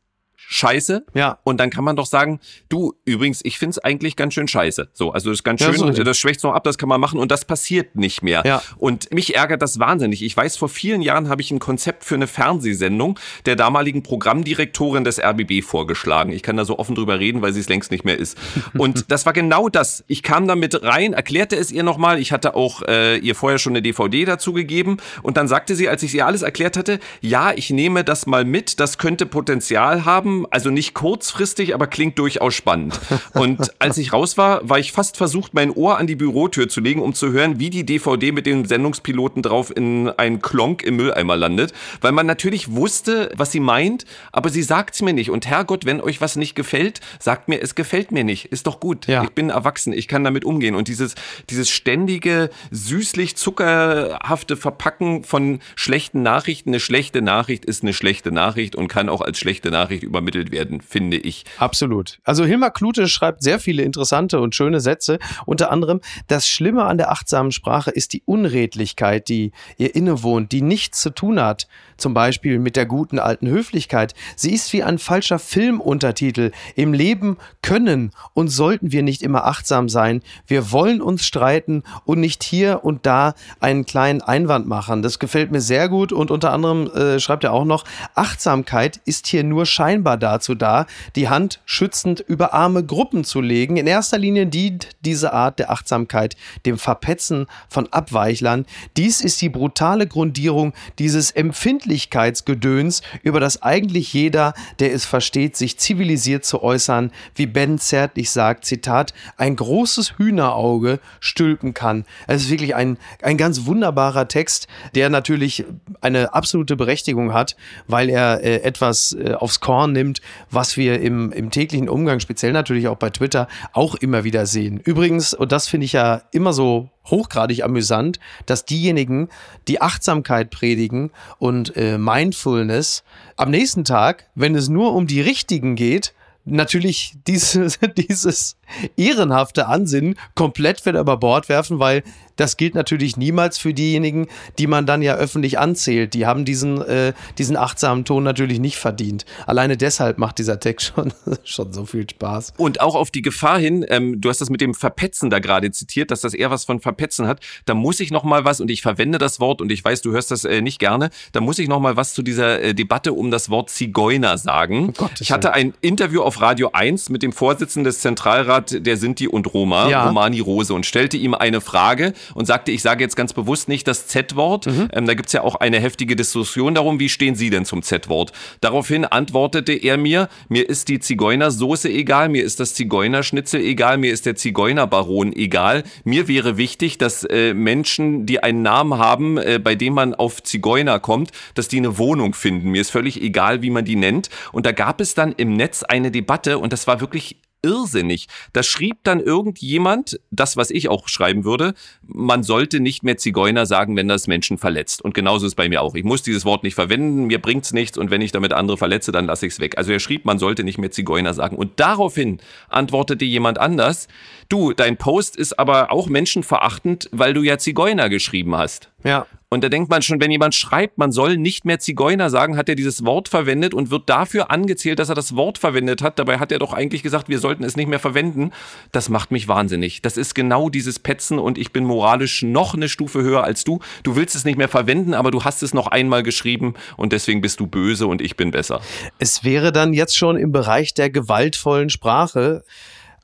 scheiße. 0.49 1.05
Ja. 1.15 1.39
Und 1.45 1.59
dann 1.59 1.71
kann 1.71 1.85
man 1.85 1.97
doch 1.97 2.07
sagen, 2.07 2.41
du, 2.69 2.95
übrigens, 3.05 3.41
ich 3.45 3.59
find's 3.59 3.79
eigentlich 3.79 4.17
ganz 4.17 4.35
schön 4.35 4.49
scheiße. 4.49 4.89
So, 4.93 5.11
also 5.11 5.31
das 5.31 5.41
ist 5.41 5.45
ganz 5.45 5.61
schön, 5.61 5.75
ja, 5.75 5.93
so 5.93 6.05
das 6.05 6.19
schwächt 6.19 6.43
noch 6.45 6.55
ab, 6.55 6.65
das 6.65 6.79
kann 6.79 6.89
man 6.89 7.01
machen 7.01 7.19
und 7.19 7.31
das 7.31 7.45
passiert 7.45 7.97
nicht 7.97 8.23
mehr. 8.23 8.43
Ja. 8.47 8.63
Und 8.77 9.13
mich 9.13 9.35
ärgert 9.35 9.61
das 9.63 9.79
wahnsinnig. 9.79 10.23
Ich 10.23 10.37
weiß, 10.37 10.57
vor 10.57 10.69
vielen 10.69 11.03
Jahren 11.03 11.29
habe 11.29 11.43
ich 11.43 11.51
ein 11.51 11.59
Konzept 11.59 12.05
für 12.05 12.15
eine 12.15 12.27
Fernsehsendung 12.27 13.19
der 13.45 13.57
damaligen 13.57 14.03
Programmdirektorin 14.03 15.05
des 15.05 15.21
RBB 15.21 15.65
vorgeschlagen. 15.65 16.33
Ich 16.33 16.43
kann 16.43 16.57
da 16.57 16.65
so 16.65 16.79
offen 16.79 16.95
drüber 16.95 17.19
reden, 17.19 17.43
weil 17.43 17.53
sie 17.53 17.61
es 17.61 17.69
längst 17.69 17.91
nicht 17.91 18.05
mehr 18.05 18.19
ist. 18.19 18.39
Und 18.79 19.11
das 19.11 19.27
war 19.27 19.33
genau 19.33 19.69
das. 19.69 20.05
Ich 20.07 20.23
kam 20.23 20.47
damit 20.47 20.83
rein, 20.83 21.13
erklärte 21.13 21.57
es 21.57 21.73
ihr 21.73 21.83
nochmal. 21.83 22.21
Ich 22.21 22.31
hatte 22.33 22.55
auch 22.55 22.83
äh, 22.83 23.19
ihr 23.19 23.35
vorher 23.35 23.59
schon 23.59 23.73
eine 23.73 23.83
DVD 23.83 24.25
dazu 24.25 24.53
gegeben. 24.53 24.99
Und 25.23 25.37
dann 25.37 25.49
sagte 25.49 25.75
sie, 25.75 25.89
als 25.89 26.03
ich 26.03 26.15
ihr 26.15 26.27
alles 26.27 26.43
erklärt 26.43 26.77
hatte, 26.77 27.01
ja, 27.21 27.53
ich 27.53 27.71
nehme 27.71 28.05
das 28.05 28.27
mal 28.27 28.45
mit, 28.45 28.79
das 28.79 28.99
könnte 28.99 29.27
Potenzial 29.27 30.05
haben 30.05 30.36
also 30.51 30.71
nicht 30.71 30.93
kurzfristig, 30.93 31.75
aber 31.75 31.87
klingt 31.87 32.19
durchaus 32.19 32.55
spannend. 32.55 32.99
Und 33.33 33.73
als 33.81 33.97
ich 33.97 34.13
raus 34.13 34.37
war, 34.37 34.69
war 34.69 34.79
ich 34.79 34.93
fast 34.93 35.17
versucht, 35.17 35.55
mein 35.55 35.71
Ohr 35.71 35.99
an 35.99 36.07
die 36.07 36.17
Bürotür 36.17 36.69
zu 36.69 36.81
legen, 36.81 37.01
um 37.01 37.15
zu 37.15 37.33
hören, 37.33 37.59
wie 37.59 37.71
die 37.71 37.87
DVD 37.87 38.33
mit 38.33 38.47
dem 38.47 38.65
Sendungspiloten 38.65 39.43
drauf 39.43 39.75
in 39.75 40.09
einen 40.11 40.43
Klonk 40.43 40.83
im 40.83 40.97
Mülleimer 40.97 41.37
landet, 41.37 41.73
weil 42.01 42.13
man 42.13 42.27
natürlich 42.27 42.73
wusste, 42.73 43.31
was 43.37 43.53
sie 43.53 43.61
meint, 43.61 44.05
aber 44.33 44.51
sie 44.51 44.63
sagt 44.63 44.95
es 44.95 45.03
mir 45.03 45.13
nicht. 45.13 45.31
Und 45.31 45.47
Herrgott, 45.47 45.87
wenn 45.87 46.01
euch 46.01 46.21
was 46.21 46.37
nicht 46.37 46.55
gefällt, 46.55 47.01
sagt 47.19 47.49
mir, 47.49 47.61
es 47.63 47.75
gefällt 47.75 48.13
mir 48.13 48.25
nicht. 48.25 48.47
Ist 48.47 48.67
doch 48.67 48.81
gut. 48.81 49.07
Ja. 49.07 49.23
Ich 49.25 49.31
bin 49.31 49.51
erwachsen, 49.51 49.93
ich 49.93 50.09
kann 50.09 50.25
damit 50.25 50.45
umgehen. 50.45 50.75
Und 50.75 50.89
dieses, 50.89 51.15
dieses 51.51 51.71
ständige, 51.71 52.51
süßlich 52.71 53.37
zuckerhafte 53.37 54.57
Verpacken 54.57 55.25
von 55.25 55.61
schlechten 55.77 56.23
Nachrichten, 56.23 56.71
eine 56.71 56.81
schlechte 56.81 57.23
Nachricht 57.23 57.65
ist 57.65 57.83
eine 57.83 57.93
schlechte 57.93 58.33
Nachricht 58.33 58.77
und 58.77 58.89
kann 58.89 59.09
auch 59.09 59.21
als 59.21 59.39
schlechte 59.39 59.71
Nachricht 59.71 60.03
über 60.03 60.21
übermittelt 60.27 60.51
werden, 60.51 60.81
finde 60.81 61.17
ich. 61.17 61.45
Absolut. 61.59 62.19
Also 62.25 62.45
Hilmar 62.45 62.73
Klute 62.73 63.09
schreibt 63.09 63.43
sehr 63.43 63.61
viele 63.61 63.83
interessante 63.83 64.41
und 64.41 64.55
schöne 64.55 64.81
Sätze. 64.81 65.19
Unter 65.47 65.71
anderem, 65.71 66.01
das 66.27 66.49
Schlimme 66.49 66.85
an 66.85 66.99
der 66.99 67.11
achtsamen 67.11 67.53
Sprache 67.53 67.91
ist 67.91 68.13
die 68.13 68.23
Unredlichkeit, 68.27 69.29
die 69.29 69.53
ihr 69.79 69.95
innewohnt, 69.95 70.53
die 70.53 70.63
nichts 70.63 71.01
zu 71.01 71.11
tun 71.11 71.41
hat, 71.41 71.69
zum 71.97 72.13
Beispiel 72.15 72.59
mit 72.59 72.77
der 72.77 72.87
guten 72.87 73.19
alten 73.19 73.49
Höflichkeit. 73.49 74.15
Sie 74.35 74.53
ist 74.53 74.73
wie 74.73 74.83
ein 74.83 74.99
falscher 74.99 75.39
Filmuntertitel. 75.39 76.51
Im 76.75 76.93
Leben 76.93 77.37
können 77.63 78.11
und 78.35 78.49
sollten 78.49 78.93
wir 78.93 79.03
nicht 79.03 79.23
immer 79.23 79.47
achtsam 79.47 79.89
sein. 79.89 80.23
Wir 80.47 80.73
wollen 80.73 81.01
uns 81.01 81.25
streiten 81.25 81.83
und 82.05 82.21
nicht 82.21 82.43
hier 82.43 82.85
und 82.85 83.07
da 83.07 83.35
einen 83.61 83.87
kleinen 83.87 84.23
Einwand 84.23 84.67
machen. 84.67 85.03
Das 85.03 85.19
gefällt 85.19 85.53
mir 85.53 85.61
sehr 85.61 85.89
gut 85.89 86.13
und 86.13 86.31
unter 86.31 86.53
anderem 86.53 86.91
äh, 86.91 87.21
schreibt 87.21 87.45
er 87.45 87.53
auch 87.53 87.65
noch, 87.65 87.85
Achtsamkeit 88.15 89.01
ist 89.05 89.27
hier 89.27 89.45
nur 89.45 89.67
scheinbar 89.67 90.16
dazu 90.17 90.55
da, 90.55 90.87
die 91.15 91.29
Hand 91.29 91.61
schützend 91.65 92.21
über 92.21 92.55
arme 92.55 92.85
Gruppen 92.85 93.25
zu 93.25 93.41
legen. 93.41 93.77
In 93.77 93.87
erster 93.87 94.19
Linie 94.19 94.47
dient 94.47 94.89
diese 95.05 95.33
Art 95.33 95.59
der 95.59 95.71
Achtsamkeit 95.71 96.37
dem 96.65 96.79
Verpetzen 96.79 97.47
von 97.69 97.93
Abweichlern. 97.93 98.67
Dies 98.97 99.21
ist 99.21 99.41
die 99.43 99.49
brutale 99.49 100.07
Grundierung 100.07 100.73
dieses 100.99 101.31
Empfindlichkeitsgedöns, 101.31 103.03
über 103.23 103.41
das 103.41 103.63
eigentlich 103.63 104.13
jeder, 104.13 104.55
der 104.79 104.93
es 104.93 105.05
versteht, 105.05 105.57
sich 105.57 105.79
zivilisiert 105.79 106.45
zu 106.45 106.63
äußern, 106.63 107.11
wie 107.35 107.47
Ben 107.47 107.79
zärtlich 107.79 108.31
sagt, 108.31 108.65
Zitat, 108.65 109.13
ein 109.37 109.57
großes 109.57 110.19
Hühnerauge 110.19 111.01
stülpen 111.21 111.75
kann. 111.75 112.05
Es 112.27 112.43
ist 112.43 112.51
wirklich 112.51 112.75
ein, 112.75 112.99
ein 113.23 113.37
ganz 113.37 113.67
wunderbarer 113.67 114.29
Text, 114.29 114.69
der 114.95 115.11
natürlich 115.11 115.65
eine 116.01 116.35
absolute 116.35 116.77
Berechtigung 116.77 117.33
hat, 117.33 117.57
weil 117.87 118.09
er 118.09 118.43
äh, 118.43 118.63
etwas 118.63 119.13
äh, 119.13 119.35
aufs 119.35 119.61
Korn 119.61 119.93
nimmt 119.93 120.06
nimmt, 120.07 120.21
was 120.51 120.77
wir 120.77 121.01
im, 121.01 121.33
im 121.33 121.51
täglichen 121.51 121.89
Umgang, 121.89 122.21
speziell 122.21 122.53
natürlich 122.53 122.89
auch 122.89 122.97
bei 122.97 123.11
Twitter, 123.11 123.49
auch 123.73 123.95
immer 123.97 124.25
wieder 124.25 124.47
sehen. 124.47 124.81
Übrigens, 124.85 125.35
und 125.35 125.53
das 125.53 125.69
finde 125.69 125.87
ich 125.87 125.93
ja 125.93 126.23
immer 126.33 126.53
so 126.53 126.91
hochgradig 127.07 127.63
amüsant, 127.63 128.19
dass 128.47 128.65
diejenigen, 128.65 129.29
die 129.69 129.81
Achtsamkeit 129.81 130.51
predigen 130.51 131.11
und 131.39 131.77
äh, 131.77 131.99
Mindfulness, 131.99 133.05
am 133.37 133.51
nächsten 133.51 133.85
Tag, 133.85 134.29
wenn 134.35 134.55
es 134.55 134.69
nur 134.69 134.95
um 134.95 135.07
die 135.07 135.21
Richtigen 135.21 135.77
geht, 135.77 136.15
natürlich 136.45 137.15
dieses, 137.27 137.79
dieses 137.97 138.57
ehrenhafte 138.97 139.67
Ansinnen 139.67 140.17
komplett 140.35 140.85
wieder 140.87 141.01
über 141.01 141.17
Bord 141.17 141.49
werfen, 141.49 141.79
weil 141.79 142.03
das 142.37 142.57
gilt 142.57 142.75
natürlich 142.75 143.17
niemals 143.17 143.59
für 143.59 143.75
diejenigen, 143.75 144.29
die 144.59 144.67
man 144.67 144.87
dann 144.87 145.03
ja 145.03 145.15
öffentlich 145.15 145.59
anzählt. 145.59 146.15
Die 146.15 146.27
haben 146.27 146.45
diesen, 146.45 146.81
äh, 146.83 147.13
diesen 147.39 147.57
achtsamen 147.57 148.05
Ton 148.05 148.23
natürlich 148.23 148.61
nicht 148.61 148.77
verdient. 148.77 149.25
Alleine 149.47 149.77
deshalb 149.77 150.19
macht 150.19 150.39
dieser 150.39 150.61
Text 150.61 150.87
schon, 150.95 151.13
schon 151.45 151.73
so 151.73 151.87
viel 151.87 152.09
Spaß. 152.09 152.55
Und 152.57 152.81
auch 152.81 152.95
auf 152.95 153.11
die 153.11 153.23
Gefahr 153.23 153.59
hin, 153.59 153.85
ähm, 153.89 154.21
du 154.21 154.29
hast 154.29 154.41
das 154.41 154.51
mit 154.51 154.61
dem 154.61 154.75
Verpetzen 154.75 155.31
da 155.31 155.39
gerade 155.39 155.71
zitiert, 155.71 156.11
dass 156.11 156.21
das 156.21 156.35
eher 156.35 156.51
was 156.51 156.65
von 156.65 156.81
Verpetzen 156.81 157.27
hat. 157.27 157.41
Da 157.65 157.75
muss 157.75 158.01
ich 158.01 158.11
noch 158.11 158.25
mal 158.25 158.45
was, 158.45 158.61
und 158.61 158.71
ich 158.71 158.83
verwende 158.83 159.19
das 159.19 159.41
Wort, 159.41 159.61
und 159.61 159.73
ich 159.73 159.85
weiß, 159.85 160.03
du 160.03 160.13
hörst 160.13 160.31
das 160.31 160.45
äh, 160.45 160.61
nicht 160.61 160.79
gerne, 160.79 161.11
da 161.33 161.41
muss 161.41 161.59
ich 161.59 161.69
noch 161.69 161.81
mal 161.81 161.97
was 161.97 162.15
zu 162.15 162.23
dieser 162.23 162.61
äh, 162.61 162.75
Debatte 162.75 163.13
um 163.13 163.31
das 163.31 163.51
Wort 163.51 163.71
Zigeuner 163.71 164.39
sagen. 164.39 164.93
Oh 164.99 165.09
ich 165.21 165.33
hatte 165.33 165.53
ein 165.53 165.75
Interview 165.81 166.23
auf 166.23 166.41
Radio 166.41 166.71
1 166.73 167.11
mit 167.11 167.23
dem 167.23 167.33
Vorsitzenden 167.33 167.85
des 167.85 168.01
Zentralrats 168.01 168.77
der 168.79 168.97
Sinti 168.97 169.29
und 169.29 169.53
Roma, 169.53 169.89
ja. 169.89 170.07
Romani 170.07 170.41
Rose, 170.41 170.75
und 170.75 170.87
stellte 170.87 171.17
ihm 171.17 171.35
eine 171.35 171.61
Frage 171.61 172.13
und 172.35 172.47
sagte, 172.47 172.73
ich 172.73 172.83
sage 172.83 173.03
jetzt 173.03 173.17
ganz 173.17 173.33
bewusst 173.33 173.69
nicht 173.69 173.87
das 173.89 174.07
Z-Wort. 174.07 174.67
Mhm. 174.67 174.89
Ähm, 174.93 175.07
da 175.07 175.15
gibt's 175.15 175.33
ja 175.33 175.43
auch 175.43 175.57
eine 175.57 175.81
heftige 175.81 176.17
Diskussion 176.17 176.75
darum, 176.75 177.01
wie 177.01 177.09
stehen 177.09 177.35
Sie 177.35 177.51
denn 177.51 177.65
zum 177.65 177.83
Z-Wort? 177.83 178.33
Daraufhin 178.61 179.05
antwortete 179.05 179.73
er 179.73 179.97
mir, 179.97 180.29
mir 180.49 180.69
ist 180.69 180.89
die 180.89 181.01
Zigeunersoße 181.01 181.89
egal, 181.89 182.29
mir 182.29 182.45
ist 182.45 182.61
das 182.61 182.75
Zigeunerschnitzel 182.75 183.61
egal, 183.61 183.99
mir 183.99 184.13
ist 184.13 184.27
der 184.27 184.37
Zigeunerbaron 184.37 185.33
egal. 185.33 185.85
Mir 186.05 186.29
wäre 186.29 186.57
wichtig, 186.57 186.99
dass 186.99 187.25
äh, 187.25 187.55
Menschen, 187.55 188.27
die 188.27 188.43
einen 188.43 188.63
Namen 188.63 188.99
haben, 188.99 189.39
äh, 189.39 189.59
bei 189.63 189.75
dem 189.75 189.95
man 189.95 190.15
auf 190.15 190.43
Zigeuner 190.43 191.01
kommt, 191.01 191.31
dass 191.55 191.69
die 191.69 191.79
eine 191.79 191.99
Wohnung 191.99 192.35
finden. 192.35 192.71
Mir 192.71 192.81
ist 192.81 192.91
völlig 192.91 193.21
egal, 193.23 193.63
wie 193.63 193.71
man 193.71 193.85
die 193.85 193.97
nennt. 193.97 194.31
Und 194.53 194.67
da 194.67 194.73
gab 194.73 195.01
es 195.01 195.15
dann 195.15 195.33
im 195.33 195.55
Netz 195.55 195.83
eine 195.83 196.11
Debatte 196.11 196.59
und 196.59 196.73
das 196.73 196.87
war 196.87 197.01
wirklich 197.01 197.37
irrsinnig. 197.67 198.29
Da 198.53 198.63
schrieb 198.63 198.99
dann 199.03 199.21
irgendjemand, 199.21 200.21
das, 200.31 200.57
was 200.57 200.71
ich 200.71 200.89
auch 200.89 201.09
schreiben 201.09 201.45
würde, 201.45 201.75
man 202.07 202.43
sollte 202.43 202.81
nicht 202.81 203.03
mehr 203.03 203.17
Zigeuner 203.17 203.67
sagen, 203.67 203.97
wenn 203.97 204.09
das 204.09 204.27
Menschen 204.27 204.57
verletzt. 204.59 205.03
Und 205.03 205.15
genauso 205.15 205.47
ist 205.47 205.53
es 205.53 205.55
bei 205.57 205.69
mir 205.69 205.83
auch. 205.83 205.95
Ich 205.95 206.05
muss 206.05 206.23
dieses 206.23 206.45
Wort 206.45 206.63
nicht 206.63 206.75
verwenden, 206.75 207.27
mir 207.27 207.41
bringt's 207.41 207.73
nichts 207.73 207.99
und 207.99 208.11
wenn 208.11 208.21
ich 208.21 208.33
damit 208.33 208.53
andere 208.53 208.77
verletze, 208.77 209.13
dann 209.13 209.27
lasse 209.27 209.47
ich's 209.47 209.61
weg. 209.61 209.77
Also 209.77 209.93
er 209.93 210.01
schrieb, 210.01 210.25
man 210.25 210.39
sollte 210.39 210.65
nicht 210.65 210.79
mehr 210.79 210.91
Zigeuner 210.91 211.35
sagen. 211.35 211.57
Und 211.57 211.81
daraufhin 211.81 212.39
antwortete 212.69 213.25
jemand 213.25 213.59
anders, 213.59 214.09
du, 214.49 214.73
dein 214.73 214.97
Post 214.97 215.37
ist 215.37 215.59
aber 215.59 215.93
auch 215.93 216.09
menschenverachtend, 216.09 217.09
weil 217.13 217.35
du 217.35 217.43
ja 217.43 217.59
Zigeuner 217.59 218.09
geschrieben 218.09 218.57
hast. 218.57 218.91
Ja. 219.05 219.27
Und 219.49 219.63
da 219.63 219.69
denkt 219.69 219.89
man 219.89 220.03
schon, 220.03 220.21
wenn 220.21 220.33
jemand 220.33 220.57
schreibt, 220.57 220.99
man 220.99 221.13
soll 221.13 221.37
nicht 221.37 221.65
mehr 221.65 221.79
Zigeuner 221.79 222.31
sagen, 222.31 222.57
hat 222.57 222.69
er 222.69 222.75
dieses 222.75 223.05
Wort 223.05 223.29
verwendet 223.29 223.75
und 223.75 223.93
wird 223.93 224.09
dafür 224.09 224.51
angezählt, 224.51 224.99
dass 224.99 225.09
er 225.09 225.15
das 225.15 225.37
Wort 225.37 225.59
verwendet 225.59 226.03
hat. 226.03 226.19
Dabei 226.19 226.39
hat 226.39 226.51
er 226.51 226.59
doch 226.59 226.73
eigentlich 226.73 227.05
gesagt, 227.05 227.29
wir 227.29 227.39
sollten 227.39 227.63
es 227.63 227.77
nicht 227.77 227.87
mehr 227.87 228.01
verwenden. 228.01 228.51
Das 228.91 229.09
macht 229.09 229.31
mich 229.31 229.47
wahnsinnig. 229.47 230.03
Das 230.03 230.17
ist 230.17 230.35
genau 230.35 230.69
dieses 230.69 230.99
Petzen 230.99 231.39
und 231.39 231.59
ich 231.59 231.73
bin 231.73 231.85
moralisch 231.85 232.43
noch 232.43 232.75
eine 232.75 232.89
Stufe 232.89 233.23
höher 233.23 233.45
als 233.45 233.63
du. 233.63 233.79
Du 234.03 234.17
willst 234.17 234.35
es 234.35 234.45
nicht 234.45 234.59
mehr 234.59 234.69
verwenden, 234.69 235.15
aber 235.15 235.31
du 235.31 235.45
hast 235.45 235.63
es 235.63 235.73
noch 235.73 235.87
einmal 235.87 236.25
geschrieben 236.25 236.75
und 236.97 237.13
deswegen 237.13 237.41
bist 237.41 237.61
du 237.61 237.69
böse 237.69 238.09
und 238.09 238.21
ich 238.21 238.37
bin 238.37 238.51
besser. 238.51 238.81
Es 239.21 239.45
wäre 239.45 239.71
dann 239.71 239.93
jetzt 239.93 240.17
schon 240.17 240.37
im 240.37 240.51
Bereich 240.51 240.93
der 240.93 241.09
gewaltvollen 241.09 241.89
Sprache 241.89 242.65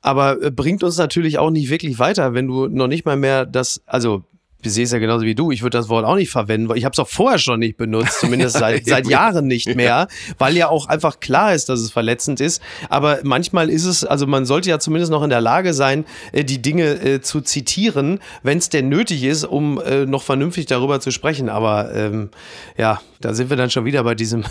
aber 0.03 0.43
äh, 0.43 0.51
bringt 0.51 0.83
uns 0.83 0.97
natürlich 0.97 1.39
auch 1.39 1.49
nicht 1.49 1.69
wirklich 1.69 1.97
weiter, 1.97 2.35
wenn 2.35 2.47
du 2.47 2.67
noch 2.67 2.87
nicht 2.87 3.05
mal 3.05 3.17
mehr 3.17 3.45
das, 3.45 3.81
also 3.87 4.23
sehe 4.69 4.83
es 4.83 4.91
ja 4.91 4.99
genauso 4.99 5.25
wie 5.25 5.35
du. 5.35 5.51
Ich 5.51 5.61
würde 5.61 5.77
das 5.77 5.89
Wort 5.89 6.05
auch 6.05 6.15
nicht 6.15 6.29
verwenden, 6.29 6.69
weil 6.69 6.77
ich 6.77 6.85
habe 6.85 6.93
es 6.93 6.99
auch 6.99 7.07
vorher 7.07 7.39
schon 7.39 7.59
nicht 7.59 7.77
benutzt, 7.77 8.19
zumindest 8.19 8.57
seit, 8.57 8.85
seit 8.87 9.07
Jahren 9.07 9.47
nicht 9.47 9.75
mehr, 9.75 10.07
weil 10.37 10.55
ja 10.55 10.69
auch 10.69 10.87
einfach 10.87 11.19
klar 11.19 11.53
ist, 11.53 11.69
dass 11.69 11.79
es 11.79 11.91
verletzend 11.91 12.41
ist. 12.41 12.61
Aber 12.89 13.19
manchmal 13.23 13.69
ist 13.69 13.85
es, 13.85 14.03
also 14.03 14.27
man 14.27 14.45
sollte 14.45 14.69
ja 14.69 14.79
zumindest 14.79 15.11
noch 15.11 15.23
in 15.23 15.29
der 15.29 15.41
Lage 15.41 15.73
sein, 15.73 16.05
äh, 16.31 16.43
die 16.43 16.61
Dinge 16.61 16.93
äh, 17.03 17.21
zu 17.21 17.41
zitieren, 17.41 18.19
wenn 18.41 18.57
es 18.57 18.69
denn 18.69 18.89
nötig 18.89 19.23
ist, 19.23 19.43
um 19.43 19.81
äh, 19.81 20.05
noch 20.05 20.23
vernünftig 20.23 20.65
darüber 20.65 20.99
zu 20.99 21.11
sprechen. 21.11 21.49
Aber 21.49 21.93
ähm, 21.93 22.29
ja, 22.77 23.01
da 23.23 23.33
sind 23.33 23.49
wir 23.49 23.55
dann 23.55 23.69
schon 23.69 23.85
wieder 23.85 24.03
bei 24.03 24.15
diesem, 24.15 24.43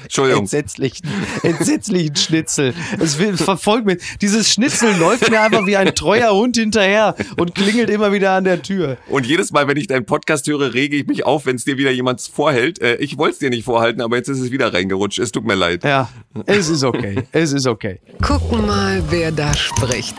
Entschuldigung. 0.04 0.44
entsetzlichen, 0.44 1.08
entsetzlichen 1.44 2.16
Schnitzel. 2.16 2.74
Es 3.00 3.20
will, 3.20 3.36
verfolgt 3.36 3.86
mich. 3.86 4.02
Dieses 4.22 4.52
Schnitzel 4.52 4.96
läuft 4.98 5.30
mir 5.30 5.42
einfach 5.42 5.66
wie 5.66 5.76
ein 5.76 5.94
treuer 5.94 6.34
Hund 6.34 6.56
hinterher 6.56 7.16
und 7.38 7.54
klingelt 7.54 7.90
immer 7.90 8.14
wieder 8.14 8.32
an 8.32 8.46
der 8.46 8.57
Tür. 8.62 8.98
Und 9.08 9.26
jedes 9.26 9.52
Mal, 9.52 9.68
wenn 9.68 9.78
ich 9.78 9.88
deinen 9.88 10.06
Podcast 10.06 10.48
höre, 10.48 10.74
rege 10.74 10.96
ich 10.96 11.08
mich 11.08 11.26
auf, 11.26 11.46
wenn 11.46 11.56
es 11.56 11.66
dir 11.66 11.78
wieder 11.78 11.92
jemand 11.92 12.22
vorhält. 12.22 12.82
Äh, 12.82 12.96
ich 12.96 13.18
wollte 13.18 13.34
es 13.34 13.40
dir 13.40 13.50
nicht 13.50 13.64
vorhalten, 13.64 14.02
aber 14.02 14.18
jetzt 14.18 14.28
ist 14.30 14.40
es 14.40 14.52
wieder 14.52 14.74
reingerutscht. 14.74 15.20
Es 15.20 15.32
tut 15.32 15.46
mir 15.46 15.56
leid. 15.56 15.84
Ja, 15.84 16.10
es 16.46 16.70
ist 16.70 16.84
okay. 16.84 17.24
Es 17.32 17.54
ist 17.54 17.68
okay. 17.68 18.00
Gucken 18.22 18.66
mal, 18.66 19.04
wer 19.10 19.32
da 19.32 19.54
spricht. 19.54 20.16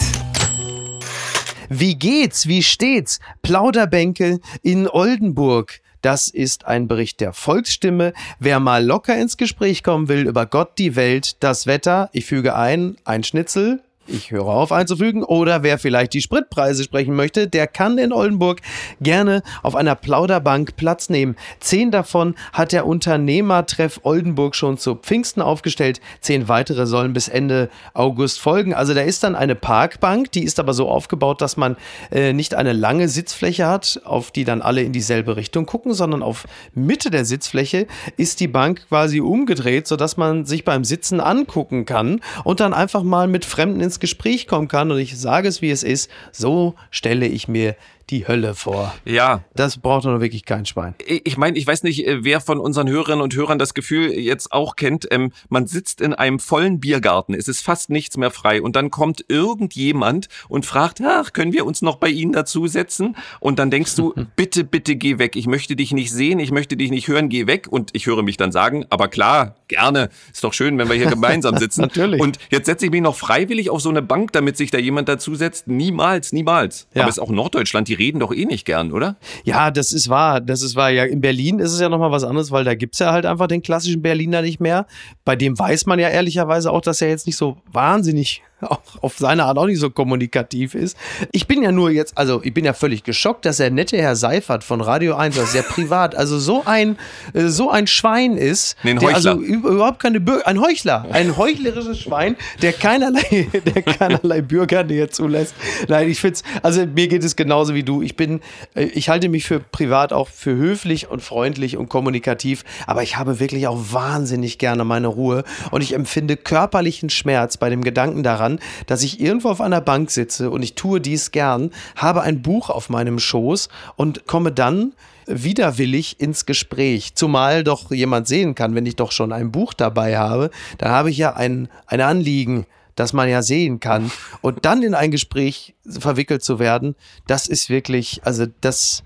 Wie 1.69 1.97
geht's? 1.97 2.49
Wie 2.49 2.63
steht's? 2.63 3.21
Plauderbänke 3.43 4.41
in 4.63 4.89
Oldenburg. 4.89 5.81
Das 6.01 6.29
ist 6.29 6.67
ein 6.67 6.87
Bericht 6.89 7.21
der 7.21 7.33
Volksstimme. 7.33 8.13
Wer 8.39 8.61
mal 8.61 8.85
locker 8.85 9.19
ins 9.19 9.37
Gespräch 9.37 9.83
kommen 9.83 10.09
will 10.09 10.29
über 10.29 10.47
Gott, 10.47 10.79
die 10.79 10.97
Welt, 10.97 11.37
das 11.41 11.67
Wetter, 11.67 12.09
ich 12.13 12.25
füge 12.25 12.55
ein, 12.55 12.97
ein 13.05 13.25
Schnitzel, 13.25 13.83
ich 14.09 14.31
höre 14.31 14.47
auf 14.47 14.73
einzufügen. 14.73 15.23
Oder 15.23 15.63
wer 15.63 15.79
vielleicht 15.79 16.13
die 16.15 16.21
Spritpreise 16.21 16.85
sprechen 16.85 17.15
möchte, 17.15 17.49
der 17.49 17.67
kann 17.67 17.99
in 17.99 18.13
Oldenburg 18.13 18.61
gerne 19.01 19.43
auf 19.63 19.75
einer 19.77 19.95
Plauderbank 19.95 20.77
Platz 20.77 21.11
nehmen. 21.11 21.37
Zehn 21.61 21.91
davon 21.91 22.35
hat 22.53 22.73
der 22.73 22.87
Unternehmertreff 22.87 24.01
Oldenburg 24.03 24.55
schon 24.55 24.79
zu 24.79 24.95
Pfingsten 24.95 25.43
aufgestellt. 25.43 26.01
Zehn 26.21 26.49
weitere 26.49 26.87
sollen 26.87 27.13
bis 27.13 27.29
Ende 27.29 27.69
August 27.95 28.41
folgen. 28.41 28.75
Also 28.75 28.95
da 28.95 29.03
ist 29.03 29.23
dann 29.23 29.35
eine 29.35 29.55
Parkbank, 29.55 30.33
die 30.33 30.45
ist 30.45 30.59
aber 30.59 30.75
so 30.75 30.89
aufgebaut, 30.89 31.41
dass 31.41 31.57
man 31.57 31.77
äh, 32.11 32.33
nicht 32.33 32.55
eine 32.55 32.73
lange 32.73 33.09
Sitzfläche 33.09 33.67
hat, 33.67 34.01
auf 34.05 34.31
die 34.31 34.45
dann 34.45 34.63
alle 34.63 34.83
in 34.83 34.93
dieselbe 34.93 35.37
Richtung 35.37 35.67
gucken, 35.67 35.95
sondern 35.95 36.23
auf 36.23 36.47
Mitte 36.75 37.11
der 37.11 37.25
Sitzfläche 37.25 37.87
ist 38.17 38.41
die 38.41 38.49
Bank 38.49 38.89
quasi 38.89 39.21
umgedreht, 39.21 39.87
sodass 39.87 40.17
man 40.17 40.45
sich 40.45 40.65
beim 40.65 40.85
Sitzen 40.85 41.21
angucken 41.21 41.85
kann 41.85 42.21
und 42.45 42.61
dann 42.61 42.75
einfach 42.75 43.03
mal 43.03 43.29
mit 43.29 43.45
Fremden 43.45 43.81
ins 43.81 43.98
Gespräch 44.01 44.47
kommen 44.47 44.69
kann. 44.69 44.91
Und 44.91 44.99
ich 44.99 45.19
sage 45.19 45.49
es, 45.49 45.63
wie 45.63 45.71
es 45.71 45.83
ist. 45.83 46.11
So 46.33 46.75
stelle 46.91 47.27
ich 47.27 47.49
mir 47.49 47.77
die 48.11 48.27
Hölle 48.27 48.55
vor. 48.55 48.95
Ja. 49.05 49.43
Das 49.55 49.79
braucht 49.79 50.05
doch 50.05 50.21
wirklich 50.21 50.45
kein 50.45 50.67
Schwein. 50.67 50.95
Ich 51.07 51.37
meine, 51.37 51.59
ich 51.59 51.67
weiß 51.67 51.83
nicht, 51.83 52.07
äh, 52.07 52.25
wer 52.25 52.41
von 52.41 52.59
unseren 52.59 52.89
Hörerinnen 52.89 53.21
und 53.21 53.35
Hörern 53.35 53.59
das 53.59 53.75
Gefühl 53.75 54.13
jetzt 54.13 54.53
auch 54.53 54.77
kennt. 54.77 55.07
Ähm, 55.11 55.33
man 55.49 55.67
sitzt 55.67 56.01
in 56.01 56.15
einem 56.15 56.39
vollen 56.39 56.81
Biergarten, 56.81 57.35
es 57.35 57.49
ist 57.49 57.61
fast 57.61 57.91
nichts 57.91 58.17
mehr 58.17 58.31
frei 58.31 58.63
und 58.63 58.77
dann 58.77 58.91
kommt 58.91 59.25
irgendjemand 59.29 60.29
und 60.49 60.65
fragt, 60.67 61.01
ach, 61.05 61.33
können 61.33 61.53
wir 61.53 61.67
uns 61.67 61.83
noch 61.83 61.97
bei 61.97 62.09
Ihnen 62.09 62.33
dazusetzen? 62.33 63.17
Und 63.41 63.59
dann 63.59 63.71
denkst 63.71 63.95
du, 63.97 64.15
bitte, 64.37 64.65
bitte 64.65 64.97
geh 64.97 65.19
weg. 65.19 65.37
Ich 65.37 65.47
möchte 65.47 65.77
dich 65.77 65.93
nicht 65.93 66.13
sehen, 66.13 66.39
ich 66.39 66.51
möchte 66.51 66.77
dich 66.77 66.91
nicht 66.91 67.09
hören, 67.09 67.29
geh 67.29 67.47
weg. 67.47 67.67
Und 67.71 67.91
ich 67.93 68.07
höre 68.07 68.23
mich 68.23 68.37
dann 68.37 68.53
sagen, 68.53 68.87
aber 68.91 69.09
klar, 69.09 69.57
gerne. 69.69 70.09
Ist 70.33 70.45
doch 70.45 70.53
schön, 70.53 70.79
wenn 70.79 70.89
wir 70.89 70.97
hier 70.97 71.07
gemeinsam 71.07 71.57
sitzen. 71.59 71.83
Natürlich. 71.83 72.21
Und 72.21 72.39
jetzt 72.51 72.67
setze 72.67 72.87
ich 72.87 72.91
mich 72.91 73.03
noch 73.03 73.17
freiwillig 73.17 73.71
auf 73.71 73.81
so 73.81 73.91
eine 73.91 74.03
Bank, 74.03 74.33
damit 74.33 74.57
sich 74.57 74.71
da 74.71 74.79
jemand 74.79 75.09
dazusetzt. 75.09 75.69
Niemals, 75.69 76.33
niemals. 76.33 76.89
Ja. 76.95 77.03
Aber 77.03 77.11
es 77.11 77.17
ist 77.17 77.23
auch 77.23 77.31
Norddeutschland, 77.31 77.89
die 77.89 77.95
reden 77.99 78.21
doch 78.21 78.33
eh 78.33 78.45
nicht 78.45 78.65
gern, 78.65 78.93
oder? 78.93 79.17
Ja, 79.45 79.71
das 79.71 79.93
ist 79.93 80.09
wahr. 80.09 80.41
Das 80.41 80.63
ist 80.63 80.77
wahr. 80.77 80.91
Ja, 80.91 81.05
in 81.05 81.21
Berlin 81.21 81.59
ist 81.59 81.73
es 81.73 81.81
ja 81.81 81.89
nochmal 81.89 82.11
was 82.11 82.25
anderes, 82.25 82.51
weil 82.51 82.65
da 82.65 82.75
gibt's 82.75 82.99
ja 82.99 83.13
halt 83.13 83.27
einfach 83.27 83.47
den 83.47 83.63
klassischen 83.63 84.03
Berliner 84.03 84.43
nicht 84.43 84.61
mehr. 84.61 84.87
Bei 85.25 85.37
dem 85.37 85.59
weiß 85.59 85.87
man 85.87 85.99
ja 85.99 86.09
ehrlicherweise 86.09 86.71
auch, 86.71 86.81
dass 86.81 87.03
er 87.03 87.09
jetzt 87.09 87.27
nicht 87.27 87.37
so 87.37 87.59
wahnsinnig 87.71 88.43
auch 88.69 88.81
auf 89.01 89.17
seine 89.19 89.45
Art 89.45 89.59
auch 89.59 89.67
nicht 89.67 89.79
so 89.81 89.91
kommunikativ 89.91 90.75
ist. 90.75 90.97
Ich 91.33 91.47
bin 91.47 91.63
ja 91.63 91.73
nur 91.73 91.91
jetzt, 91.91 92.17
also 92.19 92.41
ich 92.43 92.53
bin 92.55 92.65
ja 92.65 92.73
völlig 92.73 93.05
geschockt, 93.05 93.45
dass 93.45 93.59
der 93.59 93.71
nette 93.71 93.97
Herr 93.99 94.17
Seifert 94.17 94.65
von 94.65 94.81
Radio 94.81 95.15
1, 95.15 95.37
das 95.37 95.47
ist 95.47 95.53
sehr 95.53 95.63
privat, 95.63 96.15
also 96.15 96.39
so 96.39 96.63
ein, 96.65 96.97
äh, 97.35 97.47
so 97.47 97.71
ein 97.71 97.87
Schwein 97.87 98.37
ist, 98.37 98.77
Nee, 98.83 98.91
ein 98.93 98.99
der 98.99 99.15
also 99.15 99.31
Heuchler. 99.33 99.43
üb- 99.47 99.69
überhaupt 99.75 100.01
keine 100.01 100.21
Bürger, 100.21 100.47
ein 100.47 100.61
Heuchler, 100.61 101.07
ein 101.11 101.37
heuchlerisches 101.37 102.01
Schwein, 102.01 102.37
der 102.63 102.73
keinerlei, 102.73 103.49
der 103.75 103.83
keinerlei 103.83 104.41
Bürgernähe 104.43 105.09
zulässt. 105.09 105.55
Nein, 105.89 106.09
ich 106.09 106.21
find's, 106.21 106.43
also 106.63 106.85
mir 106.87 107.09
geht 107.09 107.25
es 107.25 107.37
genauso 107.37 107.75
wie 107.75 107.83
du. 107.83 108.03
Ich 108.03 108.17
bin, 108.17 108.41
äh, 108.75 108.85
ich 108.85 109.09
halte 109.09 109.29
mich 109.29 109.45
für 109.47 109.61
privat 109.61 110.13
auch 110.13 110.29
für 110.29 110.55
höflich 110.57 111.09
und 111.11 111.23
freundlich 111.23 111.77
und 111.77 111.89
kommunikativ, 111.89 112.65
aber 112.87 113.03
ich 113.03 113.17
habe 113.17 113.39
wirklich 113.41 113.67
auch 113.69 113.79
wahnsinnig 113.93 114.59
gerne 114.59 114.85
meine 114.85 115.07
Ruhe 115.09 115.45
und 115.71 115.83
ich 115.83 115.95
empfinde 115.95 116.37
körperlichen 116.37 117.11
Schmerz 117.11 117.57
bei 117.57 117.71
dem 117.71 117.85
Gedanken 117.85 118.23
daran, 118.23 118.48
dass 118.87 119.03
ich 119.03 119.21
irgendwo 119.21 119.51
auf 119.51 119.61
einer 119.61 119.81
Bank 119.81 120.11
sitze 120.11 120.51
und 120.51 120.63
ich 120.63 120.75
tue 120.75 121.01
dies 121.01 121.31
gern, 121.31 121.71
habe 121.97 122.23
ein 122.23 122.43
Buch 122.43 122.71
auf 122.71 122.89
meinem 122.89 123.19
Schoß 123.19 123.69
und 123.97 124.27
komme 124.27 124.53
dann 124.53 124.95
widerwillig 125.29 126.21
ins 126.21 126.47
Gespräch. 126.47 127.15
Zumal 127.15 127.63
doch 127.63 127.91
jemand 127.91 128.27
sehen 128.27 128.55
kann, 128.55 128.75
wenn 128.75 128.87
ich 128.87 128.97
doch 128.97 129.13
schon 129.13 129.33
ein 129.33 129.53
Buch 129.53 129.75
dabei 129.75 130.19
habe, 130.19 130.51
dann 130.79 130.91
habe 130.91 131.11
ich 131.11 131.19
ja 131.19 131.35
ein, 131.35 131.69
ein 131.87 132.01
Anliegen, 132.01 132.67
das 132.97 133.13
man 133.13 133.29
ja 133.29 133.43
sehen 133.43 133.79
kann. 133.79 134.11
Und 134.41 134.65
dann 134.65 134.83
in 134.83 134.95
ein 134.95 135.11
Gespräch 135.11 135.75
verwickelt 135.87 136.43
zu 136.43 136.59
werden, 136.59 136.97
das 137.27 137.47
ist 137.47 137.71
wirklich, 137.71 138.21
also 138.25 138.47
das. 138.61 139.03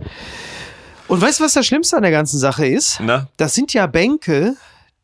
Und 1.09 1.21
weißt 1.21 1.41
du, 1.41 1.45
was 1.45 1.53
das 1.53 1.67
Schlimmste 1.67 1.97
an 1.97 2.03
der 2.03 2.13
ganzen 2.13 2.39
Sache 2.39 2.67
ist? 2.67 3.01
Na? 3.01 3.29
Das 3.37 3.55
sind 3.55 3.75
ja 3.75 3.87
Bänke, 3.87 4.57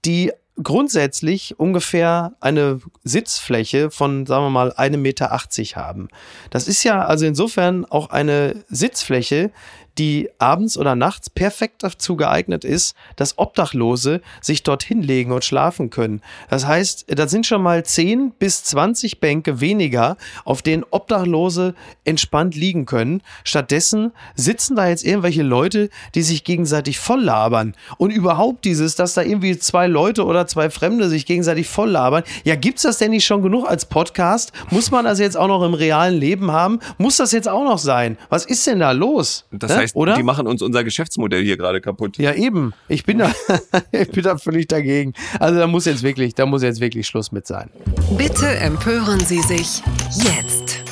die 0.04 0.32
grundsätzlich 0.62 1.58
ungefähr 1.58 2.32
eine 2.40 2.80
Sitzfläche 3.04 3.90
von, 3.90 4.26
sagen 4.26 4.44
wir 4.44 4.50
mal, 4.50 4.72
1,80 4.72 4.96
Meter 4.96 5.30
haben. 5.76 6.08
Das 6.50 6.68
ist 6.68 6.84
ja 6.84 7.04
also 7.04 7.26
insofern 7.26 7.84
auch 7.84 8.10
eine 8.10 8.64
Sitzfläche, 8.68 9.50
die 9.98 10.28
abends 10.38 10.78
oder 10.78 10.94
nachts 10.94 11.28
perfekt 11.30 11.82
dazu 11.82 12.16
geeignet 12.16 12.64
ist, 12.64 12.94
dass 13.16 13.36
Obdachlose 13.38 14.20
sich 14.40 14.62
dort 14.62 14.82
hinlegen 14.82 15.32
und 15.32 15.44
schlafen 15.44 15.90
können. 15.90 16.22
Das 16.48 16.66
heißt, 16.66 17.06
da 17.08 17.26
sind 17.28 17.46
schon 17.46 17.62
mal 17.62 17.84
10 17.84 18.32
bis 18.38 18.62
20 18.64 19.20
Bänke 19.20 19.60
weniger, 19.60 20.16
auf 20.44 20.62
denen 20.62 20.84
Obdachlose 20.90 21.74
entspannt 22.04 22.54
liegen 22.54 22.86
können. 22.86 23.22
Stattdessen 23.44 24.12
sitzen 24.36 24.76
da 24.76 24.88
jetzt 24.88 25.04
irgendwelche 25.04 25.42
Leute, 25.42 25.90
die 26.14 26.22
sich 26.22 26.44
gegenseitig 26.44 26.98
voll 26.98 27.22
labern. 27.22 27.74
Und 27.96 28.10
überhaupt 28.10 28.64
dieses, 28.64 28.94
dass 28.94 29.14
da 29.14 29.22
irgendwie 29.22 29.58
zwei 29.58 29.86
Leute 29.86 30.24
oder 30.24 30.46
zwei 30.46 30.70
Fremde 30.70 31.08
sich 31.08 31.26
gegenseitig 31.26 31.66
voll 31.68 31.90
labern. 31.90 32.22
Ja, 32.44 32.54
gibt's 32.54 32.82
das 32.82 32.98
denn 32.98 33.10
nicht 33.10 33.26
schon 33.26 33.42
genug 33.42 33.68
als 33.68 33.86
Podcast? 33.86 34.52
Muss 34.70 34.90
man 34.90 35.04
das 35.04 35.18
jetzt 35.18 35.36
auch 35.36 35.48
noch 35.48 35.62
im 35.64 35.74
realen 35.74 36.14
Leben 36.16 36.52
haben? 36.52 36.78
Muss 36.98 37.16
das 37.16 37.32
jetzt 37.32 37.48
auch 37.48 37.64
noch 37.64 37.78
sein? 37.78 38.16
Was 38.28 38.44
ist 38.44 38.66
denn 38.66 38.78
da 38.80 38.92
los? 38.92 39.44
Das 39.50 39.70
Ne? 39.72 39.78
heißt, 39.78 39.87
oder? 39.94 40.14
die 40.14 40.22
machen 40.22 40.46
uns 40.46 40.62
unser 40.62 40.84
Geschäftsmodell 40.84 41.42
hier 41.42 41.56
gerade 41.56 41.80
kaputt. 41.80 42.18
Ja, 42.18 42.34
eben. 42.34 42.72
Ich 42.88 43.04
bin 43.04 43.18
da, 43.18 43.32
ich 43.92 44.10
bin 44.10 44.22
da 44.22 44.38
völlig 44.38 44.68
dagegen. 44.68 45.12
Also 45.40 45.58
da 45.58 45.66
muss 45.66 45.84
jetzt 45.84 46.02
wirklich, 46.02 46.34
da 46.34 46.46
muss 46.46 46.62
jetzt 46.62 46.80
wirklich 46.80 47.06
Schluss 47.06 47.32
mit 47.32 47.46
sein. 47.46 47.70
Bitte 48.16 48.46
empören 48.46 49.20
Sie 49.20 49.40
sich 49.40 49.82
jetzt. 50.14 50.82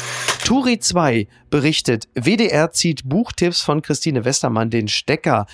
Turi 0.45 0.79
2 0.79 1.27
berichtet, 1.51 2.09
WDR 2.15 2.71
zieht 2.71 3.09
Buchtipps 3.09 3.63
von 3.63 3.83
Christine 3.83 4.25
Westermann 4.25 4.71
den 4.71 4.87
Stecker 4.87 5.47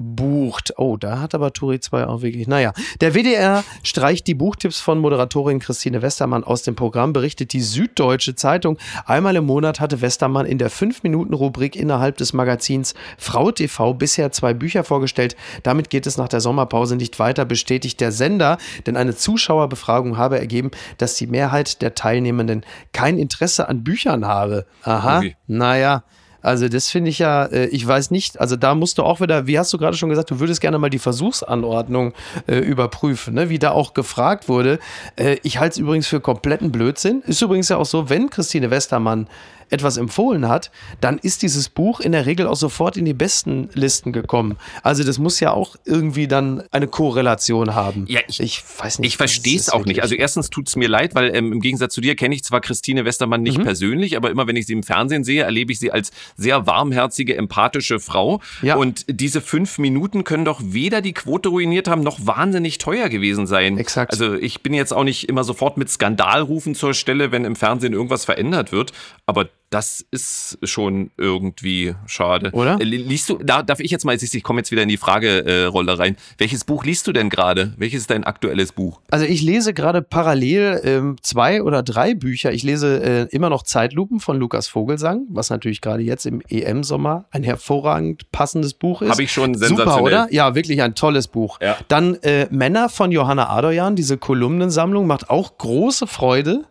ausgebucht. 0.00 0.72
Oh, 0.76 0.96
da 0.96 1.20
hat 1.20 1.34
aber 1.34 1.52
Turi 1.52 1.80
2 1.80 2.06
auch 2.06 2.22
wirklich. 2.22 2.48
Naja, 2.48 2.72
der 3.00 3.14
WDR 3.14 3.64
streicht 3.82 4.26
die 4.26 4.34
Buchtipps 4.34 4.80
von 4.80 4.98
Moderatorin 4.98 5.58
Christine 5.58 6.02
Westermann 6.02 6.44
aus 6.44 6.62
dem 6.62 6.74
Programm, 6.74 7.12
berichtet 7.12 7.52
die 7.52 7.60
Süddeutsche 7.60 8.34
Zeitung. 8.34 8.78
Einmal 9.06 9.36
im 9.36 9.44
Monat 9.44 9.80
hatte 9.80 10.00
Westermann 10.00 10.46
in 10.46 10.58
der 10.58 10.70
5-Minuten-Rubrik 10.70 11.76
innerhalb 11.76 12.16
des 12.16 12.32
Magazins 12.32 12.94
Frau 13.18 13.50
TV 13.50 13.94
bisher 13.94 14.32
zwei 14.32 14.54
Bücher 14.54 14.84
vorgestellt. 14.84 15.36
Damit 15.62 15.90
geht 15.90 16.06
es 16.06 16.16
nach 16.16 16.28
der 16.28 16.40
Sommerpause 16.40 16.96
nicht 16.96 17.18
weiter, 17.18 17.44
bestätigt 17.44 18.00
der 18.00 18.12
Sender, 18.12 18.58
denn 18.86 18.96
eine 18.96 19.14
Zuschauerbefragung 19.14 20.16
habe 20.16 20.38
ergeben, 20.38 20.70
dass 20.98 21.16
die 21.16 21.26
Mehrheit 21.26 21.82
der 21.82 21.94
Teilnehmenden 21.94 22.64
kein 22.92 23.18
Interesse 23.18 23.68
an 23.68 23.84
Büchern 23.84 24.26
habe. 24.26 24.66
Aha, 24.82 25.20
Ui. 25.20 25.36
naja. 25.46 26.04
Also 26.42 26.68
das 26.68 26.88
finde 26.90 27.10
ich 27.10 27.18
ja, 27.18 27.44
äh, 27.46 27.66
ich 27.66 27.86
weiß 27.86 28.10
nicht, 28.10 28.40
also 28.40 28.56
da 28.56 28.74
musst 28.74 28.98
du 28.98 29.02
auch 29.02 29.20
wieder, 29.20 29.46
wie 29.46 29.58
hast 29.58 29.72
du 29.72 29.78
gerade 29.78 29.96
schon 29.96 30.08
gesagt, 30.08 30.30
du 30.30 30.40
würdest 30.40 30.60
gerne 30.60 30.78
mal 30.78 30.90
die 30.90 30.98
Versuchsanordnung 30.98 32.12
äh, 32.46 32.58
überprüfen, 32.58 33.34
ne? 33.34 33.48
wie 33.50 33.58
da 33.58 33.70
auch 33.72 33.94
gefragt 33.94 34.48
wurde. 34.48 34.78
Äh, 35.16 35.36
ich 35.42 35.58
halte 35.58 35.72
es 35.74 35.78
übrigens 35.78 36.06
für 36.06 36.20
kompletten 36.20 36.72
Blödsinn. 36.72 37.22
Ist 37.26 37.42
übrigens 37.42 37.68
ja 37.68 37.76
auch 37.76 37.86
so, 37.86 38.08
wenn 38.10 38.30
Christine 38.30 38.70
Westermann 38.70 39.26
etwas 39.72 39.98
empfohlen 39.98 40.48
hat, 40.48 40.72
dann 41.00 41.18
ist 41.18 41.42
dieses 41.42 41.68
Buch 41.68 42.00
in 42.00 42.10
der 42.10 42.26
Regel 42.26 42.48
auch 42.48 42.56
sofort 42.56 42.96
in 42.96 43.04
die 43.04 43.14
besten 43.14 43.68
Listen 43.74 44.12
gekommen. 44.12 44.56
Also 44.82 45.04
das 45.04 45.18
muss 45.20 45.38
ja 45.38 45.52
auch 45.52 45.76
irgendwie 45.84 46.26
dann 46.26 46.64
eine 46.72 46.88
Korrelation 46.88 47.76
haben. 47.76 48.04
Ja, 48.08 48.18
ich- 48.26 48.40
weiß 48.78 48.98
nicht. 48.98 49.06
Ich 49.10 49.16
verstehe 49.16 49.56
es 49.56 49.70
auch 49.70 49.84
nicht. 49.84 50.02
Also 50.02 50.16
erstens 50.16 50.50
tut 50.50 50.66
es 50.66 50.74
mir 50.74 50.88
leid, 50.88 51.14
weil 51.14 51.32
ähm, 51.36 51.52
im 51.52 51.60
Gegensatz 51.60 51.94
zu 51.94 52.00
dir 52.00 52.16
kenne 52.16 52.34
ich 52.34 52.42
zwar 52.42 52.60
Christine 52.60 53.04
Westermann 53.04 53.42
Mhm. 53.42 53.44
nicht 53.44 53.62
persönlich, 53.62 54.16
aber 54.16 54.32
immer 54.32 54.48
wenn 54.48 54.56
ich 54.56 54.66
sie 54.66 54.72
im 54.72 54.82
Fernsehen 54.82 55.22
sehe, 55.22 55.44
erlebe 55.44 55.70
ich 55.70 55.78
sie 55.78 55.92
als 55.92 56.10
sehr 56.36 56.66
warmherzige, 56.66 57.36
empathische 57.36 58.00
Frau. 58.00 58.40
Ja. 58.62 58.76
Und 58.76 59.04
diese 59.08 59.40
fünf 59.40 59.78
Minuten 59.78 60.24
können 60.24 60.44
doch 60.44 60.60
weder 60.62 61.00
die 61.00 61.12
Quote 61.12 61.48
ruiniert 61.48 61.88
haben, 61.88 62.02
noch 62.02 62.26
wahnsinnig 62.26 62.78
teuer 62.78 63.08
gewesen 63.08 63.46
sein. 63.46 63.78
Exakt. 63.78 64.12
Also 64.12 64.34
ich 64.34 64.62
bin 64.62 64.74
jetzt 64.74 64.92
auch 64.92 65.04
nicht 65.04 65.28
immer 65.28 65.44
sofort 65.44 65.76
mit 65.76 65.90
Skandalrufen 65.90 66.74
zur 66.74 66.94
Stelle, 66.94 67.32
wenn 67.32 67.44
im 67.44 67.56
Fernsehen 67.56 67.92
irgendwas 67.92 68.24
verändert 68.24 68.72
wird. 68.72 68.92
Aber 69.26 69.48
das 69.70 70.04
ist 70.10 70.58
schon 70.64 71.10
irgendwie 71.16 71.94
schade. 72.06 72.50
Oder? 72.52 72.80
Äh, 72.80 72.84
Liest 72.84 73.28
du, 73.28 73.38
da 73.38 73.62
darf 73.62 73.78
ich 73.78 73.92
jetzt 73.92 74.04
mal, 74.04 74.16
ich 74.20 74.42
komme 74.42 74.60
jetzt 74.60 74.72
wieder 74.72 74.82
in 74.82 74.88
die 74.88 74.96
Fragerolle 74.96 75.96
rein. 75.96 76.16
Welches 76.38 76.64
Buch 76.64 76.84
liest 76.84 77.06
du 77.06 77.12
denn 77.12 77.30
gerade? 77.30 77.72
Welches 77.76 78.02
ist 78.02 78.10
dein 78.10 78.24
aktuelles 78.24 78.72
Buch? 78.72 79.00
Also 79.10 79.24
ich 79.26 79.42
lese 79.42 79.72
gerade 79.72 80.02
parallel 80.02 80.80
ähm, 80.84 81.16
zwei 81.22 81.62
oder 81.62 81.84
drei 81.84 82.14
Bücher. 82.14 82.52
Ich 82.52 82.64
lese 82.64 83.02
äh, 83.30 83.34
immer 83.34 83.48
noch 83.48 83.62
Zeitlupen 83.62 84.18
von 84.18 84.38
Lukas 84.38 84.66
Vogelsang, 84.66 85.26
was 85.28 85.50
natürlich 85.50 85.80
gerade 85.80 86.02
jetzt 86.02 86.26
im 86.26 86.42
EM-Sommer 86.48 87.26
ein 87.30 87.44
hervorragend 87.44 88.30
passendes 88.32 88.74
Buch 88.74 89.02
ist. 89.02 89.10
Habe 89.10 89.22
ich 89.22 89.32
schon 89.32 89.54
Super, 89.54 89.66
sensationell. 89.68 90.02
oder? 90.02 90.28
Ja, 90.32 90.56
wirklich 90.56 90.82
ein 90.82 90.96
tolles 90.96 91.28
Buch. 91.28 91.60
Ja. 91.62 91.76
Dann 91.86 92.16
äh, 92.22 92.48
Männer 92.50 92.88
von 92.88 93.12
Johanna 93.12 93.48
Adoyan, 93.50 93.94
diese 93.94 94.18
Kolumnensammlung, 94.18 95.06
macht 95.06 95.30
auch 95.30 95.56
große 95.58 96.08
Freude. 96.08 96.64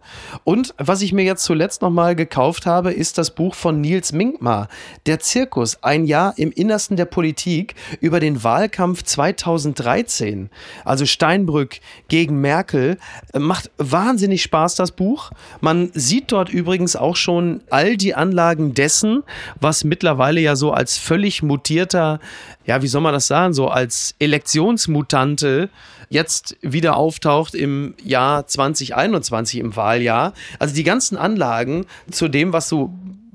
Und 0.43 0.73
was 0.77 1.01
ich 1.01 1.13
mir 1.13 1.23
jetzt 1.23 1.45
zuletzt 1.45 1.81
nochmal 1.81 2.15
gekauft 2.15 2.65
habe, 2.65 2.88
ist 2.91 3.17
das 3.17 3.31
Buch 3.31 3.55
von 3.55 3.81
Nils 3.81 4.11
Minkmar, 4.11 4.67
Der 5.05 5.19
Zirkus, 5.19 5.83
ein 5.83 6.05
Jahr 6.05 6.33
im 6.37 6.51
Innersten 6.51 6.97
der 6.97 7.05
Politik 7.05 7.75
über 8.01 8.19
den 8.19 8.43
Wahlkampf 8.43 9.03
2013. 9.03 10.49
Also 10.85 11.05
Steinbrück 11.05 11.79
gegen 12.07 12.41
Merkel. 12.41 12.97
Äh, 13.33 13.39
Macht 13.39 13.71
wahnsinnig 13.77 14.43
Spaß, 14.43 14.75
das 14.75 14.91
Buch. 14.91 15.31
Man 15.61 15.91
sieht 15.93 16.31
dort 16.31 16.49
übrigens 16.49 16.95
auch 16.95 17.15
schon 17.15 17.61
all 17.69 17.97
die 17.97 18.15
Anlagen 18.15 18.73
dessen, 18.73 19.23
was 19.59 19.83
mittlerweile 19.83 20.41
ja 20.41 20.55
so 20.55 20.71
als 20.71 20.97
völlig 20.97 21.43
mutierter, 21.43 22.19
ja, 22.65 22.81
wie 22.81 22.87
soll 22.87 23.01
man 23.01 23.13
das 23.13 23.27
sagen, 23.27 23.53
so 23.53 23.69
als 23.69 24.15
Elektionsmutante 24.19 25.69
jetzt 26.09 26.57
wieder 26.61 26.97
auftaucht 26.97 27.55
im 27.55 27.93
Jahr 28.03 28.45
2021, 28.47 29.59
im 29.59 29.75
Wahljahr. 29.75 30.33
Also 30.57 30.75
die 30.75 30.83
ganzen 30.83 31.17
Anlagen 31.17 31.85
zu 32.11 32.27
dem, 32.27 32.51
was 32.51 32.67
so 32.67 32.91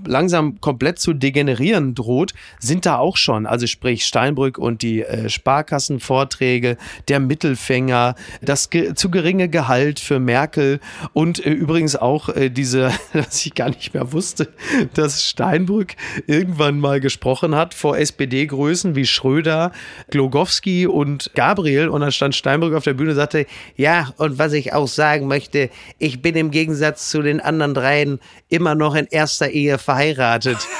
langsam 0.06 0.60
komplett 0.60 0.98
zu 0.98 1.12
degenerieren 1.12 1.94
droht, 1.94 2.34
sind 2.58 2.86
da 2.86 2.98
auch 2.98 3.16
schon. 3.16 3.46
Also 3.46 3.66
sprich 3.66 4.04
Steinbrück 4.04 4.58
und 4.58 4.82
die 4.82 5.02
äh, 5.02 5.28
Sparkassenvorträge, 5.28 6.76
der 7.08 7.20
Mittelfänger, 7.20 8.14
das 8.42 8.70
ge 8.70 8.94
zu 8.94 9.10
geringe 9.10 9.48
Gehalt 9.48 10.00
für 10.00 10.20
Merkel 10.20 10.80
und 11.12 11.44
äh, 11.44 11.50
übrigens 11.50 11.96
auch 11.96 12.28
äh, 12.28 12.50
diese, 12.50 12.92
dass 13.12 13.44
ich 13.44 13.54
gar 13.54 13.70
nicht 13.70 13.94
mehr 13.94 14.12
wusste, 14.12 14.48
dass 14.94 15.24
Steinbrück 15.24 15.94
irgendwann 16.26 16.78
mal 16.78 17.00
gesprochen 17.00 17.54
hat 17.54 17.74
vor 17.74 17.98
SPD-Größen 17.98 18.94
wie 18.94 19.06
Schröder, 19.06 19.72
Glogowski 20.10 20.86
und 20.86 21.30
Gabriel 21.34 21.88
und 21.88 22.00
dann 22.00 22.12
stand 22.12 22.34
Steinbrück 22.34 22.74
auf 22.74 22.84
der 22.84 22.94
Bühne 22.94 23.10
und 23.10 23.16
sagte, 23.16 23.46
ja, 23.76 24.12
und 24.18 24.38
was 24.38 24.52
ich 24.52 24.72
auch 24.72 24.88
sagen 24.88 25.26
möchte, 25.26 25.70
ich 25.98 26.22
bin 26.22 26.36
im 26.36 26.50
Gegensatz 26.50 27.10
zu 27.10 27.22
den 27.22 27.40
anderen 27.40 27.74
dreien 27.74 28.20
immer 28.48 28.74
noch 28.74 28.94
in 28.94 29.06
erster 29.06 29.48
Ehe 29.50 29.78
verheiratet. 29.78 29.93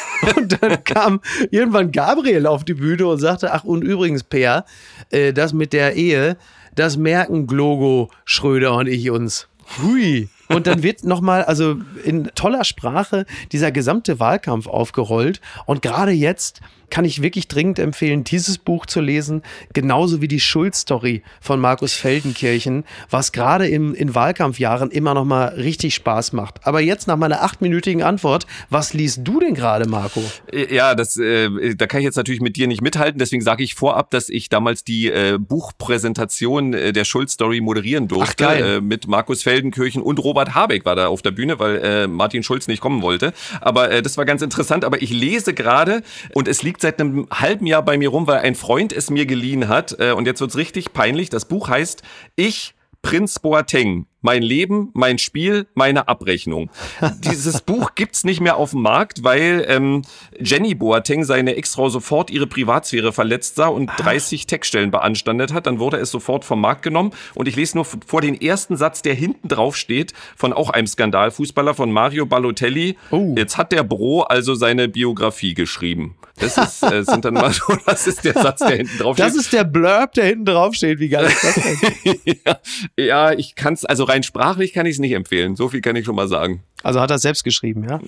Und 0.36 0.62
dann 0.62 0.82
kam 0.84 1.20
irgendwann 1.50 1.92
Gabriel 1.92 2.46
auf 2.46 2.64
die 2.64 2.74
Bühne 2.74 3.06
und 3.06 3.18
sagte, 3.18 3.52
ach 3.52 3.64
und 3.64 3.82
übrigens, 3.82 4.22
Peer, 4.22 4.64
äh, 5.10 5.34
das 5.34 5.52
mit 5.52 5.74
der 5.74 5.96
Ehe, 5.96 6.38
das 6.74 6.96
merken 6.96 7.46
Glogo, 7.46 8.10
Schröder 8.24 8.74
und 8.74 8.86
ich 8.86 9.10
uns. 9.10 9.48
Hui. 9.82 10.28
Und 10.48 10.66
dann 10.66 10.82
wird 10.82 11.04
nochmal, 11.04 11.44
also 11.44 11.76
in 12.04 12.30
toller 12.34 12.64
Sprache, 12.64 13.26
dieser 13.52 13.72
gesamte 13.72 14.20
Wahlkampf 14.20 14.66
aufgerollt. 14.66 15.40
Und 15.66 15.82
gerade 15.82 16.12
jetzt 16.12 16.60
kann 16.94 17.04
ich 17.04 17.22
wirklich 17.22 17.48
dringend 17.48 17.80
empfehlen, 17.80 18.22
dieses 18.22 18.56
Buch 18.56 18.86
zu 18.86 19.00
lesen, 19.00 19.42
genauso 19.72 20.20
wie 20.20 20.28
die 20.28 20.38
Schuld-Story 20.38 21.24
von 21.40 21.58
Markus 21.58 21.94
Feldenkirchen, 21.94 22.84
was 23.10 23.32
gerade 23.32 23.66
im, 23.66 23.96
in 23.96 24.14
Wahlkampfjahren 24.14 24.92
immer 24.92 25.12
noch 25.12 25.24
mal 25.24 25.46
richtig 25.46 25.96
Spaß 25.96 26.32
macht. 26.34 26.64
Aber 26.64 26.80
jetzt 26.80 27.08
nach 27.08 27.16
meiner 27.16 27.42
achtminütigen 27.42 28.04
Antwort, 28.04 28.46
was 28.70 28.94
liest 28.94 29.22
du 29.24 29.40
denn 29.40 29.54
gerade, 29.54 29.88
Marco? 29.88 30.22
Ja, 30.70 30.94
das, 30.94 31.16
äh, 31.16 31.74
da 31.74 31.88
kann 31.88 31.98
ich 31.98 32.04
jetzt 32.04 32.14
natürlich 32.14 32.40
mit 32.40 32.54
dir 32.54 32.68
nicht 32.68 32.80
mithalten. 32.80 33.18
Deswegen 33.18 33.42
sage 33.42 33.64
ich 33.64 33.74
vorab, 33.74 34.12
dass 34.12 34.28
ich 34.28 34.48
damals 34.48 34.84
die 34.84 35.10
äh, 35.10 35.36
Buchpräsentation 35.40 36.74
äh, 36.74 36.92
der 36.92 37.04
Schulz-Story 37.04 37.60
moderieren 37.60 38.06
durfte. 38.06 38.46
Ach. 38.46 38.54
Äh, 38.54 38.80
mit 38.80 39.08
Markus 39.08 39.42
Feldenkirchen 39.42 40.00
und 40.00 40.20
Robert 40.20 40.54
Habeck 40.54 40.84
war 40.84 40.94
da 40.94 41.08
auf 41.08 41.22
der 41.22 41.32
Bühne, 41.32 41.58
weil 41.58 41.78
äh, 41.78 42.06
Martin 42.06 42.44
Schulz 42.44 42.68
nicht 42.68 42.80
kommen 42.80 43.02
wollte. 43.02 43.32
Aber 43.60 43.90
äh, 43.90 44.00
das 44.00 44.16
war 44.16 44.24
ganz 44.24 44.42
interessant. 44.42 44.84
Aber 44.84 45.02
ich 45.02 45.10
lese 45.10 45.54
gerade 45.54 46.04
und 46.34 46.46
es 46.46 46.62
liegt 46.62 46.83
seit 46.84 47.00
einem 47.00 47.26
halben 47.32 47.66
Jahr 47.66 47.82
bei 47.82 47.96
mir 47.96 48.10
rum, 48.10 48.26
weil 48.26 48.40
ein 48.40 48.54
Freund 48.54 48.92
es 48.92 49.08
mir 49.08 49.24
geliehen 49.24 49.68
hat. 49.68 49.98
Äh, 49.98 50.12
und 50.12 50.26
jetzt 50.26 50.40
wird's 50.40 50.56
richtig 50.56 50.92
peinlich. 50.92 51.30
Das 51.30 51.46
Buch 51.46 51.68
heißt 51.68 52.02
Ich, 52.36 52.74
Prinz 53.00 53.38
Boateng. 53.38 54.06
Mein 54.24 54.40
Leben, 54.40 54.88
mein 54.94 55.18
Spiel, 55.18 55.66
meine 55.74 56.08
Abrechnung. 56.08 56.70
Dieses 57.18 57.60
Buch 57.66 57.94
gibt's 57.94 58.24
nicht 58.24 58.40
mehr 58.40 58.56
auf 58.56 58.70
dem 58.70 58.80
Markt, 58.80 59.22
weil 59.22 59.66
ähm, 59.68 60.00
Jenny 60.40 60.74
Boateng 60.74 61.24
seine 61.24 61.56
Ex-Frau 61.56 61.90
sofort 61.90 62.30
ihre 62.30 62.46
Privatsphäre 62.46 63.12
verletzt 63.12 63.56
sah 63.56 63.66
und 63.66 63.90
30 63.98 64.46
Textstellen 64.46 64.90
beanstandet 64.90 65.52
hat. 65.52 65.66
Dann 65.66 65.78
wurde 65.78 65.98
es 65.98 66.10
sofort 66.10 66.46
vom 66.46 66.62
Markt 66.62 66.80
genommen. 66.80 67.10
Und 67.34 67.48
ich 67.48 67.56
lese 67.56 67.76
nur 67.76 67.84
vor 67.84 68.22
den 68.22 68.40
ersten 68.40 68.78
Satz, 68.78 69.02
der 69.02 69.12
hinten 69.12 69.48
drauf 69.48 69.76
steht, 69.76 70.14
von 70.36 70.54
auch 70.54 70.70
einem 70.70 70.86
Skandalfußballer, 70.86 71.74
von 71.74 71.92
Mario 71.92 72.24
Balotelli. 72.24 72.96
Oh. 73.10 73.34
Jetzt 73.36 73.58
hat 73.58 73.72
der 73.72 73.82
Bro 73.82 74.22
also 74.22 74.54
seine 74.54 74.88
Biografie 74.88 75.52
geschrieben. 75.52 76.16
Das 76.36 76.58
ist, 76.58 76.82
äh, 76.82 77.04
sind 77.04 77.24
dann 77.24 77.34
mal 77.34 77.52
so, 77.52 77.76
das 77.86 78.06
ist 78.06 78.24
der 78.24 78.32
Satz, 78.32 78.58
der 78.58 78.76
hinten 78.76 78.98
drauf 78.98 79.16
steht. 79.16 79.26
Das 79.26 79.36
ist 79.36 79.52
der 79.52 79.64
Blurb, 79.64 80.12
der 80.14 80.24
hinten 80.26 80.46
drauf 80.46 80.74
steht. 80.74 80.98
Wie 80.98 81.08
geil 81.08 81.26
ist 81.26 81.44
das 81.44 81.54
denn? 81.54 82.36
ja, 82.44 82.58
ja, 82.96 83.32
ich 83.32 83.54
kann's, 83.54 83.84
also 83.84 84.04
rein 84.14 84.22
sprachlich 84.22 84.72
kann 84.72 84.86
ich 84.86 84.94
es 84.94 84.98
nicht 85.00 85.12
empfehlen. 85.12 85.56
So 85.56 85.68
viel 85.68 85.80
kann 85.80 85.96
ich 85.96 86.04
schon 86.04 86.14
mal 86.14 86.28
sagen. 86.28 86.62
Also 86.84 87.00
hat 87.00 87.10
er 87.10 87.18
selbst 87.18 87.42
geschrieben, 87.44 87.86
ja? 87.88 88.00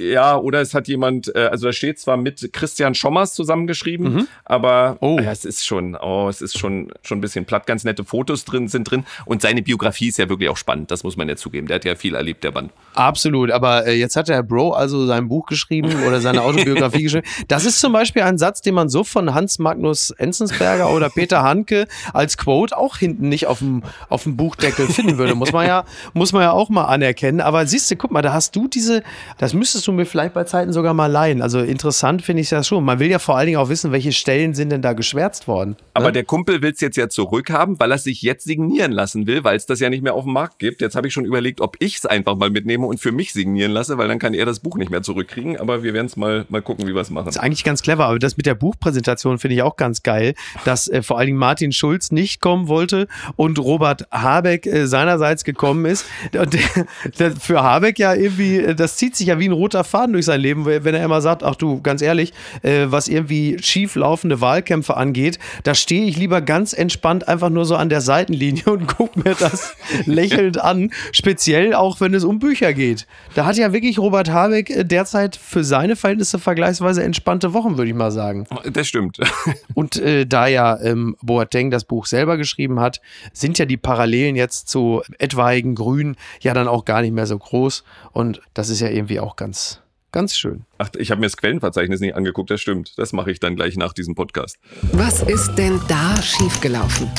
Ja, 0.00 0.36
oder 0.36 0.60
es 0.60 0.74
hat 0.74 0.88
jemand, 0.88 1.34
äh, 1.34 1.48
also 1.50 1.66
da 1.66 1.72
steht 1.72 1.98
zwar 1.98 2.16
mit 2.16 2.52
Christian 2.52 2.94
Schommers 2.94 3.34
zusammengeschrieben, 3.34 4.28
aber 4.44 4.98
Oh. 5.00 5.18
ja, 5.18 5.30
es 5.32 5.44
ist 5.44 5.64
schon, 5.66 5.96
oh, 5.96 6.28
es 6.28 6.40
ist 6.40 6.58
schon, 6.58 6.92
schon 7.02 7.18
ein 7.18 7.20
bisschen 7.20 7.44
platt. 7.44 7.66
Ganz 7.66 7.84
nette 7.84 8.04
Fotos 8.04 8.44
drin 8.44 8.68
sind 8.68 8.84
drin 8.90 9.04
und 9.24 9.42
seine 9.42 9.62
Biografie 9.62 10.08
ist 10.08 10.18
ja 10.18 10.28
wirklich 10.28 10.48
auch 10.48 10.56
spannend. 10.56 10.90
Das 10.90 11.02
muss 11.04 11.16
man 11.16 11.28
ja 11.28 11.36
zugeben. 11.36 11.66
Der 11.66 11.76
hat 11.76 11.84
ja 11.84 11.94
viel 11.94 12.14
erlebt, 12.14 12.44
der 12.44 12.52
Mann. 12.52 12.70
Absolut, 12.94 13.50
aber 13.50 13.86
äh, 13.86 13.94
jetzt 13.94 14.16
hat 14.16 14.28
der 14.28 14.42
Bro 14.42 14.72
also 14.72 15.06
sein 15.06 15.28
Buch 15.28 15.46
geschrieben 15.46 16.04
oder 16.06 16.20
seine 16.20 16.42
Autobiografie 16.42 17.02
geschrieben. 17.04 17.26
Das 17.48 17.64
ist 17.64 17.80
zum 17.80 17.92
Beispiel 17.92 18.22
ein 18.22 18.38
Satz, 18.38 18.60
den 18.60 18.74
man 18.74 18.88
so 18.88 19.04
von 19.04 19.34
Hans 19.34 19.58
Magnus 19.58 20.10
Enzensberger 20.10 20.90
oder 20.90 21.08
Peter 21.08 21.42
Handke 21.42 21.86
als 22.12 22.36
Quote 22.36 22.76
auch 22.76 22.96
hinten 22.98 23.28
nicht 23.28 23.46
auf 23.46 23.58
dem, 23.60 23.82
auf 24.08 24.24
dem 24.24 24.36
Buchdeckel 24.36 24.86
finden 24.86 25.18
würde. 25.18 25.34
Muss 25.34 25.52
man 25.52 25.66
ja, 25.66 25.84
muss 26.12 26.32
man 26.32 26.42
ja 26.42 26.52
auch 26.52 26.68
mal 26.68 26.84
anerkennen. 26.84 27.40
Aber 27.40 27.66
siehst 27.66 27.90
du, 27.90 27.96
guck 27.96 28.09
mal, 28.10 28.22
da 28.22 28.32
hast 28.32 28.56
du 28.56 28.68
diese, 28.68 29.02
das 29.38 29.54
müsstest 29.54 29.86
du 29.86 29.92
mir 29.92 30.06
vielleicht 30.06 30.34
bei 30.34 30.44
Zeiten 30.44 30.72
sogar 30.72 30.94
mal 30.94 31.06
leihen. 31.06 31.42
Also 31.42 31.60
interessant 31.60 32.22
finde 32.22 32.42
ich 32.42 32.48
das 32.48 32.66
schon. 32.66 32.84
Man 32.84 32.98
will 32.98 33.08
ja 33.08 33.18
vor 33.18 33.36
allen 33.36 33.46
Dingen 33.46 33.58
auch 33.58 33.68
wissen, 33.68 33.92
welche 33.92 34.12
Stellen 34.12 34.54
sind 34.54 34.70
denn 34.70 34.82
da 34.82 34.92
geschwärzt 34.92 35.48
worden. 35.48 35.76
Aber 35.94 36.06
ne? 36.06 36.12
der 36.12 36.24
Kumpel 36.24 36.62
will 36.62 36.72
es 36.72 36.80
jetzt 36.80 36.96
ja 36.96 37.08
zurückhaben, 37.08 37.78
weil 37.78 37.90
er 37.92 37.98
sich 37.98 38.22
jetzt 38.22 38.44
signieren 38.44 38.92
lassen 38.92 39.26
will, 39.26 39.44
weil 39.44 39.56
es 39.56 39.66
das 39.66 39.80
ja 39.80 39.90
nicht 39.90 40.02
mehr 40.02 40.14
auf 40.14 40.24
dem 40.24 40.32
Markt 40.32 40.58
gibt. 40.58 40.80
Jetzt 40.80 40.96
habe 40.96 41.06
ich 41.06 41.12
schon 41.12 41.24
überlegt, 41.24 41.60
ob 41.60 41.76
ich 41.78 41.96
es 41.96 42.06
einfach 42.06 42.36
mal 42.36 42.50
mitnehme 42.50 42.86
und 42.86 43.00
für 43.00 43.12
mich 43.12 43.32
signieren 43.32 43.72
lasse, 43.72 43.98
weil 43.98 44.08
dann 44.08 44.18
kann 44.18 44.34
er 44.34 44.46
das 44.46 44.60
Buch 44.60 44.76
nicht 44.76 44.90
mehr 44.90 45.02
zurückkriegen. 45.02 45.58
Aber 45.58 45.82
wir 45.82 45.94
werden 45.94 46.06
es 46.06 46.16
mal, 46.16 46.44
mal 46.48 46.62
gucken, 46.62 46.86
wie 46.86 46.94
wir 46.94 47.00
es 47.00 47.10
machen. 47.10 47.28
ist 47.28 47.38
eigentlich 47.38 47.64
ganz 47.64 47.82
clever, 47.82 48.06
aber 48.06 48.18
das 48.18 48.36
mit 48.36 48.46
der 48.46 48.54
Buchpräsentation 48.54 49.38
finde 49.38 49.54
ich 49.56 49.62
auch 49.62 49.76
ganz 49.76 50.02
geil, 50.02 50.34
dass 50.64 50.88
äh, 50.88 51.02
vor 51.02 51.18
allen 51.18 51.26
Dingen 51.26 51.38
Martin 51.38 51.72
Schulz 51.72 52.10
nicht 52.10 52.40
kommen 52.40 52.68
wollte 52.68 53.06
und 53.36 53.58
Robert 53.58 54.06
Habeck 54.10 54.66
äh, 54.66 54.86
seinerseits 54.86 55.44
gekommen 55.44 55.84
ist. 55.84 56.04
Und 56.36 56.52
der, 56.54 56.86
der, 57.18 57.36
für 57.36 57.62
Habeck 57.62 57.98
ja 58.00 58.14
irgendwie, 58.14 58.58
äh, 58.58 58.74
das 58.74 58.96
zieht 58.96 59.14
sich 59.14 59.28
ja 59.28 59.38
wie 59.38 59.48
ein 59.48 59.52
roter 59.52 59.84
Faden 59.84 60.12
durch 60.14 60.24
sein 60.24 60.40
Leben, 60.40 60.66
wenn 60.66 60.94
er 60.94 61.04
immer 61.04 61.20
sagt, 61.20 61.44
ach 61.44 61.54
du, 61.54 61.80
ganz 61.80 62.02
ehrlich, 62.02 62.32
äh, 62.62 62.86
was 62.86 63.06
irgendwie 63.06 63.58
schief 63.62 63.94
laufende 63.94 64.40
Wahlkämpfe 64.40 64.96
angeht, 64.96 65.38
da 65.62 65.74
stehe 65.74 66.06
ich 66.06 66.16
lieber 66.16 66.40
ganz 66.40 66.72
entspannt 66.72 67.28
einfach 67.28 67.50
nur 67.50 67.64
so 67.64 67.76
an 67.76 67.88
der 67.88 68.00
Seitenlinie 68.00 68.64
und 68.66 68.88
gucke 68.88 69.20
mir 69.20 69.36
das 69.38 69.76
lächelnd 70.06 70.60
an, 70.60 70.90
speziell 71.12 71.74
auch 71.74 72.00
wenn 72.00 72.14
es 72.14 72.24
um 72.24 72.40
Bücher 72.40 72.72
geht. 72.72 73.06
Da 73.34 73.44
hat 73.46 73.56
ja 73.56 73.72
wirklich 73.72 73.98
Robert 73.98 74.30
Habeck 74.30 74.70
äh, 74.70 74.84
derzeit 74.84 75.36
für 75.36 75.62
seine 75.62 75.94
Verhältnisse 75.94 76.38
vergleichsweise 76.38 77.02
entspannte 77.02 77.52
Wochen, 77.52 77.76
würde 77.76 77.90
ich 77.90 77.96
mal 77.96 78.10
sagen. 78.10 78.46
Das 78.72 78.88
stimmt. 78.88 79.18
Und 79.74 79.96
äh, 79.96 80.26
da 80.26 80.46
ja 80.46 80.80
ähm, 80.80 81.16
Boateng 81.22 81.70
das 81.70 81.84
Buch 81.84 82.06
selber 82.06 82.36
geschrieben 82.36 82.80
hat, 82.80 83.00
sind 83.32 83.58
ja 83.58 83.66
die 83.66 83.76
Parallelen 83.76 84.36
jetzt 84.36 84.68
zu 84.68 85.02
etwaigen 85.18 85.74
Grün 85.74 86.16
ja 86.40 86.54
dann 86.54 86.68
auch 86.68 86.84
gar 86.84 87.02
nicht 87.02 87.12
mehr 87.12 87.26
so 87.26 87.38
groß. 87.38 87.84
Und 88.12 88.40
das 88.54 88.68
ist 88.68 88.80
ja 88.80 88.88
irgendwie 88.88 89.20
auch 89.20 89.36
ganz, 89.36 89.80
ganz 90.12 90.36
schön. 90.36 90.64
Ach, 90.78 90.90
ich 90.98 91.10
habe 91.10 91.20
mir 91.20 91.26
das 91.26 91.36
Quellenverzeichnis 91.36 92.00
nicht 92.00 92.14
angeguckt, 92.14 92.50
das 92.50 92.60
stimmt. 92.60 92.98
Das 92.98 93.12
mache 93.12 93.30
ich 93.30 93.40
dann 93.40 93.56
gleich 93.56 93.76
nach 93.76 93.92
diesem 93.92 94.14
Podcast. 94.14 94.58
Was 94.92 95.22
ist 95.22 95.54
denn 95.56 95.80
da 95.88 96.20
schiefgelaufen? 96.20 97.10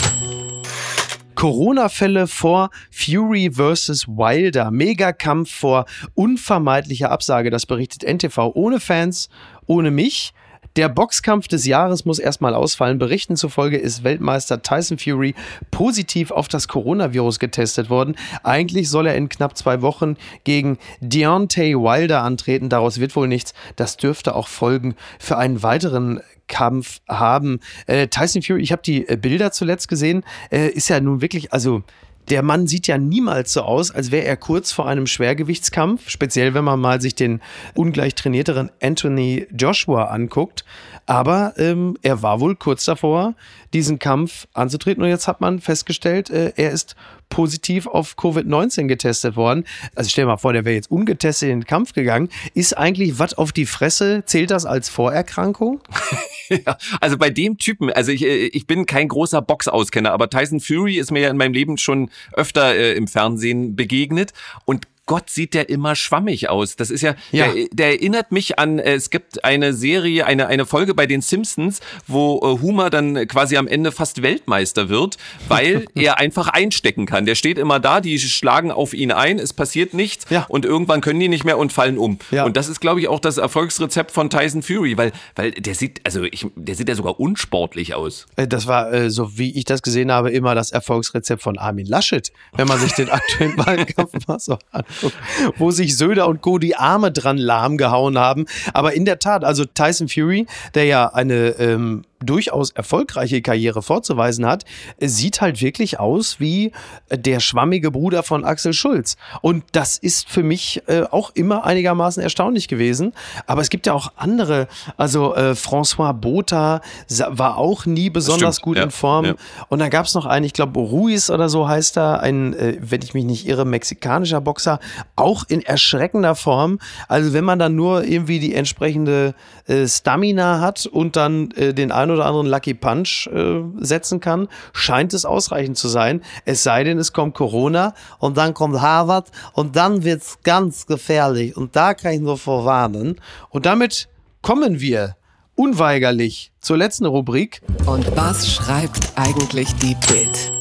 Corona-Fälle 1.35 2.27
vor 2.27 2.69
Fury 2.91 3.49
versus 3.51 4.07
Wilder. 4.07 4.69
Megakampf 4.69 5.51
vor 5.51 5.85
unvermeidlicher 6.13 7.09
Absage. 7.09 7.49
Das 7.49 7.65
berichtet 7.65 8.03
NTV 8.03 8.51
ohne 8.53 8.79
Fans, 8.79 9.27
ohne 9.65 9.89
mich. 9.89 10.33
Der 10.77 10.87
Boxkampf 10.87 11.49
des 11.49 11.65
Jahres 11.65 12.05
muss 12.05 12.17
erstmal 12.17 12.55
ausfallen. 12.55 12.97
Berichten 12.97 13.35
zufolge 13.35 13.77
ist 13.77 14.05
Weltmeister 14.05 14.61
Tyson 14.61 14.97
Fury 14.97 15.35
positiv 15.69 16.31
auf 16.31 16.47
das 16.47 16.69
Coronavirus 16.69 17.39
getestet 17.39 17.89
worden. 17.89 18.15
Eigentlich 18.43 18.89
soll 18.89 19.07
er 19.07 19.15
in 19.15 19.27
knapp 19.27 19.57
zwei 19.57 19.81
Wochen 19.81 20.15
gegen 20.45 20.77
Deontay 21.01 21.75
Wilder 21.75 22.23
antreten. 22.23 22.69
Daraus 22.69 23.01
wird 23.01 23.17
wohl 23.17 23.27
nichts. 23.27 23.53
Das 23.75 23.97
dürfte 23.97 24.33
auch 24.33 24.47
Folgen 24.47 24.95
für 25.19 25.37
einen 25.37 25.61
weiteren 25.61 26.21
Kampf 26.47 27.01
haben. 27.07 27.59
Äh, 27.87 28.07
Tyson 28.07 28.41
Fury, 28.41 28.61
ich 28.61 28.71
habe 28.71 28.81
die 28.81 29.07
äh, 29.07 29.17
Bilder 29.17 29.51
zuletzt 29.51 29.87
gesehen, 29.87 30.23
äh, 30.51 30.67
ist 30.67 30.89
ja 30.89 30.99
nun 30.99 31.21
wirklich, 31.21 31.51
also 31.51 31.83
der 32.29 32.43
Mann 32.43 32.67
sieht 32.67 32.87
ja 32.87 32.97
niemals 32.97 33.53
so 33.53 33.61
aus, 33.61 33.91
als 33.91 34.11
wäre 34.11 34.25
er 34.25 34.37
kurz 34.37 34.71
vor 34.71 34.87
einem 34.87 35.07
Schwergewichtskampf, 35.07 36.09
speziell 36.09 36.53
wenn 36.53 36.63
man 36.63 36.79
mal 36.79 37.01
sich 37.01 37.15
den 37.15 37.41
ungleich 37.73 38.15
trainierteren 38.15 38.69
Anthony 38.81 39.47
Joshua 39.57 40.05
anguckt. 40.05 40.63
Aber 41.05 41.53
ähm, 41.57 41.97
er 42.01 42.21
war 42.21 42.39
wohl 42.39 42.55
kurz 42.55 42.85
davor, 42.85 43.35
diesen 43.73 43.99
Kampf 43.99 44.47
anzutreten. 44.53 45.03
Und 45.03 45.09
jetzt 45.09 45.27
hat 45.27 45.41
man 45.41 45.59
festgestellt, 45.59 46.29
äh, 46.29 46.53
er 46.55 46.71
ist 46.71 46.95
positiv 47.31 47.87
auf 47.87 48.15
Covid-19 48.17 48.85
getestet 48.85 49.35
worden. 49.35 49.63
Also 49.95 50.09
stell 50.09 50.25
dir 50.25 50.27
mal 50.27 50.37
vor, 50.37 50.53
der 50.53 50.65
wäre 50.65 50.75
jetzt 50.75 50.91
ungetestet 50.91 51.49
in 51.49 51.61
den 51.61 51.65
Kampf 51.65 51.93
gegangen. 51.93 52.29
Ist 52.53 52.77
eigentlich 52.77 53.17
was 53.17 53.33
auf 53.33 53.51
die 53.51 53.65
Fresse? 53.65 54.23
Zählt 54.25 54.51
das 54.51 54.65
als 54.65 54.89
Vorerkrankung? 54.89 55.81
ja, 56.49 56.77
also 56.99 57.17
bei 57.17 57.29
dem 57.29 57.57
Typen, 57.57 57.91
also 57.91 58.11
ich, 58.11 58.23
äh, 58.23 58.47
ich 58.47 58.67
bin 58.67 58.85
kein 58.85 59.07
großer 59.07 59.41
Boxauskenner, 59.41 60.11
aber 60.11 60.29
Tyson 60.29 60.59
Fury 60.59 60.97
ist 60.97 61.11
mir 61.11 61.21
ja 61.21 61.29
in 61.29 61.37
meinem 61.37 61.53
Leben 61.53 61.77
schon 61.77 62.11
öfter 62.33 62.75
äh, 62.75 62.93
im 62.93 63.07
Fernsehen 63.07 63.75
begegnet 63.75 64.33
und 64.65 64.87
Gott, 65.07 65.29
sieht 65.29 65.55
der 65.55 65.67
immer 65.67 65.95
schwammig 65.95 66.49
aus. 66.49 66.75
Das 66.75 66.89
ist 66.89 67.01
ja, 67.01 67.15
ja. 67.31 67.51
Der, 67.51 67.67
der 67.71 67.87
erinnert 67.87 68.31
mich 68.31 68.59
an, 68.59 68.79
äh, 68.79 68.93
es 68.93 69.09
gibt 69.09 69.43
eine 69.43 69.73
Serie, 69.73 70.25
eine, 70.25 70.47
eine 70.47 70.65
Folge 70.65 70.93
bei 70.93 71.07
den 71.07 71.21
Simpsons, 71.21 71.81
wo 72.07 72.37
äh, 72.37 72.61
Homer 72.61 72.89
dann 72.89 73.27
quasi 73.27 73.57
am 73.57 73.67
Ende 73.67 73.91
fast 73.91 74.21
Weltmeister 74.21 74.89
wird, 74.89 75.17
weil 75.47 75.85
er 75.95 76.19
einfach 76.19 76.47
einstecken 76.47 77.07
kann. 77.07 77.25
Der 77.25 77.35
steht 77.35 77.57
immer 77.57 77.79
da, 77.79 77.99
die 77.99 78.19
schlagen 78.19 78.71
auf 78.71 78.93
ihn 78.93 79.11
ein, 79.11 79.39
es 79.39 79.53
passiert 79.53 79.93
nichts 79.93 80.27
ja. 80.29 80.45
und 80.47 80.65
irgendwann 80.65 81.01
können 81.01 81.19
die 81.19 81.29
nicht 81.29 81.43
mehr 81.43 81.57
und 81.57 81.73
fallen 81.73 81.97
um. 81.97 82.19
Ja. 82.29 82.45
Und 82.45 82.55
das 82.55 82.69
ist, 82.69 82.79
glaube 82.79 83.01
ich, 83.01 83.07
auch 83.07 83.19
das 83.19 83.37
Erfolgsrezept 83.37 84.11
von 84.11 84.29
Tyson 84.29 84.61
Fury, 84.61 84.97
weil, 84.97 85.11
weil 85.35 85.51
der 85.51 85.73
sieht, 85.73 86.01
also 86.05 86.23
ich, 86.23 86.45
der 86.55 86.75
sieht 86.75 86.87
ja 86.87 86.95
sogar 86.95 87.19
unsportlich 87.19 87.95
aus. 87.95 88.27
Äh, 88.35 88.47
das 88.47 88.67
war, 88.67 89.09
so 89.09 89.37
wie 89.37 89.57
ich 89.57 89.65
das 89.65 89.81
gesehen 89.81 90.11
habe, 90.11 90.31
immer 90.31 90.53
das 90.53 90.71
Erfolgsrezept 90.71 91.41
von 91.41 91.57
Armin 91.57 91.87
Laschet, 91.87 92.31
wenn 92.53 92.67
man 92.67 92.79
sich 92.79 92.93
den 92.93 93.09
aktuellen 93.09 93.57
Wahlkampf 93.57 94.27
mal 94.27 94.39
so 94.39 94.57
anschaut. 94.71 94.90
wo 95.57 95.71
sich 95.71 95.97
Söder 95.97 96.27
und 96.27 96.41
Co. 96.41 96.57
die 96.57 96.75
Arme 96.75 97.11
dran 97.11 97.37
lahm 97.37 97.77
gehauen 97.77 98.17
haben. 98.17 98.45
Aber 98.73 98.93
in 98.93 99.05
der 99.05 99.19
Tat, 99.19 99.43
also 99.43 99.65
Tyson 99.65 100.07
Fury, 100.07 100.47
der 100.73 100.85
ja 100.85 101.07
eine 101.07 101.49
ähm, 101.59 102.03
durchaus 102.21 102.71
erfolgreiche 102.71 103.41
Karriere 103.41 103.81
vorzuweisen 103.81 104.45
hat, 104.45 104.65
sieht 104.99 105.41
halt 105.41 105.61
wirklich 105.61 105.99
aus 105.99 106.39
wie 106.39 106.71
der 107.09 107.39
schwammige 107.39 107.91
Bruder 107.91 108.23
von 108.23 108.45
Axel 108.45 108.73
Schulz. 108.73 109.17
Und 109.41 109.63
das 109.71 109.97
ist 109.97 110.29
für 110.29 110.43
mich 110.43 110.83
äh, 110.87 111.03
auch 111.03 111.31
immer 111.33 111.65
einigermaßen 111.65 112.21
erstaunlich 112.21 112.67
gewesen. 112.67 113.13
Aber 113.47 113.61
es 113.61 113.69
gibt 113.69 113.87
ja 113.87 113.93
auch 113.93 114.11
andere, 114.15 114.67
also 114.97 115.35
äh, 115.35 115.51
François 115.51 116.13
Botha 116.13 116.81
war 117.29 117.57
auch 117.57 117.85
nie 117.85 118.09
besonders 118.09 118.61
gut 118.61 118.77
ja, 118.77 118.83
in 118.83 118.91
Form. 118.91 119.25
Ja. 119.25 119.35
Und 119.69 119.79
dann 119.79 119.89
gab 119.89 120.05
es 120.05 120.13
noch 120.13 120.25
einen, 120.25 120.45
ich 120.45 120.53
glaube 120.53 120.79
Ruiz 120.79 121.29
oder 121.29 121.49
so 121.49 121.67
heißt 121.67 121.97
er, 121.97 122.21
ein, 122.21 122.53
äh, 122.53 122.77
wenn 122.79 123.01
ich 123.01 123.13
mich 123.13 123.25
nicht 123.25 123.47
irre, 123.47 123.65
mexikanischer 123.65 124.41
Boxer, 124.41 124.79
auch 125.15 125.45
in 125.47 125.61
erschreckender 125.61 126.35
Form. 126.35 126.79
Also 127.07 127.33
wenn 127.33 127.43
man 127.43 127.59
dann 127.59 127.75
nur 127.75 128.03
irgendwie 128.03 128.39
die 128.39 128.53
entsprechende 128.53 129.33
äh, 129.67 129.87
Stamina 129.87 130.59
hat 130.59 130.85
und 130.85 131.15
dann 131.15 131.51
äh, 131.51 131.73
den 131.73 131.91
einen 131.91 132.10
oder 132.11 132.25
anderen 132.25 132.47
Lucky 132.47 132.73
Punch 132.73 133.27
äh, 133.27 133.63
setzen 133.79 134.19
kann, 134.19 134.47
scheint 134.73 135.13
es 135.13 135.25
ausreichend 135.25 135.77
zu 135.77 135.87
sein. 135.87 136.21
Es 136.45 136.63
sei 136.63 136.83
denn, 136.83 136.97
es 136.97 137.13
kommt 137.13 137.33
Corona 137.33 137.93
und 138.19 138.37
dann 138.37 138.53
kommt 138.53 138.81
Harvard 138.81 139.31
und 139.53 139.75
dann 139.75 140.03
wird 140.03 140.21
es 140.21 140.39
ganz 140.43 140.85
gefährlich. 140.85 141.55
Und 141.57 141.75
da 141.75 141.93
kann 141.93 142.13
ich 142.13 142.21
nur 142.21 142.37
vorwarnen. 142.37 143.19
Und 143.49 143.65
damit 143.65 144.09
kommen 144.41 144.79
wir 144.79 145.15
unweigerlich 145.55 146.51
zur 146.59 146.77
letzten 146.77 147.05
Rubrik. 147.05 147.61
Und 147.85 148.15
was 148.15 148.51
schreibt 148.51 149.11
eigentlich 149.15 149.73
die 149.75 149.95
Bild? 150.07 150.51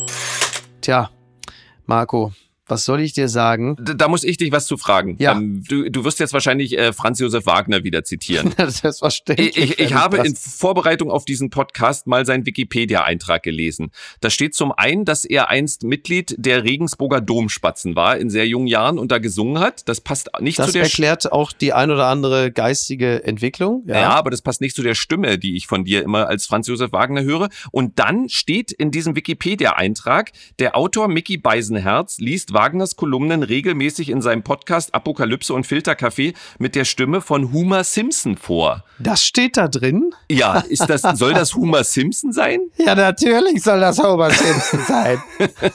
Tja, 0.80 1.10
Marco, 1.86 2.32
was 2.70 2.84
soll 2.84 3.00
ich 3.00 3.12
dir 3.12 3.28
sagen? 3.28 3.76
Da, 3.80 3.94
da 3.94 4.08
muss 4.08 4.24
ich 4.24 4.36
dich 4.36 4.52
was 4.52 4.66
zu 4.66 4.76
fragen. 4.76 5.16
Ja. 5.18 5.32
Ähm, 5.32 5.64
du, 5.68 5.90
du 5.90 6.04
wirst 6.04 6.20
jetzt 6.20 6.32
wahrscheinlich 6.32 6.78
äh, 6.78 6.92
Franz 6.92 7.18
Josef 7.18 7.46
Wagner 7.46 7.84
wieder 7.84 8.04
zitieren. 8.04 8.52
das 8.56 8.82
ist 8.82 9.00
verständlich. 9.00 9.56
Ich, 9.56 9.72
ich, 9.72 9.78
ich 9.78 9.94
habe 9.94 10.18
in 10.18 10.34
Vorbereitung 10.36 11.10
auf 11.10 11.24
diesen 11.24 11.50
Podcast 11.50 12.06
mal 12.06 12.24
seinen 12.24 12.46
Wikipedia-Eintrag 12.46 13.42
gelesen. 13.42 13.90
Da 14.20 14.30
steht 14.30 14.54
zum 14.54 14.72
einen, 14.72 15.04
dass 15.04 15.24
er 15.24 15.48
einst 15.48 15.82
Mitglied 15.82 16.34
der 16.38 16.64
Regensburger 16.64 17.20
Domspatzen 17.20 17.96
war, 17.96 18.16
in 18.16 18.30
sehr 18.30 18.46
jungen 18.46 18.66
Jahren 18.66 18.98
und 18.98 19.10
da 19.10 19.18
gesungen 19.18 19.60
hat. 19.60 19.88
Das 19.88 20.00
passt 20.00 20.30
nicht 20.40 20.58
das 20.58 20.66
zu 20.66 20.72
der... 20.72 20.82
Das 20.82 20.90
erklärt 20.90 21.32
auch 21.32 21.52
die 21.52 21.72
ein 21.72 21.90
oder 21.90 22.06
andere 22.06 22.50
geistige 22.52 23.24
Entwicklung. 23.24 23.82
Ja. 23.86 24.00
ja, 24.00 24.10
aber 24.10 24.30
das 24.30 24.42
passt 24.42 24.60
nicht 24.60 24.76
zu 24.76 24.82
der 24.82 24.94
Stimme, 24.94 25.38
die 25.38 25.56
ich 25.56 25.66
von 25.66 25.84
dir 25.84 26.02
immer 26.02 26.28
als 26.28 26.46
Franz 26.46 26.66
Josef 26.68 26.92
Wagner 26.92 27.22
höre. 27.22 27.48
Und 27.72 27.98
dann 27.98 28.28
steht 28.28 28.72
in 28.72 28.90
diesem 28.90 29.16
Wikipedia-Eintrag, 29.16 30.32
der 30.58 30.76
Autor 30.76 31.08
Mickey 31.08 31.36
Beisenherz 31.36 32.18
liest 32.18 32.52
Wagners 32.60 32.94
Kolumnen 32.94 33.42
regelmäßig 33.42 34.10
in 34.10 34.20
seinem 34.20 34.42
Podcast 34.42 34.94
Apokalypse 34.94 35.54
und 35.54 35.66
Filterkaffee 35.66 36.34
mit 36.58 36.74
der 36.74 36.84
Stimme 36.84 37.22
von 37.22 37.54
Homer 37.54 37.84
Simpson 37.84 38.36
vor. 38.36 38.84
Das 38.98 39.24
steht 39.24 39.56
da 39.56 39.66
drin? 39.66 40.10
Ja, 40.30 40.58
ist 40.58 40.86
das, 40.86 41.00
soll 41.18 41.32
das 41.32 41.54
Homer 41.54 41.84
Simpson 41.84 42.34
sein? 42.34 42.60
Ja, 42.76 42.94
natürlich 42.94 43.62
soll 43.62 43.80
das 43.80 43.98
Homer 43.98 44.30
Simpson 44.30 44.80
sein. 44.86 45.22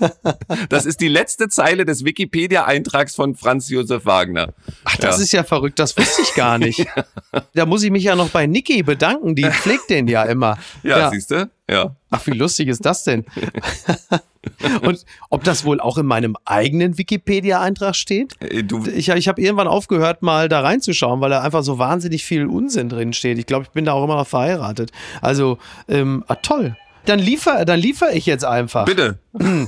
das 0.69 0.85
ist 0.85 1.01
die 1.01 1.07
letzte 1.07 1.49
Zeile 1.49 1.85
des 1.85 2.05
Wikipedia-Eintrags 2.05 3.15
von 3.15 3.35
Franz 3.35 3.69
Josef 3.69 4.05
Wagner. 4.05 4.53
Ach, 4.83 4.97
das 4.97 5.17
ja. 5.17 5.23
ist 5.23 5.31
ja 5.31 5.43
verrückt, 5.43 5.79
das 5.79 5.97
wusste 5.97 6.21
ich 6.21 6.35
gar 6.35 6.59
nicht. 6.59 6.85
da 7.55 7.65
muss 7.65 7.81
ich 7.81 7.89
mich 7.89 8.03
ja 8.03 8.15
noch 8.15 8.29
bei 8.29 8.45
Niki 8.45 8.83
bedanken, 8.83 9.33
die 9.33 9.43
pflegt 9.43 9.89
den 9.89 10.07
ja 10.07 10.23
immer. 10.23 10.59
Ja, 10.83 10.99
ja. 10.99 11.09
siehst 11.09 11.31
du? 11.31 11.49
Ja. 11.69 11.95
Ach, 12.11 12.25
wie 12.27 12.31
lustig 12.31 12.67
ist 12.67 12.85
das 12.85 13.03
denn? 13.03 13.25
Und 14.81 15.05
ob 15.29 15.43
das 15.43 15.65
wohl 15.65 15.79
auch 15.79 15.97
in 15.97 16.05
meinem 16.05 16.37
eigenen 16.45 16.97
Wikipedia-Eintrag 16.97 17.95
steht? 17.95 18.39
Äh, 18.41 18.63
du 18.63 18.85
ich 18.87 19.09
ich 19.09 19.27
habe 19.27 19.41
irgendwann 19.41 19.67
aufgehört, 19.67 20.21
mal 20.21 20.49
da 20.49 20.61
reinzuschauen, 20.61 21.21
weil 21.21 21.31
da 21.31 21.41
einfach 21.41 21.63
so 21.63 21.79
wahnsinnig 21.79 22.23
viel 22.23 22.45
Unsinn 22.45 22.89
drin 22.89 23.13
steht. 23.13 23.39
Ich 23.39 23.47
glaube, 23.47 23.63
ich 23.63 23.71
bin 23.71 23.85
da 23.85 23.93
auch 23.93 24.03
immer 24.03 24.17
noch 24.17 24.27
verheiratet. 24.27 24.91
Also, 25.21 25.57
ähm, 25.87 26.23
ah, 26.27 26.35
toll. 26.35 26.77
Dann 27.05 27.19
liefere 27.19 27.65
dann 27.65 27.79
liefer 27.79 28.13
ich 28.13 28.25
jetzt 28.25 28.45
einfach. 28.45 28.85
Bitte. 28.85 29.19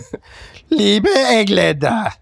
Liebe 0.70 1.10
Engländer, 1.30 2.14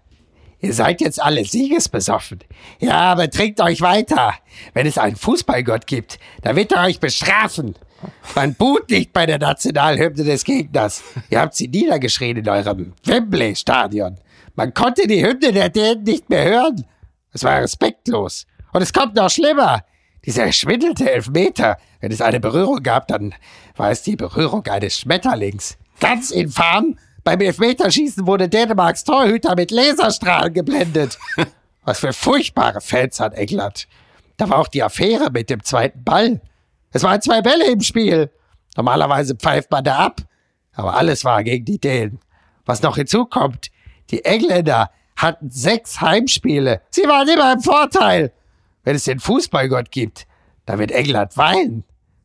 ihr 0.60 0.72
seid 0.72 1.00
jetzt 1.00 1.22
alle 1.22 1.44
siegesbesoffen. 1.44 2.40
Ja, 2.80 3.12
aber 3.12 3.30
trinkt 3.30 3.60
euch 3.60 3.80
weiter. 3.80 4.34
Wenn 4.72 4.86
es 4.86 4.98
einen 4.98 5.16
Fußballgott 5.16 5.86
gibt, 5.86 6.18
dann 6.42 6.56
wird 6.56 6.72
er 6.72 6.84
euch 6.84 7.00
bestrafen. 7.00 7.74
Man 8.34 8.54
buht 8.54 8.90
nicht 8.90 9.12
bei 9.12 9.26
der 9.26 9.38
Nationalhymne 9.38 10.24
des 10.24 10.44
Gegners. 10.44 11.02
Ihr 11.30 11.40
habt 11.40 11.54
sie 11.54 11.68
niedergeschrien 11.68 12.36
in 12.36 12.48
eurem 12.48 12.92
Wembley-Stadion. 13.04 14.16
Man 14.54 14.74
konnte 14.74 15.06
die 15.06 15.24
Hymne 15.24 15.52
der 15.52 15.68
Dänen 15.68 16.04
nicht 16.04 16.28
mehr 16.28 16.44
hören. 16.44 16.84
Es 17.32 17.44
war 17.44 17.60
respektlos. 17.60 18.46
Und 18.72 18.82
es 18.82 18.92
kommt 18.92 19.14
noch 19.14 19.30
schlimmer. 19.30 19.84
Dieser 20.24 20.50
schwindelte 20.52 21.10
Elfmeter. 21.10 21.78
Wenn 22.00 22.12
es 22.12 22.20
eine 22.20 22.40
Berührung 22.40 22.82
gab, 22.82 23.08
dann 23.08 23.34
war 23.76 23.90
es 23.90 24.02
die 24.02 24.16
Berührung 24.16 24.66
eines 24.66 24.98
Schmetterlings. 24.98 25.78
Ganz 26.00 26.30
infam. 26.30 26.98
Beim 27.24 27.40
Elfmeterschießen 27.40 28.26
wurde 28.26 28.48
Dänemarks 28.48 29.04
Torhüter 29.04 29.54
mit 29.56 29.70
Laserstrahlen 29.70 30.52
geblendet. 30.52 31.18
Was 31.84 32.00
für 32.00 32.12
furchtbare 32.12 32.80
Fans 32.80 33.20
hat 33.20 33.34
England. 33.34 33.86
Da 34.36 34.48
war 34.48 34.58
auch 34.58 34.68
die 34.68 34.82
Affäre 34.82 35.30
mit 35.30 35.50
dem 35.50 35.62
zweiten 35.62 36.02
Ball. 36.04 36.40
Es 36.96 37.02
waren 37.02 37.20
zwei 37.20 37.42
Bälle 37.42 37.70
im 37.70 37.82
Spiel. 37.82 38.30
Normalerweise 38.74 39.34
pfeift 39.34 39.70
man 39.70 39.84
da 39.84 39.98
ab. 39.98 40.22
Aber 40.72 40.94
alles 40.94 41.26
war 41.26 41.44
gegen 41.44 41.66
die 41.66 41.78
Dänen. 41.78 42.20
Was 42.64 42.80
noch 42.80 42.96
hinzukommt, 42.96 43.70
die 44.10 44.24
Engländer 44.24 44.90
hatten 45.14 45.50
sechs 45.50 46.00
Heimspiele. 46.00 46.80
Sie 46.88 47.02
waren 47.02 47.28
immer 47.28 47.52
im 47.52 47.60
Vorteil. 47.60 48.32
Wenn 48.82 48.96
es 48.96 49.04
den 49.04 49.20
Fußballgott 49.20 49.90
gibt, 49.90 50.26
dann 50.64 50.78
wird 50.78 50.90
England 50.90 51.36
weinen. 51.36 51.84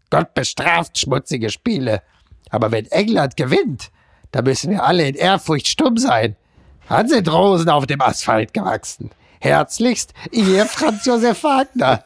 Gott 0.09 0.33
bestraft 0.33 0.97
schmutzige 0.97 1.49
Spiele. 1.49 2.01
Aber 2.49 2.71
wenn 2.71 2.85
England 2.91 3.35
gewinnt, 3.35 3.91
dann 4.31 4.45
müssen 4.45 4.71
wir 4.71 4.85
alle 4.85 5.05
in 5.05 5.15
Ehrfurcht 5.15 5.67
stumm 5.67 5.97
sein. 5.97 6.37
Dann 6.87 7.09
sind 7.09 7.29
Rosen 7.29 7.67
auf 7.67 7.87
dem 7.87 7.99
Asphalt 7.99 8.53
gewachsen. 8.53 9.09
Herzlichst, 9.41 10.13
ihr 10.31 10.67
Franz 10.67 11.03
Josef 11.03 11.43
Wagner. 11.43 12.03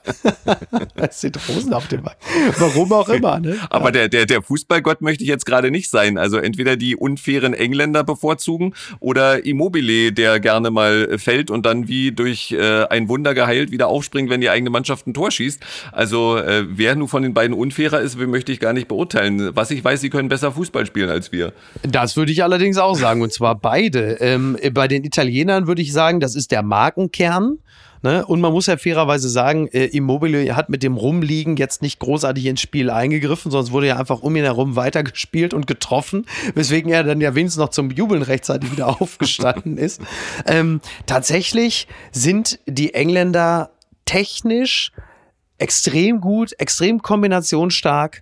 es 0.95 1.19
sind 1.19 1.37
Rosen 1.49 1.73
auf 1.73 1.89
dem 1.89 2.03
Markt. 2.03 2.23
Warum 2.57 2.93
auch 2.93 3.09
immer. 3.09 3.41
Ne? 3.41 3.57
Aber 3.69 3.91
der, 3.91 4.07
der, 4.07 4.25
der 4.25 4.41
Fußballgott 4.41 5.01
möchte 5.01 5.25
ich 5.25 5.29
jetzt 5.29 5.45
gerade 5.45 5.69
nicht 5.69 5.89
sein. 5.89 6.17
Also 6.17 6.37
entweder 6.37 6.77
die 6.77 6.95
unfairen 6.95 7.53
Engländer 7.53 8.05
bevorzugen 8.05 8.73
oder 9.01 9.45
Immobile, 9.45 10.13
der 10.13 10.39
gerne 10.39 10.71
mal 10.71 11.19
fällt 11.19 11.51
und 11.51 11.65
dann 11.65 11.89
wie 11.89 12.13
durch 12.13 12.53
äh, 12.53 12.85
ein 12.85 13.09
Wunder 13.09 13.33
geheilt 13.33 13.69
wieder 13.69 13.87
aufspringt, 13.87 14.29
wenn 14.29 14.39
die 14.39 14.49
eigene 14.49 14.69
Mannschaft 14.69 15.05
ein 15.05 15.13
Tor 15.13 15.29
schießt. 15.29 15.59
Also 15.91 16.37
äh, 16.37 16.63
wer 16.69 16.95
nun 16.95 17.09
von 17.09 17.21
den 17.21 17.33
beiden 17.33 17.53
unfairer 17.53 17.99
ist, 17.99 18.17
möchte 18.17 18.53
ich 18.53 18.61
gar 18.61 18.71
nicht 18.71 18.87
beurteilen. 18.87 19.53
Was 19.57 19.71
ich 19.71 19.83
weiß, 19.83 19.99
sie 19.99 20.09
können 20.09 20.29
besser 20.29 20.53
Fußball 20.53 20.85
spielen 20.85 21.09
als 21.09 21.33
wir. 21.33 21.51
Das 21.83 22.15
würde 22.15 22.31
ich 22.31 22.43
allerdings 22.43 22.77
auch 22.77 22.95
sagen. 22.95 23.21
Und 23.21 23.33
zwar 23.33 23.55
beide. 23.55 24.21
Ähm, 24.21 24.57
bei 24.71 24.87
den 24.87 25.03
Italienern 25.03 25.67
würde 25.67 25.81
ich 25.81 25.91
sagen, 25.91 26.21
das 26.21 26.35
ist 26.35 26.51
der 26.51 26.63
Markenkern. 26.63 27.24
Ne? 28.05 28.23
Und 28.23 28.39
man 28.39 28.53
muss 28.53 28.67
ja 28.67 28.77
fairerweise 28.77 29.29
sagen, 29.29 29.67
äh, 29.69 29.85
Immobile 29.85 30.55
hat 30.55 30.69
mit 30.69 30.83
dem 30.83 30.95
Rumliegen 30.95 31.57
jetzt 31.57 31.81
nicht 31.81 31.99
großartig 31.99 32.45
ins 32.45 32.61
Spiel 32.61 32.91
eingegriffen, 32.91 33.49
sonst 33.49 33.71
wurde 33.71 33.87
ja 33.87 33.97
einfach 33.97 34.21
um 34.21 34.35
ihn 34.35 34.43
herum 34.43 34.75
weitergespielt 34.75 35.55
und 35.55 35.65
getroffen, 35.65 36.27
weswegen 36.53 36.91
er 36.91 37.03
dann 37.03 37.19
ja 37.19 37.33
wenigstens 37.33 37.59
noch 37.59 37.69
zum 37.69 37.89
Jubeln 37.89 38.21
rechtzeitig 38.21 38.71
wieder 38.71 38.89
aufgestanden 39.01 39.79
ist. 39.79 40.01
Ähm, 40.45 40.81
tatsächlich 41.07 41.87
sind 42.11 42.59
die 42.67 42.93
Engländer 42.93 43.71
technisch 44.05 44.91
extrem 45.57 46.21
gut, 46.21 46.53
extrem 46.59 47.01
kombinationsstark 47.01 48.21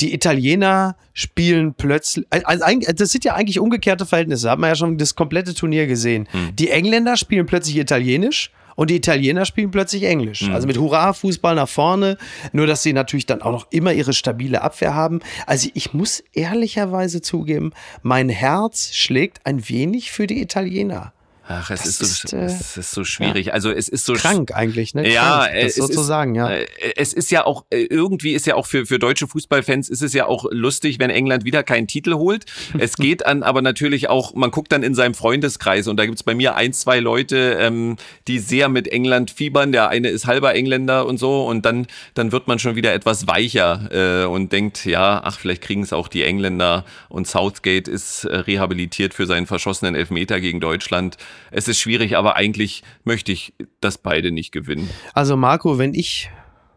die 0.00 0.14
Italiener 0.14 0.96
spielen 1.12 1.74
plötzlich, 1.74 2.26
also 2.30 2.64
das 2.94 3.12
sind 3.12 3.24
ja 3.24 3.34
eigentlich 3.34 3.58
umgekehrte 3.58 4.06
Verhältnisse, 4.06 4.46
da 4.46 4.52
hat 4.52 4.58
man 4.58 4.68
ja 4.68 4.74
schon 4.74 4.98
das 4.98 5.14
komplette 5.14 5.54
Turnier 5.54 5.86
gesehen. 5.86 6.28
Hm. 6.30 6.56
Die 6.56 6.70
Engländer 6.70 7.16
spielen 7.16 7.46
plötzlich 7.46 7.76
Italienisch 7.76 8.50
und 8.76 8.88
die 8.88 8.96
Italiener 8.96 9.44
spielen 9.44 9.70
plötzlich 9.70 10.04
Englisch. 10.04 10.42
Mhm. 10.42 10.54
Also 10.54 10.66
mit 10.66 10.78
Hurra-Fußball 10.78 11.54
nach 11.54 11.68
vorne, 11.68 12.16
nur 12.52 12.66
dass 12.66 12.82
sie 12.82 12.94
natürlich 12.94 13.26
dann 13.26 13.42
auch 13.42 13.52
noch 13.52 13.66
immer 13.70 13.92
ihre 13.92 14.14
stabile 14.14 14.62
Abwehr 14.62 14.94
haben. 14.94 15.20
Also 15.46 15.68
ich 15.74 15.92
muss 15.92 16.24
ehrlicherweise 16.32 17.20
zugeben, 17.20 17.72
mein 18.02 18.30
Herz 18.30 18.94
schlägt 18.94 19.44
ein 19.44 19.68
wenig 19.68 20.12
für 20.12 20.26
die 20.26 20.40
Italiener. 20.40 21.12
Ach, 21.52 21.68
es 21.70 21.84
ist, 21.84 22.00
ist, 22.00 22.28
so, 22.28 22.36
äh, 22.36 22.44
es 22.44 22.76
ist 22.76 22.92
so 22.92 23.02
schwierig. 23.02 23.46
Ja. 23.46 23.54
Also 23.54 23.72
es 23.72 23.88
ist 23.88 24.04
so 24.04 24.12
krank 24.12 24.52
eigentlich, 24.54 24.94
ne? 24.94 25.12
Ja, 25.12 25.48
krank, 25.48 25.62
das 25.62 25.74
sozusagen, 25.74 26.36
ja. 26.36 26.48
Äh, 26.48 26.66
es 26.94 27.12
ist 27.12 27.32
ja 27.32 27.44
auch 27.44 27.64
äh, 27.70 27.86
irgendwie 27.90 28.34
ist 28.34 28.46
ja 28.46 28.54
auch 28.54 28.66
für 28.66 28.86
für 28.86 29.00
deutsche 29.00 29.26
Fußballfans 29.26 29.88
ist 29.88 30.00
es 30.00 30.12
ja 30.12 30.26
auch 30.26 30.46
lustig, 30.52 31.00
wenn 31.00 31.10
England 31.10 31.44
wieder 31.44 31.64
keinen 31.64 31.88
Titel 31.88 32.14
holt. 32.14 32.44
Es 32.78 32.96
geht 32.96 33.26
an, 33.26 33.42
aber 33.42 33.62
natürlich 33.62 34.08
auch, 34.08 34.32
man 34.34 34.52
guckt 34.52 34.70
dann 34.70 34.84
in 34.84 34.94
seinem 34.94 35.14
Freundeskreis 35.14 35.88
und 35.88 35.96
da 35.96 36.06
gibt's 36.06 36.22
bei 36.22 36.36
mir 36.36 36.54
ein, 36.54 36.72
zwei 36.72 37.00
Leute, 37.00 37.56
ähm, 37.58 37.96
die 38.28 38.38
sehr 38.38 38.68
mit 38.68 38.86
England 38.86 39.32
fiebern. 39.32 39.72
Der 39.72 39.88
eine 39.88 40.08
ist 40.08 40.28
halber 40.28 40.54
Engländer 40.54 41.04
und 41.04 41.18
so 41.18 41.44
und 41.48 41.64
dann 41.66 41.88
dann 42.14 42.30
wird 42.30 42.46
man 42.46 42.60
schon 42.60 42.76
wieder 42.76 42.94
etwas 42.94 43.26
weicher 43.26 44.22
äh, 44.22 44.24
und 44.24 44.52
denkt, 44.52 44.84
ja, 44.84 45.20
ach 45.24 45.40
vielleicht 45.40 45.62
kriegen 45.62 45.82
es 45.82 45.92
auch 45.92 46.06
die 46.06 46.22
Engländer 46.22 46.84
und 47.08 47.26
Southgate 47.26 47.88
ist 47.88 48.22
äh, 48.22 48.36
rehabilitiert 48.36 49.14
für 49.14 49.26
seinen 49.26 49.48
verschossenen 49.48 49.96
Elfmeter 49.96 50.40
gegen 50.40 50.60
Deutschland 50.60 51.16
es 51.50 51.68
ist 51.68 51.80
schwierig, 51.80 52.16
aber 52.16 52.36
eigentlich 52.36 52.82
möchte 53.04 53.32
ich, 53.32 53.52
dass 53.80 53.98
beide 53.98 54.30
nicht 54.30 54.52
gewinnen. 54.52 54.88
Also 55.14 55.36
Marco, 55.36 55.78
wenn 55.78 55.94
ich 55.94 56.30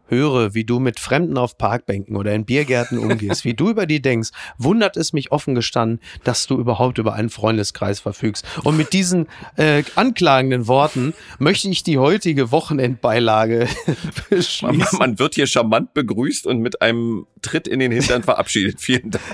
höre, 0.06 0.54
wie 0.54 0.64
du 0.64 0.80
mit 0.80 1.00
Fremden 1.00 1.38
auf 1.38 1.58
Parkbänken 1.58 2.16
oder 2.16 2.34
in 2.34 2.44
Biergärten 2.44 2.98
umgehst, 2.98 3.44
wie 3.44 3.54
du 3.54 3.70
über 3.70 3.86
die 3.86 4.02
denkst, 4.02 4.30
wundert 4.58 4.96
es 4.96 5.12
mich 5.12 5.32
offen 5.32 5.54
gestanden, 5.54 6.00
dass 6.24 6.46
du 6.46 6.58
überhaupt 6.58 6.98
über 6.98 7.14
einen 7.14 7.30
Freundeskreis 7.30 8.00
verfügst. 8.00 8.44
Und 8.64 8.76
mit 8.76 8.92
diesen 8.92 9.26
äh, 9.56 9.82
anklagenden 9.94 10.66
Worten 10.66 11.14
möchte 11.38 11.68
ich 11.68 11.82
die 11.82 11.98
heutige 11.98 12.50
Wochenendbeilage 12.50 13.66
beschließen. 14.30 14.78
Man, 14.78 14.98
man 14.98 15.18
wird 15.18 15.34
hier 15.34 15.46
charmant 15.46 15.94
begrüßt 15.94 16.46
und 16.46 16.60
mit 16.60 16.82
einem 16.82 17.26
Tritt 17.42 17.68
in 17.68 17.78
den 17.78 17.92
Hintern 17.92 18.22
verabschiedet. 18.22 18.80
Vielen 18.80 19.10
Dank. 19.10 19.24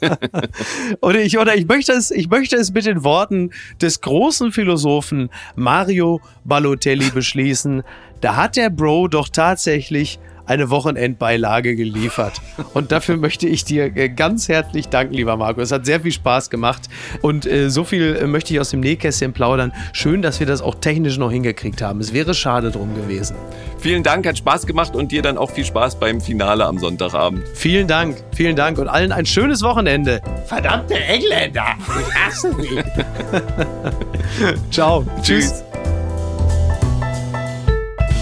oder 1.00 1.20
ich, 1.20 1.38
oder 1.38 1.54
ich 1.56 1.66
möchte 1.66 1.92
es, 1.92 2.10
ich 2.10 2.28
möchte 2.28 2.56
es 2.56 2.72
mit 2.72 2.86
den 2.86 3.04
Worten 3.04 3.50
des 3.80 4.00
großen 4.00 4.52
Philosophen 4.52 5.30
Mario 5.56 6.20
Balotelli 6.44 7.10
beschließen. 7.10 7.82
Da 8.22 8.36
hat 8.36 8.56
der 8.56 8.70
Bro 8.70 9.08
doch 9.08 9.28
tatsächlich 9.28 10.20
eine 10.46 10.70
Wochenendbeilage 10.70 11.74
geliefert. 11.74 12.40
Und 12.72 12.92
dafür 12.92 13.16
möchte 13.16 13.48
ich 13.48 13.64
dir 13.64 13.96
äh, 13.96 14.08
ganz 14.08 14.48
herzlich 14.48 14.88
danken, 14.88 15.14
lieber 15.14 15.36
Marco. 15.36 15.60
Es 15.60 15.72
hat 15.72 15.86
sehr 15.86 16.00
viel 16.00 16.12
Spaß 16.12 16.50
gemacht. 16.50 16.82
Und 17.20 17.46
äh, 17.46 17.68
so 17.68 17.84
viel 17.84 18.16
äh, 18.16 18.26
möchte 18.26 18.54
ich 18.54 18.60
aus 18.60 18.70
dem 18.70 18.80
Nähkästchen 18.80 19.32
plaudern. 19.32 19.72
Schön, 19.92 20.22
dass 20.22 20.40
wir 20.40 20.46
das 20.46 20.62
auch 20.62 20.76
technisch 20.76 21.18
noch 21.18 21.32
hingekriegt 21.32 21.82
haben. 21.82 22.00
Es 22.00 22.12
wäre 22.12 22.34
schade 22.34 22.70
drum 22.70 22.94
gewesen. 22.94 23.36
Vielen 23.78 24.04
Dank, 24.04 24.26
hat 24.26 24.38
Spaß 24.38 24.66
gemacht 24.66 24.94
und 24.94 25.10
dir 25.10 25.22
dann 25.22 25.36
auch 25.36 25.50
viel 25.50 25.64
Spaß 25.64 25.98
beim 25.98 26.20
Finale 26.20 26.64
am 26.64 26.78
Sonntagabend. 26.78 27.42
Vielen 27.54 27.88
Dank, 27.88 28.22
vielen 28.34 28.54
Dank 28.54 28.78
und 28.78 28.86
allen 28.86 29.10
ein 29.10 29.26
schönes 29.26 29.62
Wochenende. 29.62 30.20
Verdammte 30.46 30.94
Engländer, 30.94 31.64
ich 31.78 32.14
hasse 32.14 32.54
sie. 32.60 32.82
Ciao. 34.70 35.04
Tschüss. 35.22 35.64